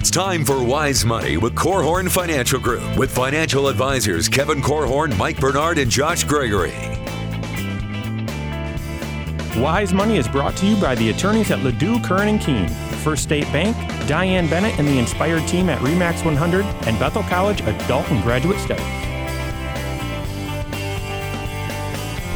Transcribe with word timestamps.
It's 0.00 0.10
time 0.10 0.46
for 0.46 0.64
Wise 0.64 1.04
Money 1.04 1.36
with 1.36 1.54
Korhorn 1.54 2.10
Financial 2.10 2.58
Group 2.58 2.96
with 2.96 3.14
financial 3.14 3.68
advisors 3.68 4.30
Kevin 4.30 4.62
Korhorn, 4.62 5.14
Mike 5.18 5.38
Bernard, 5.38 5.76
and 5.76 5.90
Josh 5.90 6.24
Gregory. 6.24 6.72
Wise 9.60 9.92
Money 9.92 10.16
is 10.16 10.26
brought 10.26 10.56
to 10.56 10.66
you 10.66 10.80
by 10.80 10.94
the 10.94 11.10
attorneys 11.10 11.50
at 11.50 11.58
Ladue, 11.58 12.02
Curran, 12.02 12.28
and 12.28 12.40
Kuehn, 12.40 12.70
First 13.04 13.24
State 13.24 13.44
Bank, 13.52 13.76
Diane 14.08 14.48
Bennett 14.48 14.78
and 14.78 14.88
the 14.88 14.98
Inspired 14.98 15.46
team 15.46 15.68
at 15.68 15.78
Remax 15.80 16.24
100, 16.24 16.64
and 16.86 16.98
Bethel 16.98 17.22
College 17.24 17.60
Adult 17.60 18.10
and 18.10 18.22
Graduate 18.22 18.58
Studies. 18.58 18.86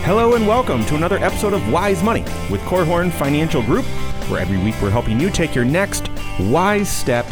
Hello 0.04 0.34
and 0.34 0.46
welcome 0.46 0.84
to 0.84 0.96
another 0.96 1.16
episode 1.16 1.54
of 1.54 1.72
Wise 1.72 2.02
Money 2.02 2.24
with 2.50 2.60
Korhorn 2.66 3.10
Financial 3.10 3.62
Group, 3.62 3.86
where 4.28 4.40
every 4.40 4.58
week 4.58 4.74
we're 4.82 4.90
helping 4.90 5.18
you 5.18 5.30
take 5.30 5.54
your 5.54 5.64
next 5.64 6.10
wise 6.38 6.90
step 6.90 7.24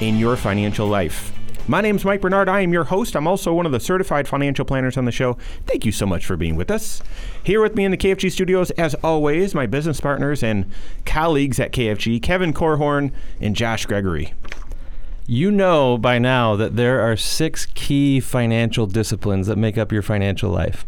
in 0.00 0.18
your 0.18 0.36
financial 0.36 0.86
life. 0.86 1.32
My 1.66 1.82
name 1.82 1.96
is 1.96 2.04
Mike 2.04 2.22
Bernard. 2.22 2.48
I 2.48 2.60
am 2.60 2.72
your 2.72 2.84
host. 2.84 3.14
I'm 3.14 3.26
also 3.26 3.52
one 3.52 3.66
of 3.66 3.72
the 3.72 3.80
certified 3.80 4.26
financial 4.26 4.64
planners 4.64 4.96
on 4.96 5.04
the 5.04 5.12
show. 5.12 5.36
Thank 5.66 5.84
you 5.84 5.92
so 5.92 6.06
much 6.06 6.24
for 6.24 6.36
being 6.36 6.56
with 6.56 6.70
us. 6.70 7.02
Here 7.42 7.60
with 7.60 7.74
me 7.74 7.84
in 7.84 7.90
the 7.90 7.98
KFG 7.98 8.32
studios, 8.32 8.70
as 8.72 8.94
always, 8.96 9.54
my 9.54 9.66
business 9.66 10.00
partners 10.00 10.42
and 10.42 10.70
colleagues 11.04 11.60
at 11.60 11.72
KFG, 11.72 12.22
Kevin 12.22 12.54
Korhorn 12.54 13.12
and 13.40 13.54
Josh 13.54 13.84
Gregory. 13.84 14.32
You 15.26 15.50
know 15.50 15.98
by 15.98 16.18
now 16.18 16.56
that 16.56 16.76
there 16.76 17.00
are 17.00 17.14
six 17.14 17.66
key 17.66 18.18
financial 18.18 18.86
disciplines 18.86 19.46
that 19.48 19.58
make 19.58 19.76
up 19.76 19.92
your 19.92 20.00
financial 20.00 20.50
life. 20.50 20.86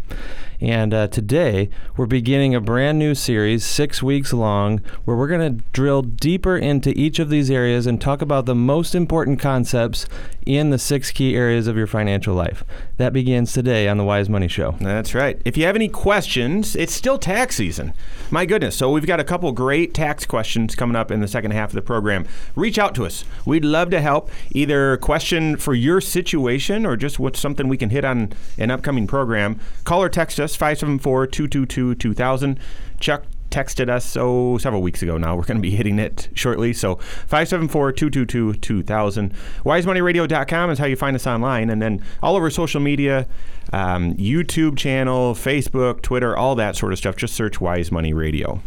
And 0.61 0.93
uh, 0.93 1.09
today, 1.09 1.71
we're 1.97 2.07
beginning 2.07 2.55
a 2.55 2.61
brand 2.61 2.99
new 2.99 3.15
series, 3.15 3.65
six 3.65 4.03
weeks 4.03 4.33
long, 4.33 4.83
where 5.05 5.17
we're 5.17 5.29
going 5.29 5.57
to 5.57 5.65
drill 5.73 6.03
deeper 6.03 6.57
into 6.57 6.91
each 6.99 7.19
of 7.19 7.31
these 7.31 7.51
areas 7.51 7.87
and 7.87 7.99
talk 7.99 8.21
about 8.21 8.45
the 8.45 8.55
most 8.55 8.95
important 8.95 9.41
concepts 9.41 10.07
in 10.45 10.71
the 10.71 10.79
six 10.79 11.11
key 11.11 11.35
areas 11.35 11.67
of 11.67 11.77
your 11.77 11.87
financial 11.87 12.35
life. 12.35 12.65
That 12.99 13.13
begins 13.13 13.53
today 13.53 13.89
on 13.89 13.97
the 13.97 14.05
Wise 14.05 14.29
Money 14.29 14.49
Show. 14.49 14.73
That's 14.81 15.15
right. 15.15 15.41
If 15.45 15.57
you 15.57 15.65
have 15.65 15.77
any 15.77 15.89
questions, 15.89 16.77
it's 16.77 16.93
still 16.93 17.19
tax 17.19 17.57
season. 17.57 17.95
My 18.31 18.45
goodness. 18.45 18.77
So 18.77 18.91
we've 18.91 19.07
got 19.07 19.21
a 19.21 19.25
couple 19.25 19.51
great 19.53 19.95
tax 19.95 20.27
questions 20.27 20.75
coming 20.75 20.97
up 20.97 21.11
in 21.11 21.21
the 21.21 21.29
second 21.29 21.53
half 21.53 21.71
of 21.71 21.75
the 21.75 21.83
program. 21.83 22.27
Reach 22.55 22.79
out 22.79 22.95
to 22.97 23.07
us. 23.07 23.25
We'd 23.47 23.65
love 23.65 23.91
to 23.91 24.01
help. 24.01 24.31
Either 24.51 24.99
question 24.99 25.57
for 25.57 25.75
your 25.75 26.01
situation 26.01 26.85
or 26.85 26.97
just 26.97 27.19
what's 27.19 27.41
something 27.41 27.69
we 27.69 27.79
can 27.79 27.91
hit 27.91 28.05
on 28.05 28.33
an 28.59 28.71
upcoming 28.71 29.07
program. 29.07 29.59
Call 29.85 30.03
or 30.03 30.09
text 30.09 30.39
us 30.39 30.50
574 30.57 31.27
222 31.27 31.95
2000. 31.95 32.59
Chuck 32.99 33.25
texted 33.51 33.89
us 33.89 34.17
oh 34.17 34.57
several 34.59 34.81
weeks 34.81 35.03
ago 35.03 35.19
now. 35.19 35.35
We're 35.37 35.45
going 35.45 35.59
to 35.59 35.63
be 35.63 35.73
hitting 35.73 35.99
it 35.99 36.29
shortly. 36.35 36.73
So 36.73 36.95
574-222-2000. 37.29 39.35
WiseMoneyRadio.com 39.65 40.71
is 40.71 40.79
how 40.79 40.87
you 40.87 40.95
find 40.97 41.17
us 41.17 41.27
online, 41.27 41.69
and 41.71 41.83
then 41.83 42.05
all 42.23 42.37
over 42.37 42.49
social 42.51 42.81
media, 42.81 43.27
um, 43.73 44.15
YouTube 44.15 44.79
channel, 44.79 45.35
Facebook, 45.35 46.03
Twitter, 46.03 46.37
all 46.37 46.55
that 46.55 46.77
sort 46.77 46.93
of 46.93 46.99
stuff. 46.99 47.17
Just 47.17 47.35
search 47.35 47.61
Wise 47.61 47.91
Money 47.93 48.13
Radio. 48.13 48.63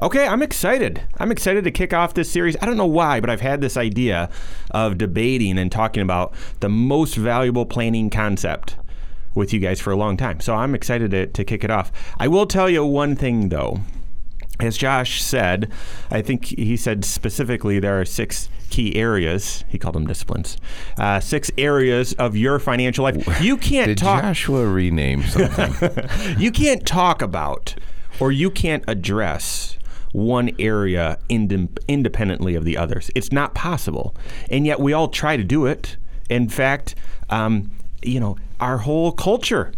Okay, 0.00 0.28
I'm 0.28 0.42
excited. 0.42 1.02
I'm 1.18 1.32
excited 1.32 1.64
to 1.64 1.72
kick 1.72 1.92
off 1.92 2.14
this 2.14 2.30
series. 2.30 2.56
I 2.62 2.66
don't 2.66 2.76
know 2.76 2.86
why, 2.86 3.18
but 3.18 3.30
I've 3.30 3.40
had 3.40 3.60
this 3.60 3.76
idea 3.76 4.30
of 4.70 4.96
debating 4.96 5.58
and 5.58 5.72
talking 5.72 6.02
about 6.02 6.34
the 6.60 6.68
most 6.68 7.16
valuable 7.16 7.66
planning 7.66 8.08
concept 8.08 8.76
with 9.38 9.52
you 9.52 9.60
guys 9.60 9.80
for 9.80 9.90
a 9.90 9.96
long 9.96 10.16
time. 10.16 10.40
So 10.40 10.54
I'm 10.54 10.74
excited 10.74 11.12
to, 11.12 11.26
to 11.26 11.44
kick 11.44 11.64
it 11.64 11.70
off. 11.70 11.90
I 12.18 12.28
will 12.28 12.46
tell 12.46 12.68
you 12.68 12.84
one 12.84 13.16
thing 13.16 13.48
though. 13.48 13.80
As 14.60 14.76
Josh 14.76 15.22
said, 15.22 15.70
I 16.10 16.20
think 16.20 16.46
he 16.46 16.76
said 16.76 17.04
specifically 17.04 17.78
there 17.78 18.00
are 18.00 18.04
six 18.04 18.48
key 18.70 18.96
areas. 18.96 19.64
He 19.68 19.78
called 19.78 19.94
them 19.94 20.06
disciplines. 20.06 20.56
Uh, 20.98 21.20
six 21.20 21.50
areas 21.56 22.12
of 22.14 22.36
your 22.36 22.58
financial 22.58 23.04
life. 23.04 23.40
You 23.40 23.56
can't 23.56 23.86
Did 23.86 23.98
talk. 23.98 24.22
Joshua 24.22 24.66
rename 24.66 25.22
something? 25.22 26.08
you 26.38 26.50
can't 26.50 26.84
talk 26.84 27.22
about 27.22 27.76
or 28.18 28.32
you 28.32 28.50
can't 28.50 28.82
address 28.88 29.78
one 30.12 30.50
area 30.58 31.18
ind- 31.28 31.78
independently 31.86 32.56
of 32.56 32.64
the 32.64 32.76
others. 32.76 33.10
It's 33.14 33.30
not 33.30 33.54
possible. 33.54 34.16
And 34.50 34.66
yet 34.66 34.80
we 34.80 34.92
all 34.92 35.08
try 35.08 35.36
to 35.36 35.44
do 35.44 35.66
it. 35.66 35.96
In 36.28 36.48
fact, 36.48 36.96
um, 37.30 37.70
you 38.02 38.18
know, 38.18 38.36
our 38.60 38.78
whole 38.78 39.12
culture 39.12 39.72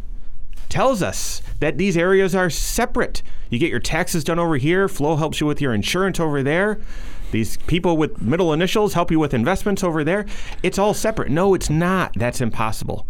tells 0.69 1.03
us 1.03 1.43
that 1.59 1.79
these 1.79 1.97
areas 1.97 2.35
are 2.35 2.49
separate. 2.49 3.23
You 3.51 3.59
get 3.59 3.71
your 3.71 3.81
taxes 3.81 4.25
done 4.25 4.39
over 4.39 4.57
here, 4.57 4.89
Flo 4.89 5.17
helps 5.17 5.41
you 5.41 5.47
with 5.47 5.61
your 5.61 5.75
insurance 5.75 6.21
over 6.21 6.43
there. 6.43 6.79
These 7.33 7.59
people 7.59 7.97
with 7.97 8.21
middle 8.21 8.53
initials 8.53 8.95
help 8.95 9.11
you 9.11 9.19
with 9.19 9.35
investments 9.35 9.85
over 9.85 10.03
there. 10.03 10.27
It's 10.63 10.79
all 10.79 10.95
separate. 10.95 11.31
No, 11.31 11.55
it's 11.55 11.71
not. 11.71 12.13
That's 12.17 12.41
impossible. 12.41 13.07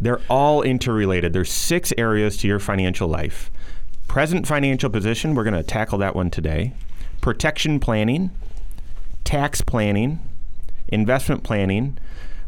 They're 0.00 0.20
all 0.28 0.62
interrelated. 0.62 1.32
There's 1.32 1.52
six 1.52 1.92
areas 1.96 2.36
to 2.38 2.48
your 2.48 2.58
financial 2.58 3.08
life. 3.08 3.50
Present 4.08 4.46
financial 4.46 4.90
position, 4.90 5.34
we're 5.34 5.44
going 5.44 5.54
to 5.54 5.62
tackle 5.62 5.98
that 5.98 6.16
one 6.16 6.28
today. 6.28 6.74
Protection 7.20 7.78
planning, 7.78 8.30
tax 9.24 9.60
planning, 9.60 10.18
investment 10.88 11.44
planning, 11.44 11.98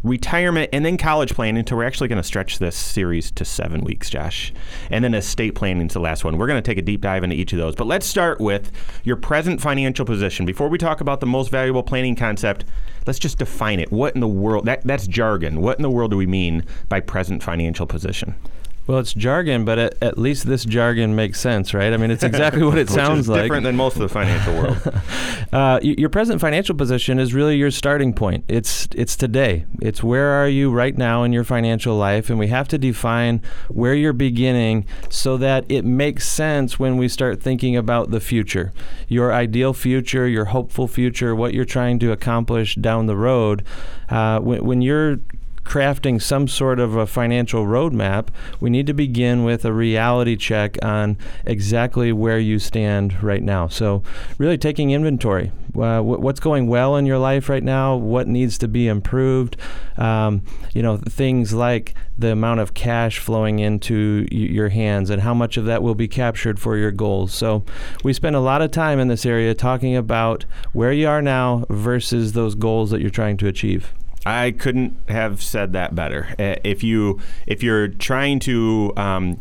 retirement, 0.05 0.69
and 0.73 0.85
then 0.85 0.97
college 0.97 1.35
planning. 1.35 1.67
So 1.67 1.77
we're 1.77 1.85
actually 1.85 2.09
going 2.09 2.23
to 2.23 2.23
stretch 2.23 2.59
this 2.59 2.77
series 2.77 3.31
to 3.33 3.45
seven 3.45 3.83
weeks, 3.83 4.11
Josh. 4.11 4.53
And 4.91 5.03
then 5.03 5.15
estate 5.15 5.55
planning 5.55 5.87
is 5.87 5.95
the 5.95 6.01
last 6.01 6.25
one. 6.25 6.39
We're 6.39 6.47
going 6.47 6.63
to 6.63 6.71
take 6.71 6.79
a 6.79 6.83
deep 6.83 7.01
dive 7.01 7.25
into 7.25 7.35
each 7.35 7.53
of 7.53 7.59
those. 7.59 7.75
But 7.75 7.87
let's 7.87 8.07
start 8.07 8.41
with 8.41 8.71
your 9.03 9.17
present 9.17 9.61
financial 9.61 10.05
position. 10.05 10.47
Before 10.47 10.69
we 10.69 10.79
talk 10.79 11.01
about 11.01 11.21
the 11.21 11.27
most 11.27 11.51
valuable 11.51 11.83
planning 11.83 12.15
concept, 12.15 12.65
let's 13.07 13.19
just 13.19 13.39
define 13.39 13.81
it. 13.81 13.91
What 13.91 14.15
in 14.15 14.21
the 14.21 14.29
world? 14.29 14.67
That, 14.67 14.83
that's 14.85 15.07
jargon. 15.07 15.61
What 15.61 15.79
in 15.79 15.83
the 15.83 15.91
world 15.91 16.11
do 16.11 16.17
we 16.17 16.27
mean 16.27 16.65
by 16.89 17.01
present 17.01 17.43
financial 17.43 17.87
position? 17.87 18.37
Well, 18.87 18.99
it's 18.99 19.15
jargon, 19.15 19.65
but 19.65 19.79
at, 19.79 20.03
at 20.03 20.19
least 20.19 20.47
this 20.47 20.65
jargon 20.65 21.15
makes 21.15 21.41
sense, 21.41 21.73
right? 21.73 21.93
I 21.93 21.97
mean, 21.97 22.11
it's 22.11 22.23
exactly 22.23 22.63
what 22.63 22.77
it 22.77 22.91
sounds 22.91 23.29
like. 23.29 23.43
different 23.45 23.65
than 23.65 23.77
most 23.77 23.97
of 23.97 24.03
the 24.03 24.09
financial 24.09 24.55
world. 24.55 25.03
Uh, 25.53 25.79
your 25.83 26.09
present 26.09 26.41
financial 26.41 26.75
position 26.75 27.21
is 27.21 27.33
really 27.33 27.57
your 27.57 27.71
starting 27.71 28.13
point. 28.13 28.45
It's 28.49 28.89
it's 28.93 29.15
today. 29.15 29.67
It's 29.81 30.03
where 30.03 30.31
are 30.31 30.49
you 30.49 30.73
right 30.73 30.97
now 30.99 31.23
in 31.23 31.33
your 31.33 31.45
financial 31.45 31.97
life, 31.97 32.29
and 32.29 32.41
we 32.41 32.49
have 32.49 32.67
to 32.69 32.79
define 32.79 33.41
where 33.69 33.95
you're 33.95 34.13
beginning 34.13 34.85
so 35.11 35.37
that 35.37 35.65
it 35.69 35.85
makes 35.85 36.27
sense 36.27 36.81
when 36.81 36.97
we 36.97 37.07
start 37.07 37.41
thinking 37.41 37.77
about 37.77 38.11
the 38.11 38.19
future, 38.19 38.73
your 39.07 39.33
ideal 39.33 39.73
future, 39.73 40.27
your 40.27 40.47
hopeful 40.47 40.89
future, 40.89 41.37
what 41.37 41.55
you're 41.55 41.65
trying 41.65 42.01
to 42.01 42.11
accomplish 42.11 42.75
down 42.75 43.07
the 43.07 43.17
road. 43.17 43.65
Uh, 44.09 44.41
when, 44.41 44.65
when 44.65 44.83
you're 44.83 45.19
crafting 45.65 46.21
some 46.21 46.47
sort 46.47 46.79
of 46.79 46.95
a 46.95 47.07
financial 47.07 47.65
roadmap, 47.65 48.29
we 48.61 48.71
need 48.71 48.87
to 48.87 48.95
begin 48.95 49.45
with 49.45 49.65
a 49.65 49.73
reality 49.73 50.37
check 50.37 50.77
on 50.85 51.17
exactly 51.45 52.13
where 52.13 52.39
you 52.39 52.59
stand 52.59 53.23
right 53.23 53.43
now. 53.43 53.67
So, 53.69 54.03
really 54.39 54.59
taking 54.59 54.91
inventory. 54.91 55.53
Uh, 55.77 56.01
wh- 56.01 56.21
what's 56.21 56.39
going 56.39 56.69
well 56.69 56.97
in 56.97 57.07
your 57.07 57.19
life 57.19 57.49
right 57.49 57.65
now? 57.65 57.97
What 57.97 58.29
needs 58.29 58.59
to 58.59 58.69
be 58.69 58.87
improved? 58.87 59.57
Um, 59.97 60.43
you 60.73 60.83
know, 60.83 60.97
things 60.97 61.53
like 61.53 61.95
the 62.17 62.31
amount 62.31 62.61
of 62.61 62.75
cash 62.75 63.19
flowing 63.19 63.59
into 63.59 64.27
y- 64.31 64.37
your 64.37 64.69
hands 64.69 65.11
and 65.11 65.23
how 65.23 65.35
much 65.35 65.57
of 65.57 65.65
that 65.65 65.83
will 65.83 65.97
be 65.97 66.07
captured 66.07 66.61
for 66.61 66.77
your 66.77 66.93
goals. 66.93 67.35
So, 67.35 67.65
we 68.05 68.13
spend 68.13 68.37
a 68.37 68.41
lot 68.41 68.63
of 68.63 68.71
time 68.71 69.01
in 69.01 69.09
this 69.09 69.27
area 69.27 69.55
talking 69.55 69.97
about 69.97 70.45
where 70.73 70.93
you 70.93 71.09
are 71.09 71.23
now 71.23 71.65
versus 71.71 72.33
those 72.35 72.55
goals 72.55 72.91
that 72.91 73.01
you're 73.01 73.11
trying 73.11 73.37
to 73.39 73.49
achieve. 73.49 73.93
I 74.27 74.53
couldn't 74.53 74.97
have 75.09 75.43
said 75.43 75.73
that 75.75 75.95
better. 75.95 76.35
Uh, 76.39 76.57
If 76.65 76.83
you 76.83 77.21
if 77.47 77.63
you're 77.63 77.89
trying 77.89 78.41
to 78.41 78.93
um, 78.97 79.39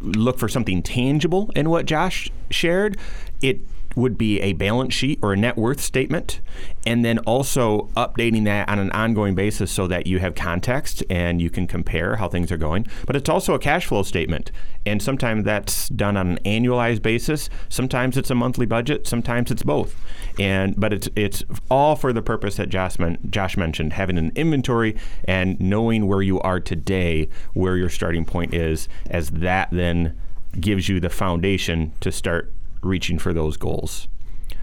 look 0.00 0.38
for 0.38 0.48
something 0.48 0.82
tangible 0.82 1.50
in 1.56 1.70
what 1.70 1.86
Josh 1.86 2.30
shared, 2.50 2.98
it 3.40 3.60
would 3.96 4.18
be 4.18 4.40
a 4.40 4.52
balance 4.54 4.94
sheet 4.94 5.18
or 5.22 5.32
a 5.32 5.36
net 5.36 5.56
worth 5.56 5.80
statement, 5.80 6.40
and 6.86 7.04
then 7.04 7.18
also 7.20 7.88
updating 7.96 8.44
that 8.44 8.68
on 8.68 8.78
an 8.78 8.90
ongoing 8.92 9.34
basis 9.34 9.70
so 9.70 9.86
that 9.86 10.06
you 10.06 10.18
have 10.18 10.34
context 10.34 11.02
and 11.10 11.40
you 11.40 11.50
can 11.50 11.66
compare 11.66 12.16
how 12.16 12.28
things 12.28 12.50
are 12.50 12.56
going. 12.56 12.86
But 13.06 13.16
it's 13.16 13.28
also 13.28 13.54
a 13.54 13.58
cash 13.58 13.86
flow 13.86 14.02
statement, 14.02 14.50
and 14.86 15.02
sometimes 15.02 15.44
that's 15.44 15.88
done 15.88 16.16
on 16.16 16.28
an 16.28 16.38
annualized 16.44 17.02
basis. 17.02 17.48
Sometimes 17.68 18.16
it's 18.16 18.30
a 18.30 18.34
monthly 18.34 18.66
budget. 18.66 19.06
Sometimes 19.06 19.50
it's 19.50 19.62
both. 19.62 19.96
And 20.38 20.78
but 20.78 20.92
it's 20.92 21.08
it's 21.16 21.42
all 21.70 21.96
for 21.96 22.12
the 22.12 22.22
purpose 22.22 22.56
that 22.56 22.68
Josh, 22.68 22.98
men- 22.98 23.18
Josh 23.30 23.56
mentioned, 23.56 23.92
having 23.94 24.18
an 24.18 24.32
inventory 24.34 24.96
and 25.24 25.58
knowing 25.60 26.06
where 26.06 26.22
you 26.22 26.40
are 26.40 26.60
today, 26.60 27.28
where 27.52 27.76
your 27.76 27.88
starting 27.88 28.24
point 28.24 28.54
is, 28.54 28.88
as 29.08 29.30
that 29.30 29.68
then 29.70 30.18
gives 30.60 30.88
you 30.88 31.00
the 31.00 31.10
foundation 31.10 31.92
to 32.00 32.12
start 32.12 32.52
reaching 32.84 33.18
for 33.18 33.32
those 33.32 33.56
goals. 33.56 34.08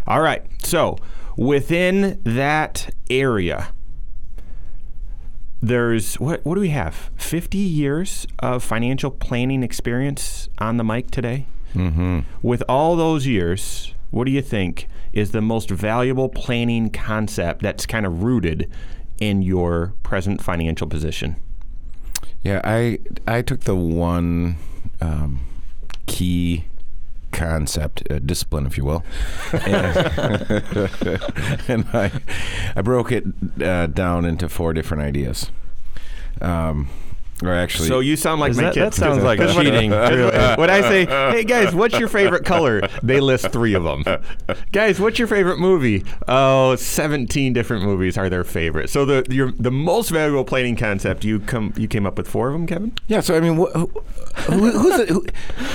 All 0.08 0.22
right. 0.22 0.44
So 0.64 0.98
within 1.38 2.20
that 2.24 2.94
area, 3.10 3.74
there's 5.62 6.16
what 6.16 6.44
what 6.44 6.56
do 6.56 6.62
we 6.62 6.70
have? 6.70 7.12
50 7.18 7.58
years 7.58 8.26
of 8.40 8.64
financial 8.64 9.12
planning 9.12 9.64
experience 9.64 10.50
on 10.58 10.78
the 10.78 10.84
mic 10.84 11.12
today. 11.12 11.46
mm-hmm. 11.74 12.22
With 12.42 12.64
all 12.68 12.96
those 12.96 13.28
years, 13.28 13.94
what 14.10 14.26
do 14.26 14.32
you 14.32 14.42
think 14.42 14.88
is 15.14 15.32
the 15.32 15.42
most 15.42 15.70
valuable 15.70 16.30
planning 16.30 16.90
concept 16.90 17.62
that's 17.62 17.86
kind 17.86 18.06
of 18.06 18.24
rooted 18.24 18.70
in 19.20 19.42
your 19.42 19.94
present 20.04 20.42
financial 20.42 20.88
position? 20.88 21.36
Yeah, 22.44 22.62
I 22.64 23.00
I 23.28 23.44
took 23.44 23.62
the 23.62 23.76
one 23.76 24.56
um, 25.00 25.42
key 26.08 26.66
concept, 27.32 28.04
uh, 28.12 28.20
discipline, 28.20 28.66
if 28.66 28.78
you 28.78 28.86
will, 28.86 29.04
and, 29.54 29.98
and 31.68 31.86
I 31.94 32.12
I 32.76 32.82
broke 32.82 33.12
it 33.12 33.26
uh, 33.62 33.88
down 33.88 34.26
into 34.26 34.50
four 34.50 34.74
different 34.74 35.04
ideas. 35.04 35.52
Um, 36.42 36.90
or 37.44 37.54
actually, 37.54 37.88
So 37.88 38.00
you 38.00 38.16
sound 38.16 38.40
like 38.42 38.56
my 38.56 38.64
that, 38.64 38.74
kids. 38.74 38.98
that 38.98 39.04
sounds 39.06 39.24
like 39.24 39.40
Because 39.40 39.56
when- 39.56 39.66
cheating. 39.66 39.92
When 40.62 40.70
I 40.70 40.82
say, 40.82 41.06
"Hey 41.06 41.44
guys, 41.44 41.74
what's 41.74 41.98
your 42.00 42.08
favorite 42.08 42.46
color?" 42.46 42.82
They 43.04 43.20
list 43.20 43.50
three 43.52 43.74
of 43.74 43.84
them. 43.84 44.04
guys, 44.72 45.00
what's 45.00 45.18
your 45.20 45.28
favorite 45.28 45.58
movie? 45.60 46.04
Oh, 46.28 46.76
17 46.76 47.54
different 47.54 47.84
movies 47.84 48.18
are 48.18 48.30
their 48.30 48.44
favorite. 48.44 48.90
So 48.90 49.06
the 49.06 49.26
your 49.30 49.52
the 49.52 49.72
most 49.72 50.10
valuable 50.10 50.44
planning 50.46 50.76
concept 50.76 51.24
you 51.26 51.40
come 51.40 51.74
you 51.78 51.88
came 51.88 52.06
up 52.06 52.18
with 52.18 52.28
four 52.28 52.48
of 52.50 52.54
them, 52.54 52.68
Kevin. 52.68 52.94
Yeah, 53.08 53.22
so 53.22 53.36
I 53.36 53.40
mean, 53.40 53.56
wh- 53.58 53.72
who, 53.74 53.88
who, 54.48 54.72
who's 54.72 54.98
the, 54.98 55.06
who, 55.14 55.26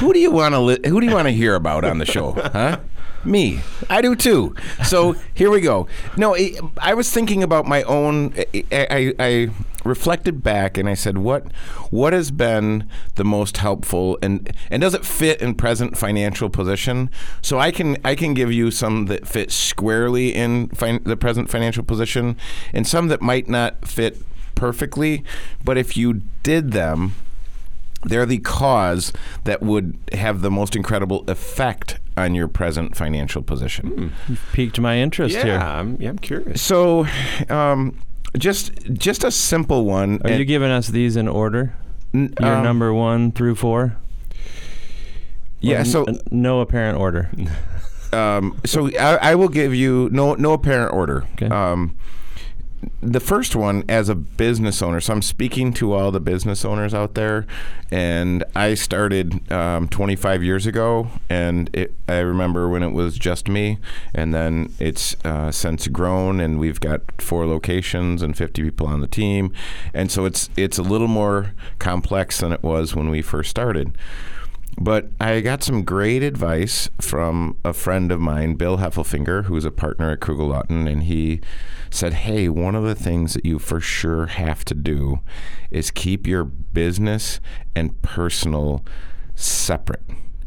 who 0.07 0.13
do 0.13 0.19
you 0.21 0.31
want 0.31 0.55
to 0.55 0.61
li- 0.61 0.79
who 0.87 1.01
do 1.01 1.07
you 1.07 1.15
want 1.15 1.27
to 1.27 1.33
hear 1.33 1.55
about 1.55 1.85
on 1.85 1.99
the 1.99 2.07
show? 2.07 2.33
Huh? 2.33 2.79
Me, 3.27 3.61
I 3.91 4.01
do 4.01 4.15
too. 4.15 4.55
So 4.85 5.17
here 5.35 5.51
we 5.51 5.61
go. 5.61 5.89
No, 6.17 6.37
I, 6.79 6.95
was 6.95 7.11
thinking 7.11 7.43
about 7.43 7.67
my 7.67 7.83
own. 7.83 8.33
I, 8.37 8.65
I, 8.73 9.15
I 9.19 9.51
reflected 9.85 10.43
back 10.43 10.77
and 10.77 10.89
I 10.89 10.95
said, 10.95 11.19
what 11.19 11.51
what 11.91 12.13
has 12.13 12.31
been 12.31 12.89
the 13.15 13.25
most 13.25 13.57
helpful, 13.59 14.19
and 14.23 14.53
and 14.71 14.83
does 14.83 14.95
it 14.95 15.05
fit 15.05 15.41
in 15.41 15.55
present 15.55 15.97
financial 15.97 16.51
position? 16.51 17.11
So 17.43 17.59
I 17.59 17.71
can 17.71 17.97
I 18.05 18.15
can 18.15 18.35
give 18.35 18.53
you 18.53 18.71
some 18.71 19.07
that 19.07 19.27
fit 19.27 19.51
squarely 19.51 20.35
in 20.35 20.69
the 20.69 21.17
present 21.19 21.51
financial 21.51 21.83
position, 21.83 22.37
and 22.73 22.87
some 22.87 23.09
that 23.09 23.23
might 23.23 23.49
not 23.49 23.87
fit 23.87 24.19
perfectly. 24.55 25.25
But 25.65 25.79
if 25.79 25.97
you 25.97 26.23
did 26.43 26.73
them 26.73 27.15
they're 28.07 28.27
the 28.27 28.39
cause 28.39 29.13
that 29.45 29.63
would 29.63 29.99
have 30.13 30.41
the 30.43 30.51
most 30.51 30.75
incredible 30.77 31.25
effect 31.29 31.99
on 32.17 32.35
your 32.35 32.49
present 32.49 32.97
financial 32.97 33.43
position. 33.43 34.13
Piqued 34.53 34.81
my 34.81 34.97
interest 34.99 35.35
Yeah, 35.35 35.43
here. 35.45 35.59
I'm, 35.59 35.97
yeah, 36.01 36.09
I'm 36.11 36.19
curious. 36.19 36.63
So, 36.63 37.07
um, 37.51 37.99
just 38.39 38.73
just 38.93 39.25
a 39.25 39.31
simple 39.31 39.85
one. 39.85 40.21
Are 40.25 40.31
and- 40.31 40.39
you 40.39 40.45
giving 40.45 40.71
us 40.71 40.89
these 40.89 41.17
in 41.17 41.29
order? 41.29 41.75
n- 42.15 42.33
Your 42.41 42.55
um, 42.57 42.65
number 42.65 42.93
one 42.95 43.33
through 43.33 43.57
four? 43.57 43.97
Yeah. 45.61 45.83
So, 45.83 46.05
n- 46.05 46.21
no 46.31 46.61
apparent 46.61 46.99
order. 46.99 47.31
um, 48.13 48.59
so 48.65 48.89
I, 48.99 49.17
I 49.31 49.35
will 49.35 49.49
give 49.49 49.75
you 49.75 50.09
no 50.13 50.35
no 50.35 50.53
apparent 50.53 50.93
order. 50.93 51.25
Okay. 51.35 51.47
Um, 51.47 51.97
the 53.01 53.21
first 53.21 53.55
one 53.55 53.85
as 53.89 54.09
a 54.09 54.15
business 54.15 54.83
owner. 54.83 55.01
So 55.01 55.13
I'm 55.13 55.23
speaking 55.23 55.73
to 55.75 55.93
all 55.93 56.11
the 56.11 56.21
business 56.21 56.65
owners 56.65 56.95
out 56.95 57.15
there, 57.15 57.47
and 57.91 58.43
I 58.55 58.75
started 58.75 59.51
um, 59.53 59.89
25 59.89 60.43
years 60.43 60.67
ago, 60.67 61.09
and 61.29 61.71
it, 61.73 61.95
I 62.09 62.19
remember 62.19 62.69
when 62.69 62.83
it 62.83 62.93
was 62.93 63.19
just 63.19 63.49
me, 63.49 63.79
and 64.15 64.35
then 64.35 64.73
it's 64.79 65.17
uh, 65.25 65.53
since 65.53 65.87
grown, 65.89 66.41
and 66.41 66.59
we've 66.59 66.81
got 66.81 67.01
four 67.21 67.47
locations 67.47 68.23
and 68.23 68.37
50 68.37 68.63
people 68.63 68.87
on 68.87 69.01
the 69.01 69.07
team, 69.07 69.53
and 69.95 70.11
so 70.11 70.25
it's 70.25 70.51
it's 70.57 70.79
a 70.79 70.83
little 70.83 71.09
more 71.09 71.55
complex 71.79 72.41
than 72.41 72.53
it 72.53 72.63
was 72.63 72.95
when 72.95 73.11
we 73.11 73.23
first 73.23 73.51
started. 73.51 73.93
But 74.79 75.09
I 75.19 75.41
got 75.41 75.63
some 75.63 75.85
great 75.85 76.23
advice 76.23 76.91
from 77.01 77.57
a 77.65 77.73
friend 77.73 78.13
of 78.13 78.21
mine, 78.21 78.55
Bill 78.55 78.77
Heffelfinger, 78.79 79.45
who's 79.45 79.65
a 79.65 79.71
partner 79.71 80.11
at 80.11 80.21
Kruggel 80.21 80.49
Lawton, 80.49 80.87
and 80.87 81.05
he 81.05 81.41
said, 81.91 82.13
"Hey, 82.13 82.49
one 82.51 82.75
of 82.75 82.85
the 82.85 82.95
things 82.95 83.33
that 83.35 83.47
you 83.47 83.59
for 83.59 83.81
sure 83.81 84.27
have 84.27 84.65
to 84.67 84.75
do 84.75 85.21
is 85.71 85.91
keep 85.91 86.27
your 86.27 86.45
business 86.45 87.41
and 87.75 88.01
personal 88.03 88.85
separate." 89.35 90.03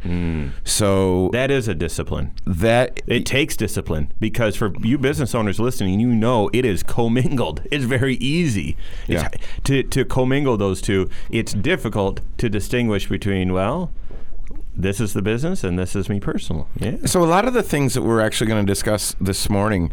Mm. 0.06 0.52
So 0.64 1.30
That 1.34 1.52
is 1.52 1.68
a 1.68 1.76
discipline. 1.76 2.32
that 2.46 3.02
It 3.08 3.26
takes 3.26 3.58
discipline 3.58 4.14
because 4.20 4.56
for 4.56 4.72
you 4.82 4.98
business 4.98 5.36
owners 5.36 5.60
listening, 5.60 6.00
you 6.00 6.08
know 6.08 6.50
it 6.54 6.64
is 6.64 6.84
commingled. 6.84 7.64
It's 7.72 7.84
very 7.84 8.16
easy 8.16 8.78
It's- 9.10 9.28
Yeah. 9.34 9.48
to 9.66 9.84
to 9.84 10.06
commingle 10.06 10.56
those 10.56 10.80
two. 10.82 11.10
It's 11.32 11.52
difficult 11.54 12.22
to 12.38 12.48
distinguish 12.48 13.10
between 13.10 13.52
well, 13.52 13.92
this 14.80 15.00
is 15.00 15.14
the 15.14 15.22
business 15.22 15.64
and 15.64 15.78
this 15.78 15.96
is 15.96 16.08
me 16.10 16.20
personal. 16.20 16.68
Yeah. 16.80 16.98
So 17.06 17.24
a 17.24 17.28
lot 17.28 17.48
of 17.48 17.54
the 17.54 17.64
things 17.64 17.94
that 17.94 18.02
we're 18.02 18.22
actually 18.22 18.48
going 18.48 18.66
to 18.66 18.72
discuss 18.72 19.16
this 19.20 19.50
morning 19.50 19.92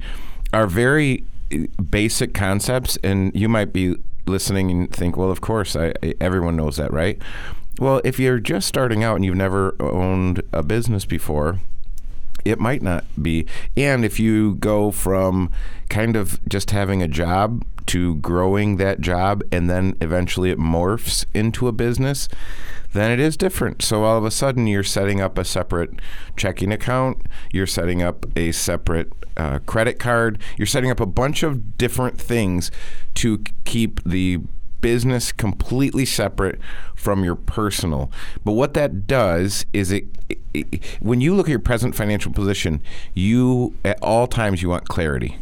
are 0.52 0.66
very 0.66 1.24
uh, 1.52 1.58
basic 1.82 2.32
concepts, 2.34 2.96
and 3.02 3.34
you 3.34 3.48
might 3.48 3.72
be 3.72 3.96
listening 4.26 4.70
and 4.70 4.92
think, 4.92 5.16
"Well, 5.16 5.30
of 5.30 5.40
course, 5.40 5.74
I, 5.76 5.92
I- 6.02 6.14
everyone 6.20 6.56
knows 6.56 6.76
that, 6.76 6.92
right?" 6.92 7.20
Well, 7.78 8.00
if 8.04 8.18
you're 8.18 8.38
just 8.40 8.66
starting 8.68 9.04
out 9.04 9.16
and 9.16 9.24
you've 9.24 9.36
never 9.36 9.74
owned 9.80 10.42
a 10.52 10.62
business 10.62 11.04
before, 11.04 11.60
it 12.44 12.58
might 12.58 12.80
not 12.80 13.04
be. 13.20 13.44
And 13.76 14.04
if 14.04 14.18
you 14.18 14.54
go 14.54 14.90
from 14.90 15.50
kind 15.90 16.16
of 16.16 16.40
just 16.48 16.70
having 16.70 17.02
a 17.02 17.08
job 17.08 17.64
to 17.86 18.16
growing 18.16 18.78
that 18.78 19.00
job 19.00 19.42
and 19.52 19.68
then 19.68 19.94
eventually 20.00 20.50
it 20.50 20.58
morphs 20.58 21.24
into 21.34 21.68
a 21.68 21.72
business, 21.72 22.28
then 22.96 23.10
it 23.10 23.20
is 23.20 23.36
different. 23.36 23.82
So 23.82 24.04
all 24.04 24.16
of 24.18 24.24
a 24.24 24.30
sudden 24.30 24.66
you're 24.66 24.82
setting 24.82 25.20
up 25.20 25.38
a 25.38 25.44
separate 25.44 25.90
checking 26.36 26.72
account, 26.72 27.18
you're 27.52 27.66
setting 27.66 28.02
up 28.02 28.26
a 28.36 28.52
separate 28.52 29.12
uh, 29.36 29.58
credit 29.66 29.98
card, 29.98 30.38
you're 30.56 30.66
setting 30.66 30.90
up 30.90 31.00
a 31.00 31.06
bunch 31.06 31.42
of 31.42 31.76
different 31.78 32.20
things 32.20 32.70
to 33.14 33.42
keep 33.64 34.02
the 34.04 34.38
business 34.80 35.32
completely 35.32 36.04
separate 36.04 36.60
from 36.94 37.24
your 37.24 37.34
personal. 37.34 38.10
But 38.44 38.52
what 38.52 38.74
that 38.74 39.06
does 39.06 39.66
is 39.72 39.90
it, 39.90 40.04
it, 40.28 40.38
it- 40.54 40.84
when 41.00 41.20
you 41.20 41.34
look 41.34 41.46
at 41.46 41.50
your 41.50 41.58
present 41.58 41.94
financial 41.94 42.32
position, 42.32 42.82
you 43.14 43.74
at 43.84 43.98
all 44.02 44.26
times 44.26 44.62
you 44.62 44.68
want 44.68 44.88
clarity. 44.88 45.38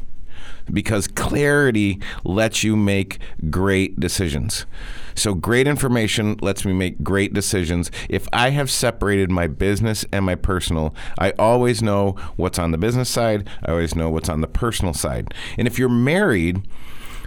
Because 0.72 1.06
clarity 1.06 2.00
lets 2.24 2.64
you 2.64 2.76
make 2.76 3.18
great 3.50 4.00
decisions. 4.00 4.66
So, 5.14 5.34
great 5.34 5.66
information 5.66 6.36
lets 6.40 6.64
me 6.64 6.72
make 6.72 7.02
great 7.04 7.32
decisions. 7.32 7.90
If 8.08 8.26
I 8.32 8.50
have 8.50 8.70
separated 8.70 9.30
my 9.30 9.46
business 9.46 10.04
and 10.10 10.24
my 10.24 10.34
personal, 10.34 10.94
I 11.18 11.30
always 11.32 11.82
know 11.82 12.16
what's 12.36 12.58
on 12.58 12.72
the 12.72 12.78
business 12.78 13.08
side, 13.08 13.48
I 13.64 13.72
always 13.72 13.94
know 13.94 14.10
what's 14.10 14.28
on 14.28 14.40
the 14.40 14.48
personal 14.48 14.94
side. 14.94 15.32
And 15.56 15.68
if 15.68 15.78
you're 15.78 15.88
married, 15.88 16.66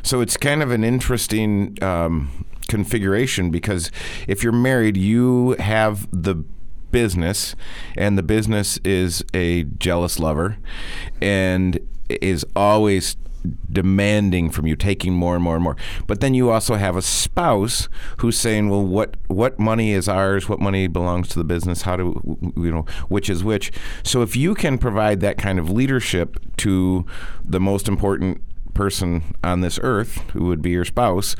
so 0.03 0.21
it's 0.21 0.35
kind 0.35 0.61
of 0.61 0.71
an 0.71 0.83
interesting 0.83 1.77
um, 1.81 2.45
configuration 2.67 3.51
because 3.51 3.91
if 4.27 4.43
you're 4.43 4.51
married, 4.51 4.97
you 4.97 5.55
have 5.59 6.07
the 6.11 6.43
business, 6.91 7.55
and 7.97 8.17
the 8.17 8.23
business 8.23 8.77
is 8.83 9.23
a 9.33 9.63
jealous 9.63 10.19
lover 10.19 10.57
and 11.21 11.79
is 12.09 12.45
always 12.55 13.17
demanding 13.71 14.49
from 14.49 14.67
you 14.67 14.75
taking 14.75 15.13
more 15.13 15.35
and 15.35 15.43
more 15.43 15.55
and 15.55 15.63
more 15.63 15.75
but 16.05 16.19
then 16.21 16.33
you 16.33 16.49
also 16.49 16.75
have 16.75 16.95
a 16.95 17.01
spouse 17.01 17.89
who's 18.17 18.37
saying 18.37 18.69
well 18.69 18.83
what 18.83 19.17
what 19.27 19.59
money 19.59 19.91
is 19.91 20.07
ours 20.07 20.49
what 20.49 20.59
money 20.59 20.87
belongs 20.87 21.27
to 21.27 21.39
the 21.39 21.45
business 21.45 21.83
how 21.83 21.95
do 21.95 22.37
you 22.55 22.71
know 22.71 22.85
which 23.07 23.29
is 23.29 23.43
which 23.43 23.71
so 24.03 24.21
if 24.21 24.35
you 24.35 24.53
can 24.53 24.77
provide 24.77 25.19
that 25.19 25.37
kind 25.37 25.59
of 25.59 25.69
leadership 25.69 26.37
to 26.57 27.05
the 27.43 27.59
most 27.59 27.87
important 27.87 28.41
person 28.77 29.35
on 29.43 29.59
this 29.61 29.79
earth, 29.81 30.21
who 30.31 30.45
would 30.45 30.61
be 30.61 30.69
your 30.69 30.85
spouse, 30.85 31.35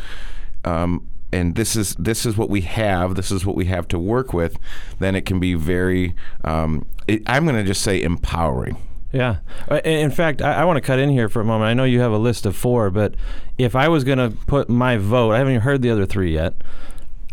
um, 0.66 1.08
and 1.32 1.56
this 1.56 1.76
is 1.76 1.96
this 1.96 2.26
is 2.26 2.36
what 2.36 2.50
we 2.50 2.62
have. 2.62 3.16
This 3.16 3.32
is 3.32 3.46
what 3.46 3.56
we 3.56 3.66
have 3.66 3.88
to 3.90 4.00
work 4.00 4.34
with. 4.34 4.58
Then 5.00 5.16
it 5.16 5.26
can 5.26 5.40
be 5.40 5.54
very. 5.54 6.16
Um, 6.44 6.86
it, 7.08 7.22
I'm 7.28 7.46
going 7.46 7.56
to 7.56 7.64
just 7.64 7.82
say 7.82 8.02
empowering. 8.02 8.78
Yeah. 9.18 9.38
Uh, 9.68 9.82
in- 9.84 10.12
fact, 10.12 10.44
I, 10.44 10.62
I 10.62 10.66
want 10.66 10.78
to 10.78 10.82
cut 10.82 11.00
in 11.00 11.10
here 11.10 11.28
for 11.28 11.42
a 11.42 11.44
moment. 11.44 11.70
I 11.70 11.74
know 11.74 11.86
you 11.86 12.02
have 12.02 12.12
a 12.12 12.20
list 12.20 12.46
of 12.46 12.56
four, 12.56 12.92
but 12.92 13.16
if 13.58 13.76
I 13.76 13.88
was 13.88 14.04
going 14.04 14.20
to 14.20 14.38
put 14.46 14.70
my 14.70 14.98
vote, 14.98 15.32
I 15.32 15.40
haven't 15.40 15.54
even 15.54 15.64
heard 15.64 15.82
the 15.82 15.90
other 15.90 16.06
three 16.06 16.32
yet. 16.36 16.54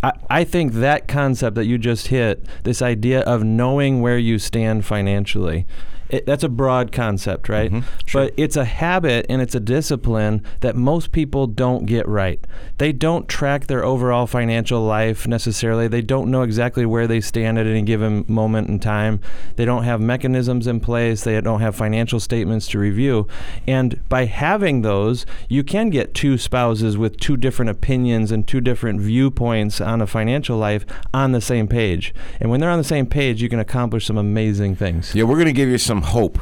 I, 0.03 0.13
I 0.31 0.45
think 0.45 0.73
that 0.75 1.09
concept 1.09 1.57
that 1.57 1.67
you 1.67 1.77
just 1.77 2.07
hit, 2.07 2.47
this 2.63 2.81
idea 2.81 3.21
of 3.21 3.45
knowing 3.45 4.01
where 4.01 4.17
you 4.17 4.39
stand 4.39 4.87
financially, 4.87 5.67
it, 6.15 6.27
that's 6.27 6.45
a 6.45 6.49
broad 6.49 6.93
concept, 6.93 7.49
right? 7.49 7.71
Mm-hmm. 7.71 7.89
Sure. 8.07 8.25
But 8.25 8.35
it's 8.37 8.57
a 8.57 8.65
habit 8.65 9.27
and 9.29 9.43
it's 9.43 9.55
a 9.55 9.61
discipline 9.61 10.45
that 10.61 10.77
most 10.77 11.11
people 11.11 11.49
don't 11.49 11.87
get 11.87 12.07
right. 12.07 12.45
They 12.79 12.93
don't 12.93 13.29
track 13.29 13.67
their 13.67 13.85
overall 13.85 14.29
financial 14.29 14.81
life 14.81 15.27
necessarily. 15.27 15.89
They 15.89 16.03
don't 16.03 16.31
know 16.31 16.43
exactly 16.43 16.87
where 16.87 17.09
they 17.09 17.21
stand 17.21 17.59
at 17.59 17.67
any 17.67 17.83
given 17.83 18.25
moment 18.29 18.69
in 18.69 18.79
time. 18.79 19.21
They 19.57 19.65
don't 19.65 19.83
have 19.83 20.01
mechanisms 20.01 20.69
in 20.69 20.79
place. 20.79 21.25
They 21.25 21.41
don't 21.41 21.61
have 21.61 21.75
financial 21.75 22.21
statements 22.21 22.69
to 22.69 22.79
review. 22.79 23.27
And 23.67 24.07
by 24.09 24.27
having 24.27 24.83
those, 24.83 25.27
you 25.49 25.65
can 25.65 25.91
get 25.91 26.15
two 26.15 26.39
spouses 26.39 26.97
with 26.97 27.19
two 27.19 27.37
different 27.37 27.71
opinions 27.71 28.31
and 28.31 28.47
two 28.47 28.61
different 28.61 29.01
viewpoints 29.01 29.81
on 29.81 30.01
a 30.01 30.07
financial 30.07 30.57
life 30.59 30.87
on 31.13 31.33
the 31.33 31.41
same 31.41 31.67
page. 31.67 32.15
And 32.41 32.51
when 32.51 32.61
they're 32.61 32.71
on 32.71 32.79
the 32.79 32.85
same 32.85 33.07
page, 33.07 33.43
you 33.43 33.49
can 33.49 33.59
accomplish 33.59 34.07
some 34.07 34.19
amazing 34.19 34.77
things. 34.77 35.13
Yeah, 35.13 35.25
we're 35.25 35.37
going 35.37 35.47
to 35.47 35.53
give 35.53 35.69
you 35.69 35.79
some 35.79 36.04
hope 36.05 36.39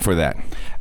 for 0.00 0.14
that. 0.14 0.36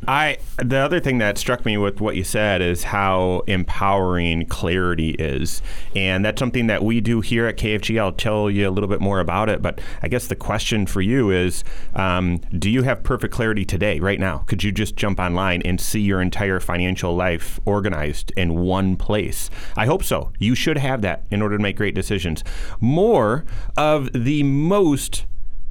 I 0.08 0.38
the 0.58 0.78
other 0.78 1.00
thing 1.00 1.20
that 1.20 1.38
struck 1.38 1.64
me 1.64 1.78
with 1.78 2.02
what 2.02 2.16
you 2.16 2.24
said 2.24 2.62
is 2.62 2.84
how 2.84 3.44
empowering 3.46 4.48
clarity 4.48 5.12
is, 5.12 5.62
and 5.96 6.26
that's 6.26 6.40
something 6.40 6.68
that 6.68 6.84
we 6.84 7.02
do 7.02 7.22
here 7.22 7.46
at 7.46 7.58
KFG. 7.58 8.02
I'll 8.02 8.12
tell 8.12 8.50
you 8.50 8.68
a 8.68 8.72
little 8.72 8.90
bit 8.90 9.00
more 9.00 9.20
about 9.20 9.48
it, 9.48 9.62
but 9.62 9.80
I 10.02 10.08
guess 10.08 10.26
the 10.26 10.36
question 10.36 10.88
for 10.88 11.02
you 11.02 11.30
is, 11.30 11.64
um, 11.94 12.38
do 12.58 12.70
you 12.70 12.82
have 12.82 13.04
perfect 13.04 13.34
clarity 13.34 13.64
today, 13.64 14.00
right 14.00 14.20
now? 14.20 14.40
Could 14.40 14.64
you 14.64 14.72
just 14.72 14.96
jump 14.96 15.20
online 15.20 15.62
and 15.64 15.80
see 15.80 16.02
your 16.02 16.20
entire 16.20 16.60
financial 16.60 17.16
life 17.16 17.60
organized 17.66 18.32
in 18.36 18.58
one 18.58 18.96
place? 18.96 19.52
I 19.78 19.86
hope 19.86 20.04
so. 20.04 20.32
You 20.40 20.56
should 20.56 20.80
have 20.80 21.04
that 21.04 21.26
in 21.30 21.44
order 21.44 21.58
to 21.58 21.62
make 21.62 21.78
great 21.78 21.94
decisions. 21.94 22.44
More 22.80 23.46
of 23.78 24.12
the 24.14 24.42
most 24.42 25.26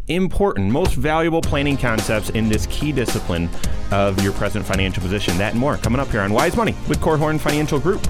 important, 0.09 0.71
most 0.71 0.95
valuable 0.95 1.41
planning 1.41 1.77
concepts 1.77 2.31
in 2.31 2.49
this 2.49 2.67
key 2.67 2.93
discipline 2.93 3.49
of 3.91 4.23
your 4.23 4.33
present 4.33 4.65
financial 4.65 5.03
position. 5.03 5.37
That 5.39 5.53
and 5.53 5.61
more 5.61 5.77
coming 5.77 6.01
up 6.01 6.09
here 6.09 6.21
on 6.21 6.33
Wise 6.33 6.57
Money 6.57 6.75
with 6.89 7.01
Korhorn 7.01 7.39
Financial 7.39 7.79
Group. 7.79 8.07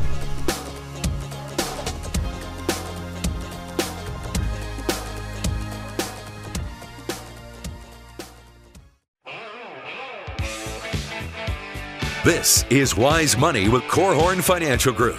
This 12.23 12.65
is 12.69 12.95
Wise 12.95 13.37
Money 13.39 13.69
with 13.69 13.83
Korhorn 13.85 14.43
Financial 14.43 14.93
Group. 14.93 15.19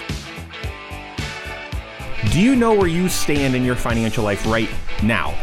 Do 2.32 2.40
you 2.40 2.56
know 2.56 2.74
where 2.74 2.88
you 2.88 3.10
stand 3.10 3.56
in 3.56 3.66
your 3.66 3.76
financial 3.76 4.24
life 4.24 4.46
right 4.46 4.70
now? 5.04 5.34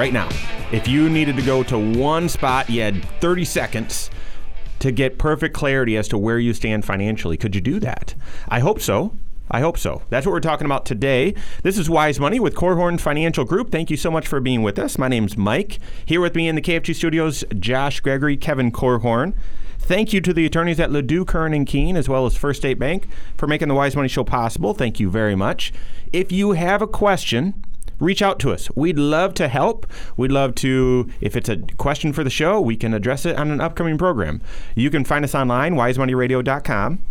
Right 0.00 0.14
now. 0.14 0.30
If 0.72 0.88
you 0.88 1.10
needed 1.10 1.36
to 1.36 1.42
go 1.42 1.62
to 1.64 1.78
one 1.78 2.30
spot, 2.30 2.70
you 2.70 2.80
had 2.80 3.04
30 3.20 3.44
seconds 3.44 4.10
to 4.78 4.92
get 4.92 5.18
perfect 5.18 5.54
clarity 5.54 5.94
as 5.98 6.08
to 6.08 6.16
where 6.16 6.38
you 6.38 6.54
stand 6.54 6.86
financially. 6.86 7.36
Could 7.36 7.54
you 7.54 7.60
do 7.60 7.78
that? 7.80 8.14
I 8.48 8.60
hope 8.60 8.80
so. 8.80 9.14
I 9.50 9.60
hope 9.60 9.76
so. 9.76 10.00
That's 10.08 10.24
what 10.24 10.32
we're 10.32 10.40
talking 10.40 10.64
about 10.64 10.86
today. 10.86 11.34
This 11.64 11.76
is 11.76 11.90
Wise 11.90 12.18
Money 12.18 12.40
with 12.40 12.54
Korhorn 12.54 12.98
Financial 12.98 13.44
Group. 13.44 13.70
Thank 13.70 13.90
you 13.90 13.98
so 13.98 14.10
much 14.10 14.26
for 14.26 14.40
being 14.40 14.62
with 14.62 14.78
us. 14.78 14.96
My 14.96 15.08
name's 15.08 15.36
Mike. 15.36 15.78
Here 16.06 16.22
with 16.22 16.34
me 16.34 16.48
in 16.48 16.54
the 16.54 16.62
KFG 16.62 16.94
studios, 16.94 17.44
Josh 17.58 18.00
Gregory, 18.00 18.38
Kevin 18.38 18.72
Korhorn. 18.72 19.34
Thank 19.78 20.14
you 20.14 20.22
to 20.22 20.32
the 20.32 20.46
attorneys 20.46 20.80
at 20.80 20.88
Ladue, 20.88 21.26
Curran, 21.26 21.52
and 21.52 21.66
Kuehn, 21.66 21.96
as 21.96 22.08
well 22.08 22.24
as 22.24 22.38
First 22.38 22.60
State 22.60 22.78
Bank, 22.78 23.06
for 23.36 23.46
making 23.46 23.68
the 23.68 23.74
Wise 23.74 23.94
Money 23.94 24.08
Show 24.08 24.24
possible. 24.24 24.72
Thank 24.72 24.98
you 24.98 25.10
very 25.10 25.34
much. 25.34 25.74
If 26.10 26.32
you 26.32 26.52
have 26.52 26.80
a 26.80 26.86
question, 26.86 27.66
reach 28.00 28.22
out 28.22 28.38
to 28.40 28.52
us. 28.52 28.68
We'd 28.74 28.98
love 28.98 29.34
to 29.34 29.48
help. 29.48 29.86
We'd 30.16 30.32
love 30.32 30.54
to, 30.56 31.08
if 31.20 31.36
it's 31.36 31.48
a 31.48 31.58
question 31.76 32.12
for 32.12 32.24
the 32.24 32.30
show, 32.30 32.60
we 32.60 32.76
can 32.76 32.94
address 32.94 33.24
it 33.24 33.36
on 33.36 33.50
an 33.50 33.60
upcoming 33.60 33.98
program. 33.98 34.42
You 34.74 34.90
can 34.90 35.04
find 35.04 35.24
us 35.24 35.34
online, 35.34 35.74
wisemoneyradio.com. 35.74 37.02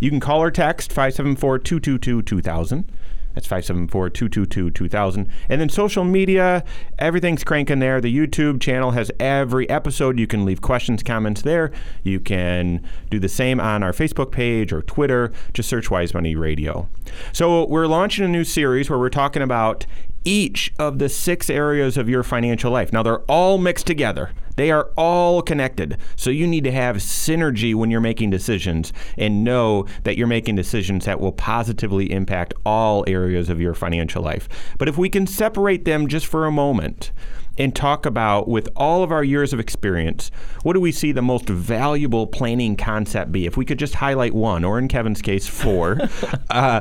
You 0.00 0.10
can 0.10 0.20
call 0.20 0.42
or 0.42 0.50
text 0.50 0.92
574 0.92 1.58
222 1.58 2.22
2000. 2.22 2.92
That's 3.34 3.46
574 3.46 4.10
222 4.10 4.70
2000. 4.70 5.28
And 5.48 5.60
then 5.60 5.68
social 5.68 6.02
media, 6.02 6.64
everything's 6.98 7.44
cranking 7.44 7.78
there. 7.78 8.00
The 8.00 8.12
YouTube 8.12 8.60
channel 8.60 8.92
has 8.92 9.12
every 9.20 9.68
episode. 9.70 10.18
You 10.18 10.26
can 10.26 10.44
leave 10.44 10.60
questions, 10.60 11.04
comments 11.04 11.42
there. 11.42 11.70
You 12.02 12.18
can 12.18 12.84
do 13.10 13.20
the 13.20 13.28
same 13.28 13.60
on 13.60 13.84
our 13.84 13.92
Facebook 13.92 14.32
page 14.32 14.72
or 14.72 14.82
Twitter. 14.82 15.30
Just 15.52 15.68
search 15.68 15.88
Wise 15.88 16.14
Money 16.14 16.34
Radio. 16.34 16.88
So, 17.32 17.64
we're 17.66 17.86
launching 17.86 18.24
a 18.24 18.28
new 18.28 18.44
series 18.44 18.90
where 18.90 18.98
we're 18.98 19.08
talking 19.08 19.42
about 19.42 19.86
each 20.24 20.72
of 20.78 20.98
the 20.98 21.08
six 21.08 21.48
areas 21.48 21.96
of 21.96 22.08
your 22.08 22.22
financial 22.22 22.70
life. 22.70 22.92
Now, 22.92 23.02
they're 23.02 23.20
all 23.22 23.58
mixed 23.58 23.86
together, 23.86 24.30
they 24.56 24.70
are 24.70 24.90
all 24.96 25.42
connected. 25.42 25.96
So, 26.16 26.30
you 26.30 26.46
need 26.46 26.64
to 26.64 26.72
have 26.72 26.96
synergy 26.96 27.74
when 27.74 27.90
you're 27.90 28.00
making 28.00 28.30
decisions 28.30 28.92
and 29.16 29.44
know 29.44 29.86
that 30.04 30.16
you're 30.16 30.26
making 30.26 30.56
decisions 30.56 31.04
that 31.04 31.20
will 31.20 31.32
positively 31.32 32.10
impact 32.10 32.54
all 32.64 33.04
areas 33.06 33.48
of 33.48 33.60
your 33.60 33.74
financial 33.74 34.22
life. 34.22 34.48
But 34.78 34.88
if 34.88 34.98
we 34.98 35.08
can 35.08 35.26
separate 35.26 35.84
them 35.84 36.08
just 36.08 36.26
for 36.26 36.46
a 36.46 36.52
moment, 36.52 37.12
and 37.58 37.74
talk 37.74 38.06
about, 38.06 38.48
with 38.48 38.68
all 38.76 39.02
of 39.02 39.10
our 39.10 39.24
years 39.24 39.52
of 39.52 39.60
experience, 39.60 40.30
what 40.62 40.74
do 40.74 40.80
we 40.80 40.92
see 40.92 41.12
the 41.12 41.22
most 41.22 41.48
valuable 41.48 42.26
planning 42.26 42.76
concept 42.76 43.32
be? 43.32 43.46
If 43.46 43.56
we 43.56 43.64
could 43.64 43.78
just 43.78 43.96
highlight 43.96 44.32
one, 44.32 44.64
or 44.64 44.78
in 44.78 44.88
Kevin's 44.88 45.20
case, 45.20 45.46
four, 45.46 45.98
uh, 46.50 46.80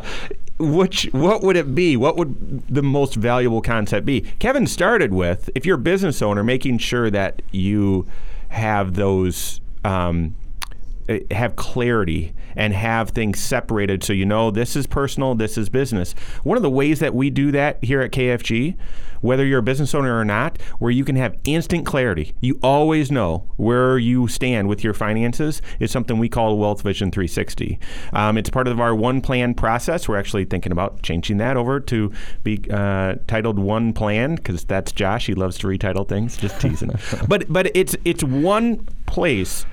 which 0.60 1.10
what 1.12 1.44
would 1.44 1.56
it 1.56 1.76
be? 1.76 1.96
What 1.98 2.18
would 2.18 2.68
the 2.68 2.84
most 2.84 3.16
valuable 3.16 3.62
concept 3.62 4.06
be? 4.06 4.22
Kevin 4.40 4.68
started 4.68 5.14
with 5.14 5.50
if 5.56 5.66
you're 5.66 5.76
a 5.76 5.80
business 5.80 6.22
owner, 6.22 6.44
making 6.44 6.80
sure 6.80 7.10
that 7.12 7.42
you 7.52 8.08
have 8.50 8.96
those. 8.96 9.62
Um, 9.84 10.36
eh, 11.08 11.20
have 11.32 11.56
clarity 11.56 12.34
and 12.56 12.74
have 12.74 13.10
things 13.10 13.40
separated 13.40 14.04
so 14.04 14.14
you 14.14 14.26
know 14.26 14.52
this 14.52 14.76
is 14.76 14.88
personal, 14.88 15.36
this 15.36 15.58
is 15.58 15.70
business. 15.70 16.14
One 16.44 16.58
of 16.58 16.64
the 16.64 16.70
ways 16.70 17.00
that 17.00 17.14
we 17.14 17.30
do 17.30 17.52
that 17.52 17.84
here 17.84 18.02
at 18.02 18.12
KFG, 18.12 18.76
whether 19.22 19.46
you're 19.46 19.60
a 19.60 19.64
business 19.64 19.96
owner 19.96 20.18
or 20.18 20.26
not, 20.26 20.62
where 20.80 20.92
you 20.92 21.04
can 21.04 21.16
have 21.16 21.36
instant 21.44 21.86
clarity. 21.86 22.34
You 22.42 22.60
always 22.62 23.12
know 23.12 23.50
where 23.58 23.98
you 23.98 24.28
stand 24.28 24.68
with 24.68 24.84
your 24.84 24.94
finances 24.94 25.62
is 25.80 25.92
something 25.92 26.18
we 26.18 26.30
call 26.30 26.58
Wealth 26.58 26.82
Vision 26.82 27.12
360. 27.12 27.80
Um, 28.14 28.38
it's 28.38 28.50
part 28.50 28.68
of 28.68 28.80
our 28.80 28.96
one 28.96 29.22
plan 29.22 29.54
process. 29.54 30.08
We're 30.08 30.18
actually 30.18 30.46
thinking 30.46 30.72
about 30.72 31.02
changing 31.02 31.38
that 31.38 31.58
over 31.58 31.80
to 31.80 32.12
be 32.44 32.64
uh, 32.70 33.16
titled 33.28 33.60
One 33.60 33.94
Plan 33.94 34.36
because 34.36 34.64
that's 34.64 34.92
Josh. 34.92 35.28
He 35.28 35.34
loves 35.34 35.58
to 35.60 35.68
retitle 35.68 36.08
things. 36.08 36.38
Just 36.38 36.60
teasing. 36.62 36.92
but 37.28 37.52
but 37.52 37.72
it's 37.76 37.96
it's 38.06 38.24
one 38.24 38.86
place 39.06 39.66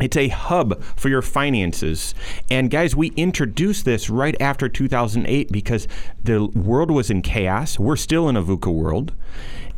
it's 0.00 0.16
a 0.16 0.28
hub 0.28 0.82
for 0.82 1.08
your 1.08 1.22
finances. 1.22 2.14
And 2.50 2.70
guys, 2.70 2.96
we 2.96 3.08
introduced 3.16 3.84
this 3.84 4.10
right 4.10 4.36
after 4.40 4.68
2008 4.68 5.50
because 5.50 5.88
the 6.22 6.46
world 6.46 6.90
was 6.90 7.10
in 7.10 7.22
chaos. 7.22 7.78
We're 7.78 7.96
still 7.96 8.28
in 8.28 8.36
a 8.36 8.42
VUCA 8.42 8.72
world. 8.72 9.12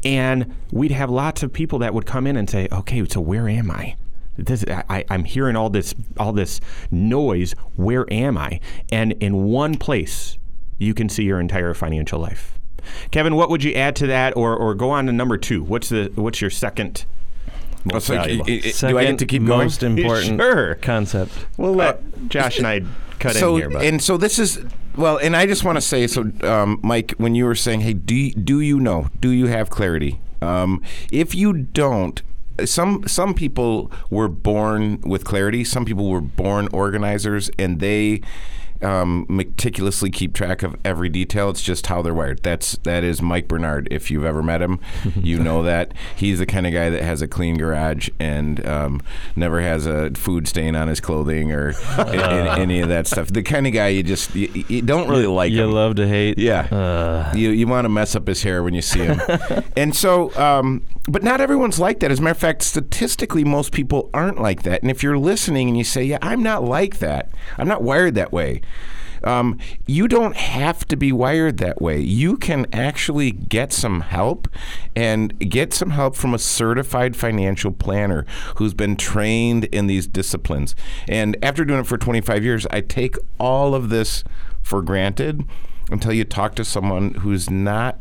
And 0.04 0.54
we'd 0.70 0.90
have 0.90 1.10
lots 1.10 1.42
of 1.42 1.52
people 1.52 1.78
that 1.80 1.94
would 1.94 2.06
come 2.06 2.26
in 2.26 2.36
and 2.36 2.50
say, 2.50 2.68
okay, 2.72 3.06
so 3.08 3.20
where 3.20 3.48
am 3.48 3.70
I? 3.70 3.96
This, 4.36 4.64
I, 4.68 5.04
I'm 5.10 5.24
hearing 5.24 5.56
all 5.56 5.70
this, 5.70 5.94
all 6.18 6.32
this 6.32 6.60
noise. 6.90 7.54
Where 7.76 8.10
am 8.12 8.36
I? 8.38 8.60
And 8.90 9.12
in 9.12 9.44
one 9.44 9.76
place, 9.76 10.38
you 10.78 10.94
can 10.94 11.08
see 11.08 11.24
your 11.24 11.38
entire 11.38 11.74
financial 11.74 12.18
life. 12.18 12.58
Kevin, 13.10 13.36
what 13.36 13.50
would 13.50 13.62
you 13.62 13.74
add 13.74 13.94
to 13.96 14.06
that, 14.08 14.36
or, 14.36 14.56
or 14.56 14.74
go 14.74 14.90
on 14.90 15.06
to 15.06 15.12
number 15.12 15.36
two? 15.36 15.62
What's 15.62 15.88
the 15.88 16.10
what's 16.16 16.40
your 16.40 16.50
second 16.50 17.04
most 17.84 18.06
So, 18.06 18.14
valuable? 18.14 18.44
i- 18.48 18.62
i- 18.64 18.90
do 18.90 18.98
I 18.98 19.04
get 19.04 19.18
to 19.18 19.26
keep 19.26 19.44
going? 19.44 19.64
most 19.66 19.82
important 19.90 20.40
Sure. 20.40 20.74
concept. 20.76 21.32
We'll 21.56 21.74
let 21.74 22.28
Josh 22.28 22.58
and 22.58 22.66
I 22.66 22.82
cut 23.18 23.34
so 23.36 23.56
in 23.56 23.62
here. 23.62 23.70
But. 23.70 23.82
and 23.84 24.02
so 24.02 24.16
this 24.16 24.38
is 24.38 24.58
well, 24.96 25.16
and 25.18 25.34
I 25.34 25.46
just 25.46 25.64
want 25.64 25.76
to 25.76 25.80
say 25.80 26.06
so, 26.06 26.30
um, 26.42 26.78
Mike, 26.82 27.14
when 27.18 27.34
you 27.34 27.44
were 27.46 27.54
saying, 27.54 27.80
"Hey, 27.80 27.94
do 27.94 28.14
you, 28.14 28.32
do 28.34 28.60
you 28.60 28.78
know? 28.78 29.06
Do 29.20 29.30
you 29.30 29.46
have 29.46 29.70
clarity?" 29.70 30.20
Um, 30.42 30.82
if 31.10 31.34
you 31.34 31.52
don't, 31.54 32.20
some 32.64 33.02
some 33.06 33.32
people 33.32 33.90
were 34.10 34.28
born 34.28 35.00
with 35.02 35.24
clarity. 35.24 35.64
Some 35.64 35.84
people 35.84 36.08
were 36.10 36.20
born 36.20 36.68
organizers, 36.72 37.50
and 37.58 37.80
they. 37.80 38.20
Um, 38.82 39.26
meticulously 39.28 40.10
keep 40.10 40.34
track 40.34 40.62
of 40.62 40.76
every 40.84 41.08
detail. 41.08 41.50
It's 41.50 41.62
just 41.62 41.86
how 41.86 42.02
they're 42.02 42.14
wired. 42.14 42.42
That's 42.42 42.76
that 42.82 43.04
is 43.04 43.22
Mike 43.22 43.46
Bernard. 43.48 43.88
If 43.90 44.10
you've 44.10 44.24
ever 44.24 44.42
met 44.42 44.60
him, 44.60 44.80
you 45.16 45.38
know 45.38 45.62
that 45.62 45.92
he's 46.16 46.38
the 46.38 46.46
kind 46.46 46.66
of 46.66 46.72
guy 46.72 46.90
that 46.90 47.02
has 47.02 47.22
a 47.22 47.28
clean 47.28 47.56
garage 47.58 48.08
and 48.18 48.64
um, 48.66 49.00
never 49.36 49.60
has 49.60 49.86
a 49.86 50.10
food 50.12 50.48
stain 50.48 50.74
on 50.76 50.88
his 50.88 51.00
clothing 51.00 51.52
or 51.52 51.70
a- 51.96 52.00
a- 52.02 52.58
any 52.58 52.80
of 52.80 52.88
that 52.88 53.06
stuff. 53.06 53.28
The 53.28 53.42
kind 53.42 53.66
of 53.66 53.72
guy 53.72 53.88
you 53.88 54.02
just 54.02 54.34
you, 54.34 54.64
you 54.68 54.82
don't 54.82 55.08
really 55.08 55.26
like. 55.26 55.52
you 55.52 55.62
him. 55.64 55.72
love 55.72 55.94
to 55.96 56.06
hate. 56.08 56.38
Yeah. 56.38 56.62
Uh, 56.62 57.32
You 57.36 57.50
you 57.50 57.66
want 57.66 57.84
to 57.84 57.88
mess 57.88 58.14
up 58.16 58.26
his 58.26 58.42
hair 58.42 58.62
when 58.62 58.74
you 58.74 58.82
see 58.82 59.00
him, 59.00 59.20
and 59.76 59.94
so, 59.94 60.34
um, 60.36 60.84
but 61.08 61.22
not 61.22 61.40
everyone's 61.40 61.78
like 61.78 62.00
that. 62.00 62.10
As 62.10 62.18
a 62.18 62.22
matter 62.22 62.32
of 62.32 62.38
fact, 62.38 62.62
statistically, 62.62 63.44
most 63.44 63.72
people 63.72 64.10
aren't 64.12 64.40
like 64.40 64.62
that. 64.62 64.82
And 64.82 64.90
if 64.90 65.02
you're 65.02 65.18
listening 65.18 65.68
and 65.68 65.76
you 65.78 65.84
say, 65.84 66.02
"Yeah, 66.04 66.18
I'm 66.22 66.42
not 66.42 66.64
like 66.64 66.98
that. 66.98 67.30
I'm 67.58 67.68
not 67.68 67.82
wired 67.82 68.14
that 68.16 68.32
way," 68.32 68.60
um, 69.24 69.58
you 69.86 70.08
don't 70.08 70.36
have 70.36 70.86
to 70.88 70.96
be 70.96 71.12
wired 71.12 71.58
that 71.58 71.80
way. 71.80 72.00
You 72.00 72.36
can 72.36 72.66
actually 72.72 73.30
get 73.30 73.72
some 73.72 74.00
help, 74.00 74.48
and 74.96 75.38
get 75.50 75.72
some 75.72 75.90
help 75.90 76.16
from 76.16 76.34
a 76.34 76.38
certified 76.38 77.16
financial 77.16 77.72
planner 77.72 78.26
who's 78.56 78.74
been 78.74 78.96
trained 78.96 79.64
in 79.66 79.86
these 79.86 80.06
disciplines. 80.06 80.74
And 81.08 81.36
after 81.42 81.64
doing 81.64 81.80
it 81.80 81.86
for 81.86 81.98
25 81.98 82.44
years, 82.44 82.66
I 82.70 82.80
take 82.80 83.16
all 83.38 83.74
of 83.74 83.88
this 83.88 84.24
for 84.62 84.82
granted 84.82 85.44
until 85.90 86.12
you 86.12 86.24
talk 86.24 86.54
to 86.56 86.64
someone 86.64 87.14
who's 87.14 87.50
not 87.50 87.98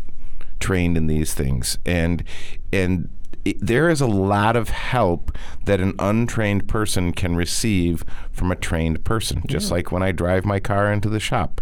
trained 0.60 0.96
in 0.96 1.08
these 1.08 1.34
things 1.34 1.80
and 1.88 2.24
and 2.72 3.10
it, 3.46 3.58
there 3.60 3.90
is 3.90 4.02
a 4.02 4.08
lot 4.08 4.56
of 4.56 4.70
help 4.70 5.36
that 5.66 5.80
an 5.80 5.94
untrained 6.00 6.68
person 6.68 7.12
can 7.12 7.36
receive 7.36 8.04
from 8.32 8.52
a 8.52 8.56
trained 8.56 9.04
person 9.04 9.44
just 9.48 9.72
like 9.72 9.92
when 9.92 10.04
I 10.04 10.12
drive 10.12 10.46
my 10.46 10.60
car 10.60 10.92
into 10.92 11.10
the 11.10 11.20
shop 11.20 11.62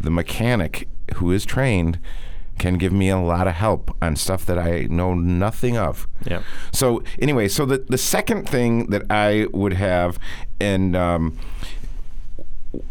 the 0.00 0.10
mechanic 0.10 0.88
who 1.16 1.32
is 1.32 1.44
trained 1.44 1.98
can 2.58 2.76
give 2.76 2.92
me 2.92 3.08
a 3.08 3.18
lot 3.18 3.46
of 3.46 3.54
help 3.54 3.96
on 4.02 4.16
stuff 4.16 4.44
that 4.46 4.58
I 4.58 4.86
know 4.90 5.14
nothing 5.14 5.76
of. 5.76 6.08
Yeah. 6.24 6.42
So 6.72 7.02
anyway, 7.18 7.48
so 7.48 7.64
the 7.64 7.78
the 7.88 7.98
second 7.98 8.48
thing 8.48 8.86
that 8.86 9.10
I 9.10 9.46
would 9.52 9.74
have 9.74 10.18
and 10.60 10.96
um, 10.96 11.38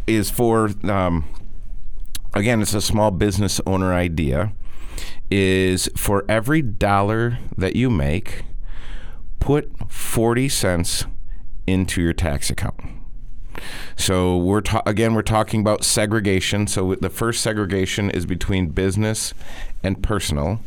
is 0.06 0.30
for 0.30 0.70
um, 0.84 1.24
again, 2.34 2.60
it's 2.62 2.74
a 2.74 2.80
small 2.80 3.10
business 3.10 3.60
owner 3.66 3.92
idea. 3.92 4.52
Is 5.30 5.90
for 5.94 6.24
every 6.26 6.62
dollar 6.62 7.38
that 7.58 7.76
you 7.76 7.90
make, 7.90 8.44
put 9.40 9.70
forty 9.92 10.48
cents 10.48 11.04
into 11.66 12.00
your 12.00 12.14
tax 12.14 12.48
account. 12.48 12.80
So 13.94 14.38
we're 14.38 14.62
ta- 14.62 14.82
again 14.86 15.12
we're 15.14 15.20
talking 15.20 15.60
about 15.60 15.84
segregation. 15.84 16.66
So 16.66 16.94
the 16.94 17.10
first 17.10 17.42
segregation 17.42 18.08
is 18.10 18.24
between 18.24 18.68
business 18.68 19.34
and 19.82 20.02
personal, 20.02 20.60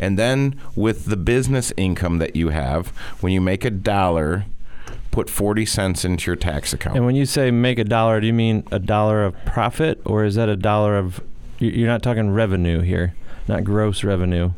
and 0.00 0.18
then 0.18 0.60
with 0.74 1.04
the 1.04 1.16
business 1.16 1.72
income 1.76 2.18
that 2.18 2.34
you 2.34 2.48
have, 2.48 2.88
when 3.20 3.32
you 3.32 3.40
make 3.40 3.64
a 3.64 3.70
dollar, 3.70 4.46
put 5.12 5.30
forty 5.30 5.64
cents 5.64 6.04
into 6.04 6.26
your 6.28 6.36
tax 6.36 6.72
account. 6.72 6.96
And 6.96 7.06
when 7.06 7.14
you 7.14 7.24
say 7.24 7.52
make 7.52 7.78
a 7.78 7.84
dollar, 7.84 8.20
do 8.20 8.26
you 8.26 8.32
mean 8.32 8.66
a 8.72 8.80
dollar 8.80 9.24
of 9.24 9.36
profit, 9.44 10.00
or 10.04 10.24
is 10.24 10.34
that 10.34 10.48
a 10.48 10.56
dollar 10.56 10.98
of? 10.98 11.20
you- 11.60 11.70
You're 11.70 11.88
not 11.88 12.02
talking 12.02 12.30
revenue 12.30 12.80
here, 12.80 13.14
not 13.48 13.64
gross 13.64 14.04
revenue. 14.04 14.52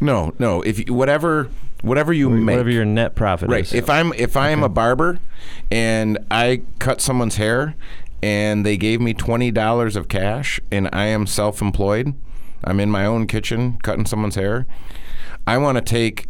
no, 0.00 0.34
no. 0.38 0.62
If 0.62 0.86
you, 0.86 0.94
whatever 0.94 1.48
whatever 1.82 2.12
you 2.12 2.28
make, 2.30 2.54
Whatever 2.54 2.70
your 2.70 2.84
net 2.84 3.14
profit 3.14 3.48
Right. 3.48 3.64
is. 3.64 3.72
If 3.72 3.88
I'm 3.90 4.12
if 4.14 4.36
I'm 4.36 4.62
a 4.62 4.68
barber 4.68 5.18
and 5.70 6.18
I 6.30 6.62
cut 6.78 7.00
someone's 7.00 7.36
hair 7.36 7.74
and 8.22 8.64
they 8.64 8.76
gave 8.76 9.00
me 9.00 9.14
twenty 9.14 9.50
dollars 9.50 9.96
of 9.96 10.08
cash 10.08 10.60
and 10.70 10.88
I 10.92 11.06
am 11.06 11.26
self 11.26 11.60
employed, 11.62 12.14
I'm 12.64 12.80
in 12.80 12.90
my 12.90 13.04
own 13.06 13.26
kitchen 13.26 13.78
cutting 13.82 14.06
someone's 14.06 14.34
hair. 14.36 14.66
I 15.46 15.58
want 15.58 15.76
to 15.78 15.82
take 15.82 16.28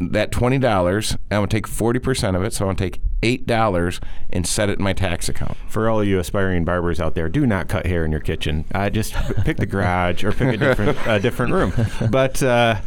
that 0.00 0.30
twenty 0.32 0.58
dollars. 0.58 1.12
I'm 1.30 1.38
gonna 1.38 1.46
take 1.48 1.66
forty 1.66 1.98
percent 2.00 2.36
of 2.36 2.42
it. 2.42 2.52
So 2.52 2.64
I'm 2.64 2.68
gonna 2.76 2.78
take 2.90 3.00
eight 3.22 3.46
dollars 3.46 4.00
and 4.30 4.46
set 4.46 4.68
it 4.70 4.78
in 4.78 4.84
my 4.84 4.92
tax 4.92 5.28
account. 5.28 5.56
For 5.68 5.88
all 5.88 6.02
you 6.02 6.18
aspiring 6.18 6.64
barbers 6.64 7.00
out 7.00 7.14
there, 7.14 7.28
do 7.28 7.46
not 7.46 7.68
cut 7.68 7.86
hair 7.86 8.04
in 8.04 8.10
your 8.10 8.20
kitchen. 8.20 8.64
Uh, 8.74 8.90
just 8.90 9.12
pick 9.44 9.56
the 9.58 9.66
garage 9.66 10.24
or 10.24 10.32
pick 10.32 10.54
a 10.54 10.56
different 10.56 10.98
a 11.06 11.18
different 11.20 11.52
room. 11.52 11.72
But 12.10 12.42
uh, 12.42 12.80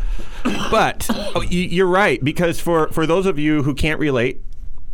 but 0.72 1.08
oh, 1.36 1.42
you- 1.42 1.62
you're 1.62 1.88
right 1.88 2.24
because 2.24 2.60
for 2.60 2.88
for 2.90 3.06
those 3.06 3.26
of 3.26 3.38
you 3.40 3.64
who 3.64 3.74
can't 3.74 4.00
relate, 4.00 4.42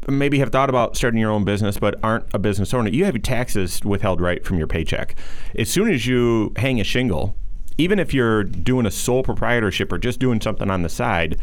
maybe 0.07 0.39
have 0.39 0.51
thought 0.51 0.69
about 0.69 0.95
starting 0.97 1.19
your 1.19 1.31
own 1.31 1.43
business 1.45 1.77
but 1.77 1.95
aren't 2.03 2.25
a 2.33 2.39
business 2.39 2.73
owner, 2.73 2.89
you 2.89 3.05
have 3.05 3.15
your 3.15 3.21
taxes 3.21 3.81
withheld 3.83 4.21
right 4.21 4.43
from 4.45 4.57
your 4.57 4.67
paycheck. 4.67 5.15
As 5.57 5.69
soon 5.69 5.91
as 5.91 6.05
you 6.07 6.53
hang 6.57 6.79
a 6.79 6.83
shingle, 6.83 7.35
even 7.77 7.97
if 7.99 8.13
you're 8.13 8.43
doing 8.43 8.85
a 8.85 8.91
sole 8.91 9.23
proprietorship 9.23 9.91
or 9.91 9.97
just 9.97 10.19
doing 10.19 10.41
something 10.41 10.69
on 10.69 10.81
the 10.81 10.89
side, 10.89 11.37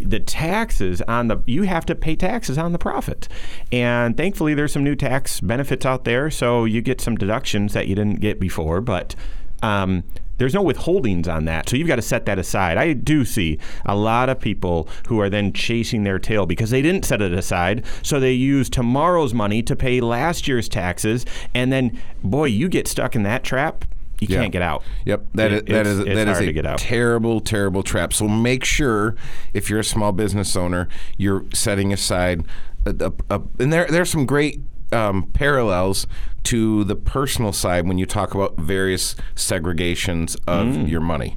the 0.00 0.20
taxes 0.20 1.02
on 1.02 1.28
the 1.28 1.38
you 1.46 1.62
have 1.62 1.86
to 1.86 1.94
pay 1.94 2.16
taxes 2.16 2.58
on 2.58 2.72
the 2.72 2.78
profit. 2.78 3.28
And 3.72 4.16
thankfully 4.16 4.54
there's 4.54 4.72
some 4.72 4.84
new 4.84 4.96
tax 4.96 5.40
benefits 5.40 5.84
out 5.84 6.04
there 6.04 6.30
so 6.30 6.64
you 6.64 6.80
get 6.80 7.00
some 7.00 7.16
deductions 7.16 7.72
that 7.72 7.88
you 7.88 7.94
didn't 7.94 8.20
get 8.20 8.38
before, 8.40 8.80
but 8.80 9.14
um, 9.62 10.04
there's 10.38 10.54
no 10.54 10.64
withholdings 10.64 11.28
on 11.28 11.44
that. 11.46 11.68
So 11.68 11.76
you've 11.76 11.88
got 11.88 11.96
to 11.96 12.02
set 12.02 12.26
that 12.26 12.38
aside. 12.38 12.78
I 12.78 12.92
do 12.92 13.24
see 13.24 13.58
a 13.84 13.96
lot 13.96 14.28
of 14.28 14.40
people 14.40 14.88
who 15.08 15.20
are 15.20 15.28
then 15.28 15.52
chasing 15.52 16.04
their 16.04 16.18
tail 16.18 16.46
because 16.46 16.70
they 16.70 16.80
didn't 16.80 17.04
set 17.04 17.20
it 17.20 17.32
aside. 17.32 17.84
So 18.02 18.20
they 18.20 18.32
use 18.32 18.70
tomorrow's 18.70 19.34
money 19.34 19.62
to 19.64 19.76
pay 19.76 20.00
last 20.00 20.46
year's 20.46 20.68
taxes. 20.68 21.26
And 21.54 21.72
then, 21.72 22.00
boy, 22.22 22.46
you 22.46 22.68
get 22.68 22.86
stuck 22.86 23.16
in 23.16 23.24
that 23.24 23.42
trap. 23.42 23.84
You 24.20 24.26
Yeah. 24.30 24.40
can't 24.40 24.52
get 24.52 24.62
out. 24.62 24.82
Yep, 25.04 25.26
that 25.34 25.52
is 25.52 25.58
It- 25.60 25.66
that 25.66 25.72
it's- 25.80 25.86
is 25.86 25.98
it's 26.00 26.14
that 26.14 26.28
is 26.28 26.38
a 26.40 26.46
to 26.46 26.52
get 26.52 26.66
out. 26.66 26.78
terrible, 26.78 27.40
terrible 27.40 27.82
trap. 27.82 28.12
So 28.12 28.26
make 28.26 28.64
sure 28.64 29.14
if 29.54 29.70
you're 29.70 29.78
a 29.80 29.84
small 29.84 30.12
business 30.12 30.56
owner, 30.56 30.88
you're 31.16 31.44
setting 31.54 31.92
aside, 31.92 32.42
a, 32.84 32.94
a, 33.30 33.36
a, 33.36 33.40
and 33.60 33.72
there 33.72 33.86
there's 33.88 34.10
some 34.10 34.26
great 34.26 34.60
um, 34.90 35.24
parallels 35.34 36.06
to 36.44 36.82
the 36.84 36.96
personal 36.96 37.52
side 37.52 37.86
when 37.86 37.98
you 37.98 38.06
talk 38.06 38.34
about 38.34 38.56
various 38.56 39.14
segregations 39.36 40.34
of 40.46 40.66
Mm. 40.68 40.88
your 40.90 41.00
money. 41.02 41.36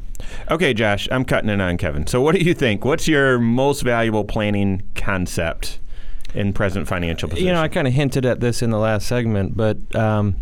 Okay, 0.50 0.74
Josh, 0.74 1.08
I'm 1.12 1.26
cutting 1.26 1.50
in 1.50 1.60
on 1.60 1.76
Kevin. 1.78 2.08
So, 2.08 2.22
what 2.22 2.34
do 2.36 2.42
you 2.42 2.54
think? 2.54 2.86
What's 2.86 3.08
your 3.10 3.40
most 3.40 3.82
valuable 3.82 4.24
planning 4.24 4.84
concept 4.96 5.80
in 6.34 6.54
present 6.54 6.88
financial 6.88 7.28
position? 7.28 7.48
You 7.48 7.54
know, 7.54 7.62
I 7.62 7.68
kind 7.68 7.88
of 7.88 7.94
hinted 7.94 8.26
at 8.26 8.40
this 8.40 8.62
in 8.62 8.70
the 8.70 8.78
last 8.78 9.06
segment, 9.08 9.58
but 9.58 9.78
um, 9.96 10.36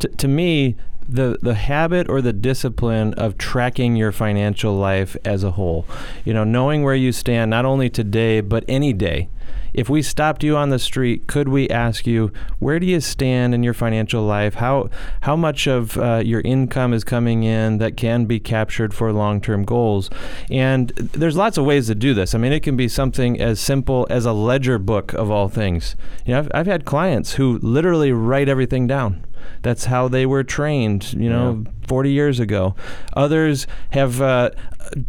t- 0.00 0.08
to 0.08 0.26
me, 0.26 0.74
the 1.08 1.38
the 1.40 1.54
habit 1.54 2.08
or 2.08 2.20
the 2.20 2.32
discipline 2.32 3.14
of 3.14 3.38
tracking 3.38 3.96
your 3.96 4.12
financial 4.12 4.74
life 4.74 5.16
as 5.24 5.42
a 5.42 5.52
whole, 5.52 5.86
you 6.24 6.34
know, 6.34 6.44
knowing 6.44 6.82
where 6.82 6.94
you 6.94 7.12
stand 7.12 7.50
not 7.50 7.64
only 7.64 7.88
today 7.88 8.40
but 8.40 8.64
any 8.68 8.92
day. 8.92 9.28
If 9.74 9.88
we 9.88 10.02
stopped 10.02 10.42
you 10.42 10.56
on 10.56 10.70
the 10.70 10.78
street, 10.78 11.26
could 11.26 11.48
we 11.48 11.68
ask 11.68 12.06
you 12.06 12.32
where 12.58 12.80
do 12.80 12.86
you 12.86 13.00
stand 13.00 13.54
in 13.54 13.62
your 13.62 13.74
financial 13.74 14.22
life? 14.22 14.54
How 14.54 14.90
how 15.20 15.36
much 15.36 15.66
of 15.66 15.96
uh, 15.98 16.22
your 16.24 16.40
income 16.40 16.92
is 16.92 17.04
coming 17.04 17.42
in 17.42 17.78
that 17.78 17.96
can 17.96 18.24
be 18.24 18.40
captured 18.40 18.94
for 18.94 19.12
long-term 19.12 19.64
goals? 19.64 20.10
And 20.50 20.88
there's 20.88 21.36
lots 21.36 21.58
of 21.58 21.64
ways 21.64 21.86
to 21.88 21.94
do 21.94 22.14
this. 22.14 22.34
I 22.34 22.38
mean, 22.38 22.52
it 22.52 22.62
can 22.62 22.76
be 22.76 22.88
something 22.88 23.40
as 23.40 23.60
simple 23.60 24.06
as 24.10 24.24
a 24.24 24.32
ledger 24.32 24.78
book 24.78 25.12
of 25.12 25.30
all 25.30 25.48
things. 25.48 25.96
You 26.24 26.32
know, 26.32 26.38
I've, 26.40 26.50
I've 26.54 26.66
had 26.66 26.84
clients 26.84 27.34
who 27.34 27.58
literally 27.62 28.12
write 28.12 28.48
everything 28.48 28.86
down. 28.86 29.24
That's 29.62 29.86
how 29.86 30.08
they 30.08 30.26
were 30.26 30.44
trained, 30.44 31.12
you 31.14 31.28
know, 31.28 31.64
40 31.86 32.10
years 32.10 32.40
ago. 32.40 32.74
Others 33.14 33.66
have 33.90 34.20
uh, 34.20 34.50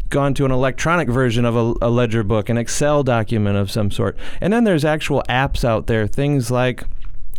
gone 0.09 0.33
to 0.35 0.45
an 0.45 0.51
electronic 0.51 1.09
version 1.09 1.45
of 1.45 1.55
a, 1.55 1.73
a 1.81 1.89
ledger 1.89 2.23
book, 2.23 2.49
an 2.49 2.57
Excel 2.57 3.03
document 3.03 3.57
of 3.57 3.69
some 3.69 3.91
sort. 3.91 4.17
And 4.41 4.51
then 4.53 4.63
there's 4.63 4.85
actual 4.85 5.23
apps 5.29 5.63
out 5.63 5.87
there, 5.87 6.07
things 6.07 6.51
like 6.51 6.83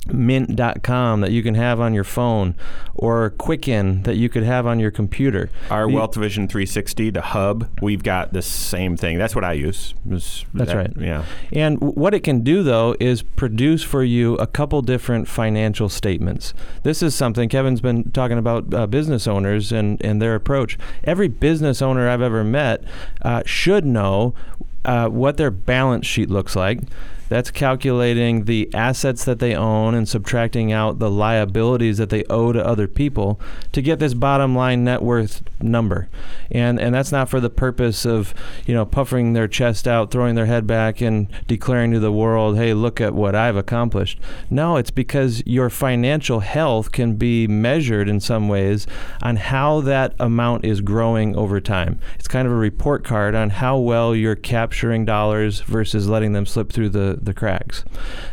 mint.com 0.07 1.21
that 1.21 1.31
you 1.31 1.43
can 1.43 1.55
have 1.55 1.81
on 1.81 1.95
your 1.95 2.05
phone 2.05 2.55
or 2.95 3.31
quicken 3.31 4.03
that 4.03 4.17
you 4.17 4.29
could 4.29 4.43
have 4.43 4.67
on 4.67 4.81
your 4.81 4.91
computer 4.91 5.51
Our 5.71 5.87
The- 5.87 5.95
Wealth 5.95 6.15
Vision 6.15 6.49
360, 6.49 7.11
the 7.11 7.21
hub, 7.21 7.69
we've 7.81 8.03
got 8.03 8.33
the 8.33 8.43
same 8.43 8.97
thing. 8.97 9.19
That's 9.19 9.35
what 9.35 9.45
I 9.45 9.53
use. 9.55 9.95
That's 10.05 10.45
that- 10.55 10.77
right. 10.77 10.93
Yeah. 10.99 11.25
And 11.53 11.79
w- 11.81 11.95
what 11.95 12.15
it 12.15 12.21
can 12.21 12.41
do, 12.41 12.63
though, 12.63 12.97
is 12.99 13.23
produce 13.23 13.83
for 13.83 14.03
you 14.03 14.35
a 14.37 14.47
couple 14.47 14.83
different 14.83 15.29
financial 15.29 15.89
statements. 15.89 16.55
This 16.83 17.03
is 17.03 17.15
something 17.15 17.49
Kevin's 17.49 17.81
been 17.81 18.11
talking 18.13 18.39
about 18.39 18.73
uh, 18.75 18.87
business 18.87 19.27
owners 19.27 19.71
and, 19.73 20.01
and 20.05 20.21
their 20.21 20.35
approach. 20.35 20.79
Every 21.05 21.29
business 21.29 21.81
owner 21.83 22.09
I've 22.09 22.23
ever 22.23 22.43
met 22.45 22.83
uh, 23.23 23.43
should 23.47 23.85
know 23.85 24.35
uh, 24.85 25.09
what 25.09 25.37
their 25.37 25.51
balance 25.51 26.07
sheet 26.07 26.31
looks 26.31 26.57
like. 26.57 26.81
That's 27.31 27.51
calculating 27.51 28.45
the 28.45 28.69
assets 28.75 29.25
that 29.25 29.39
they 29.39 29.55
own 29.55 29.95
and 29.95 30.09
subtracting 30.09 30.73
out 30.73 30.99
the 30.99 31.11
liabilities 31.11 31.97
that 31.99 32.11
they 32.11 32.25
owe 32.25 32.53
to 32.53 32.67
other 32.67 32.89
people 32.89 33.41
to 33.71 33.81
get 33.81 34.01
this 34.01 34.15
bottom 34.15 34.55
line 34.55 34.85
net 34.85 35.01
worth 35.01 35.43
number. 35.61 36.09
And 36.51 36.81
and 36.81 36.95
that's 36.95 37.13
not 37.13 37.29
for 37.29 37.41
the 37.41 37.49
purpose 37.49 38.05
of, 38.05 38.35
you 38.67 38.75
know, 38.75 38.85
puffing 38.85 39.33
their 39.33 39.47
chest 39.47 39.87
out, 39.87 40.11
throwing 40.11 40.35
their 40.35 40.47
head 40.47 40.67
back 40.67 41.01
and 41.01 41.29
declaring 41.47 41.93
to 41.93 42.01
the 42.01 42.13
world, 42.13 42.57
"Hey, 42.57 42.75
look 42.75 43.01
at 43.01 43.15
what 43.15 43.37
I've 43.37 43.57
accomplished." 43.57 44.19
No, 44.51 44.77
it's 44.77 44.91
because 44.91 45.43
your 45.47 45.71
financial 45.71 46.41
health 46.41 46.91
can 46.91 47.15
be 47.15 47.47
measured 47.47 48.09
in 48.09 48.19
some 48.19 48.49
ways 48.49 48.89
on 49.23 49.37
how 49.37 49.81
that 49.83 50.15
amount 50.19 50.65
is 50.65 50.81
growing 50.81 51.37
over 51.37 51.61
time. 51.61 52.01
It's 52.19 52.29
kind 52.29 52.47
of 52.47 52.53
a 52.53 52.57
report 52.57 53.05
card 53.05 53.37
on 53.37 53.51
how 53.51 53.79
well 53.79 54.17
you're 54.17 54.35
capturing 54.35 55.05
dollars 55.05 55.61
versus 55.61 56.09
letting 56.09 56.33
them 56.33 56.47
slip 56.47 56.73
through 56.73 56.89
the, 56.89 57.20
the 57.25 57.35
cracks. 57.35 57.85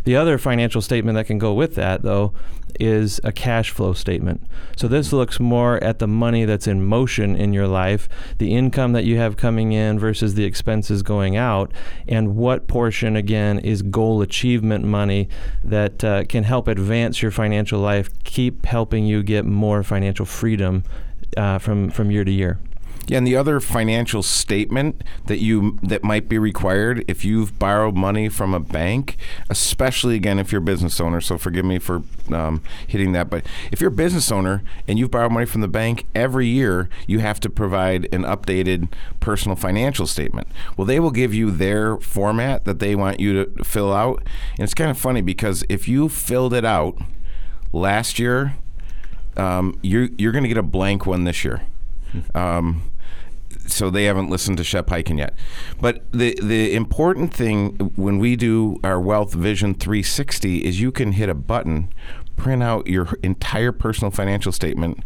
The 0.04 0.15
other 0.15 0.38
financial 0.38 0.82
statement 0.82 1.15
that 1.15 1.28
can 1.28 1.38
go 1.38 1.54
with 1.54 1.76
that, 1.76 2.04
though, 2.04 2.34
is 2.80 3.19
a 3.23 3.32
cash 3.32 3.71
flow 3.71 3.93
statement. 3.93 4.41
So 4.76 4.88
this 4.88 5.12
looks 5.12 5.39
more 5.39 5.84
at 5.84 6.00
the 6.00 6.08
money 6.08 6.45
that's 6.45 6.67
in 6.67 6.86
motion 6.86 7.36
in 7.36 7.54
your 7.54 7.67
life, 7.67 8.08
the 8.38 8.54
income 8.54 8.93
that 8.93 9.06
you 9.06 9.17
have 9.17 9.38
coming 9.38 9.71
in 9.71 9.97
versus 9.97 10.36
the 10.36 10.43
expenses 10.43 11.02
going 11.02 11.36
out, 11.36 11.71
and 12.08 12.36
what 12.36 12.67
portion, 12.67 13.15
again, 13.15 13.60
is 13.60 13.82
goal 13.82 14.21
achievement 14.21 14.86
money 14.86 15.28
that 15.63 16.04
uh, 16.04 16.23
can 16.26 16.43
help 16.43 16.67
advance 16.67 17.21
your 17.21 17.32
financial 17.32 17.80
life, 17.80 18.10
keep 18.23 18.65
helping 18.65 19.06
you 19.06 19.23
get 19.23 19.45
more 19.45 19.82
financial 19.84 20.26
freedom 20.26 20.84
uh, 21.36 21.58
from, 21.58 21.89
from 21.89 22.12
year 22.12 22.23
to 22.23 22.32
year. 22.32 22.60
Yeah, 23.08 23.20
and 23.20 23.26
the 23.28 23.38
other 23.38 23.62
financial 23.62 24.22
statement 24.22 25.02
that 25.28 25.39
you 25.39 25.80
that 25.82 26.04
might 26.04 26.28
be 26.28 26.38
required 26.38 27.06
if 27.08 27.24
you've 27.24 27.58
borrowed 27.58 27.96
money 27.96 28.28
from 28.28 28.54
a 28.54 28.60
bank, 28.60 29.15
especially 29.50 30.15
again 30.15 30.39
if 30.39 30.52
you're 30.52 30.60
a 30.60 30.65
business 30.65 31.00
owner. 31.00 31.22
So 31.22 31.38
forgive 31.38 31.63
me 31.63 31.80
for 31.80 32.04
um, 32.34 32.62
hitting 32.86 33.13
that, 33.13 33.30
but 33.30 33.46
if 33.72 33.80
you're 33.80 33.88
a 33.88 33.91
business 33.91 34.30
owner 34.30 34.62
and 34.89 35.00
you've 35.00 35.12
borrowed 35.12 35.32
money 35.32 35.46
from 35.46 35.62
the 35.62 35.70
bank 35.70 36.06
every 36.13 36.48
year, 36.48 36.89
you 37.08 37.20
have 37.20 37.39
to 37.39 37.50
provide 37.50 38.13
an 38.13 38.24
updated 38.24 38.89
personal 39.22 39.56
financial 39.56 40.06
statement. 40.06 40.50
Well, 40.76 40.86
they 40.86 41.00
will 41.00 41.12
give 41.12 41.34
you 41.34 41.50
their 41.50 41.98
format 41.98 42.65
that 42.65 42.80
they 42.80 42.93
want 42.93 43.22
you 43.22 43.46
to 43.46 43.63
fill 43.63 43.93
out, 43.93 44.22
and 44.58 44.65
it's 44.65 44.74
kind 44.74 44.91
of 44.91 44.98
funny 44.98 45.22
because 45.22 45.63
if 45.70 45.88
you 45.88 46.10
filled 46.10 46.54
it 46.54 46.65
out 46.65 46.98
last 47.72 48.20
year, 48.20 48.58
um, 49.38 49.80
you're 49.82 50.10
you're 50.17 50.34
going 50.34 50.43
to 50.43 50.50
get 50.50 50.58
a 50.58 50.63
blank 50.63 51.06
one 51.06 51.24
this 51.24 51.46
year. 51.46 51.62
Um, 52.36 52.84
so 53.68 53.90
they 53.90 54.06
haven't 54.06 54.30
listened 54.30 54.58
to 54.58 54.64
Shep 54.64 54.88
Hyken 54.88 55.18
yet. 55.18 55.34
But 55.80 56.12
the 56.12 56.38
the 56.42 56.74
important 56.74 57.34
thing 57.34 57.92
when 57.96 58.20
we 58.20 58.36
do 58.36 58.80
our 58.84 59.00
Wealth 59.00 59.34
Vision 59.34 59.74
360 59.74 60.66
is 60.66 60.80
you 60.80 60.92
can 60.92 61.14
hit 61.14 61.30
a 61.30 61.34
button, 61.34 61.94
print 62.36 62.64
out 62.64 62.88
your 62.88 63.10
entire 63.24 63.72
personal 63.72 64.12
financial 64.12 64.52
statement. 64.52 65.04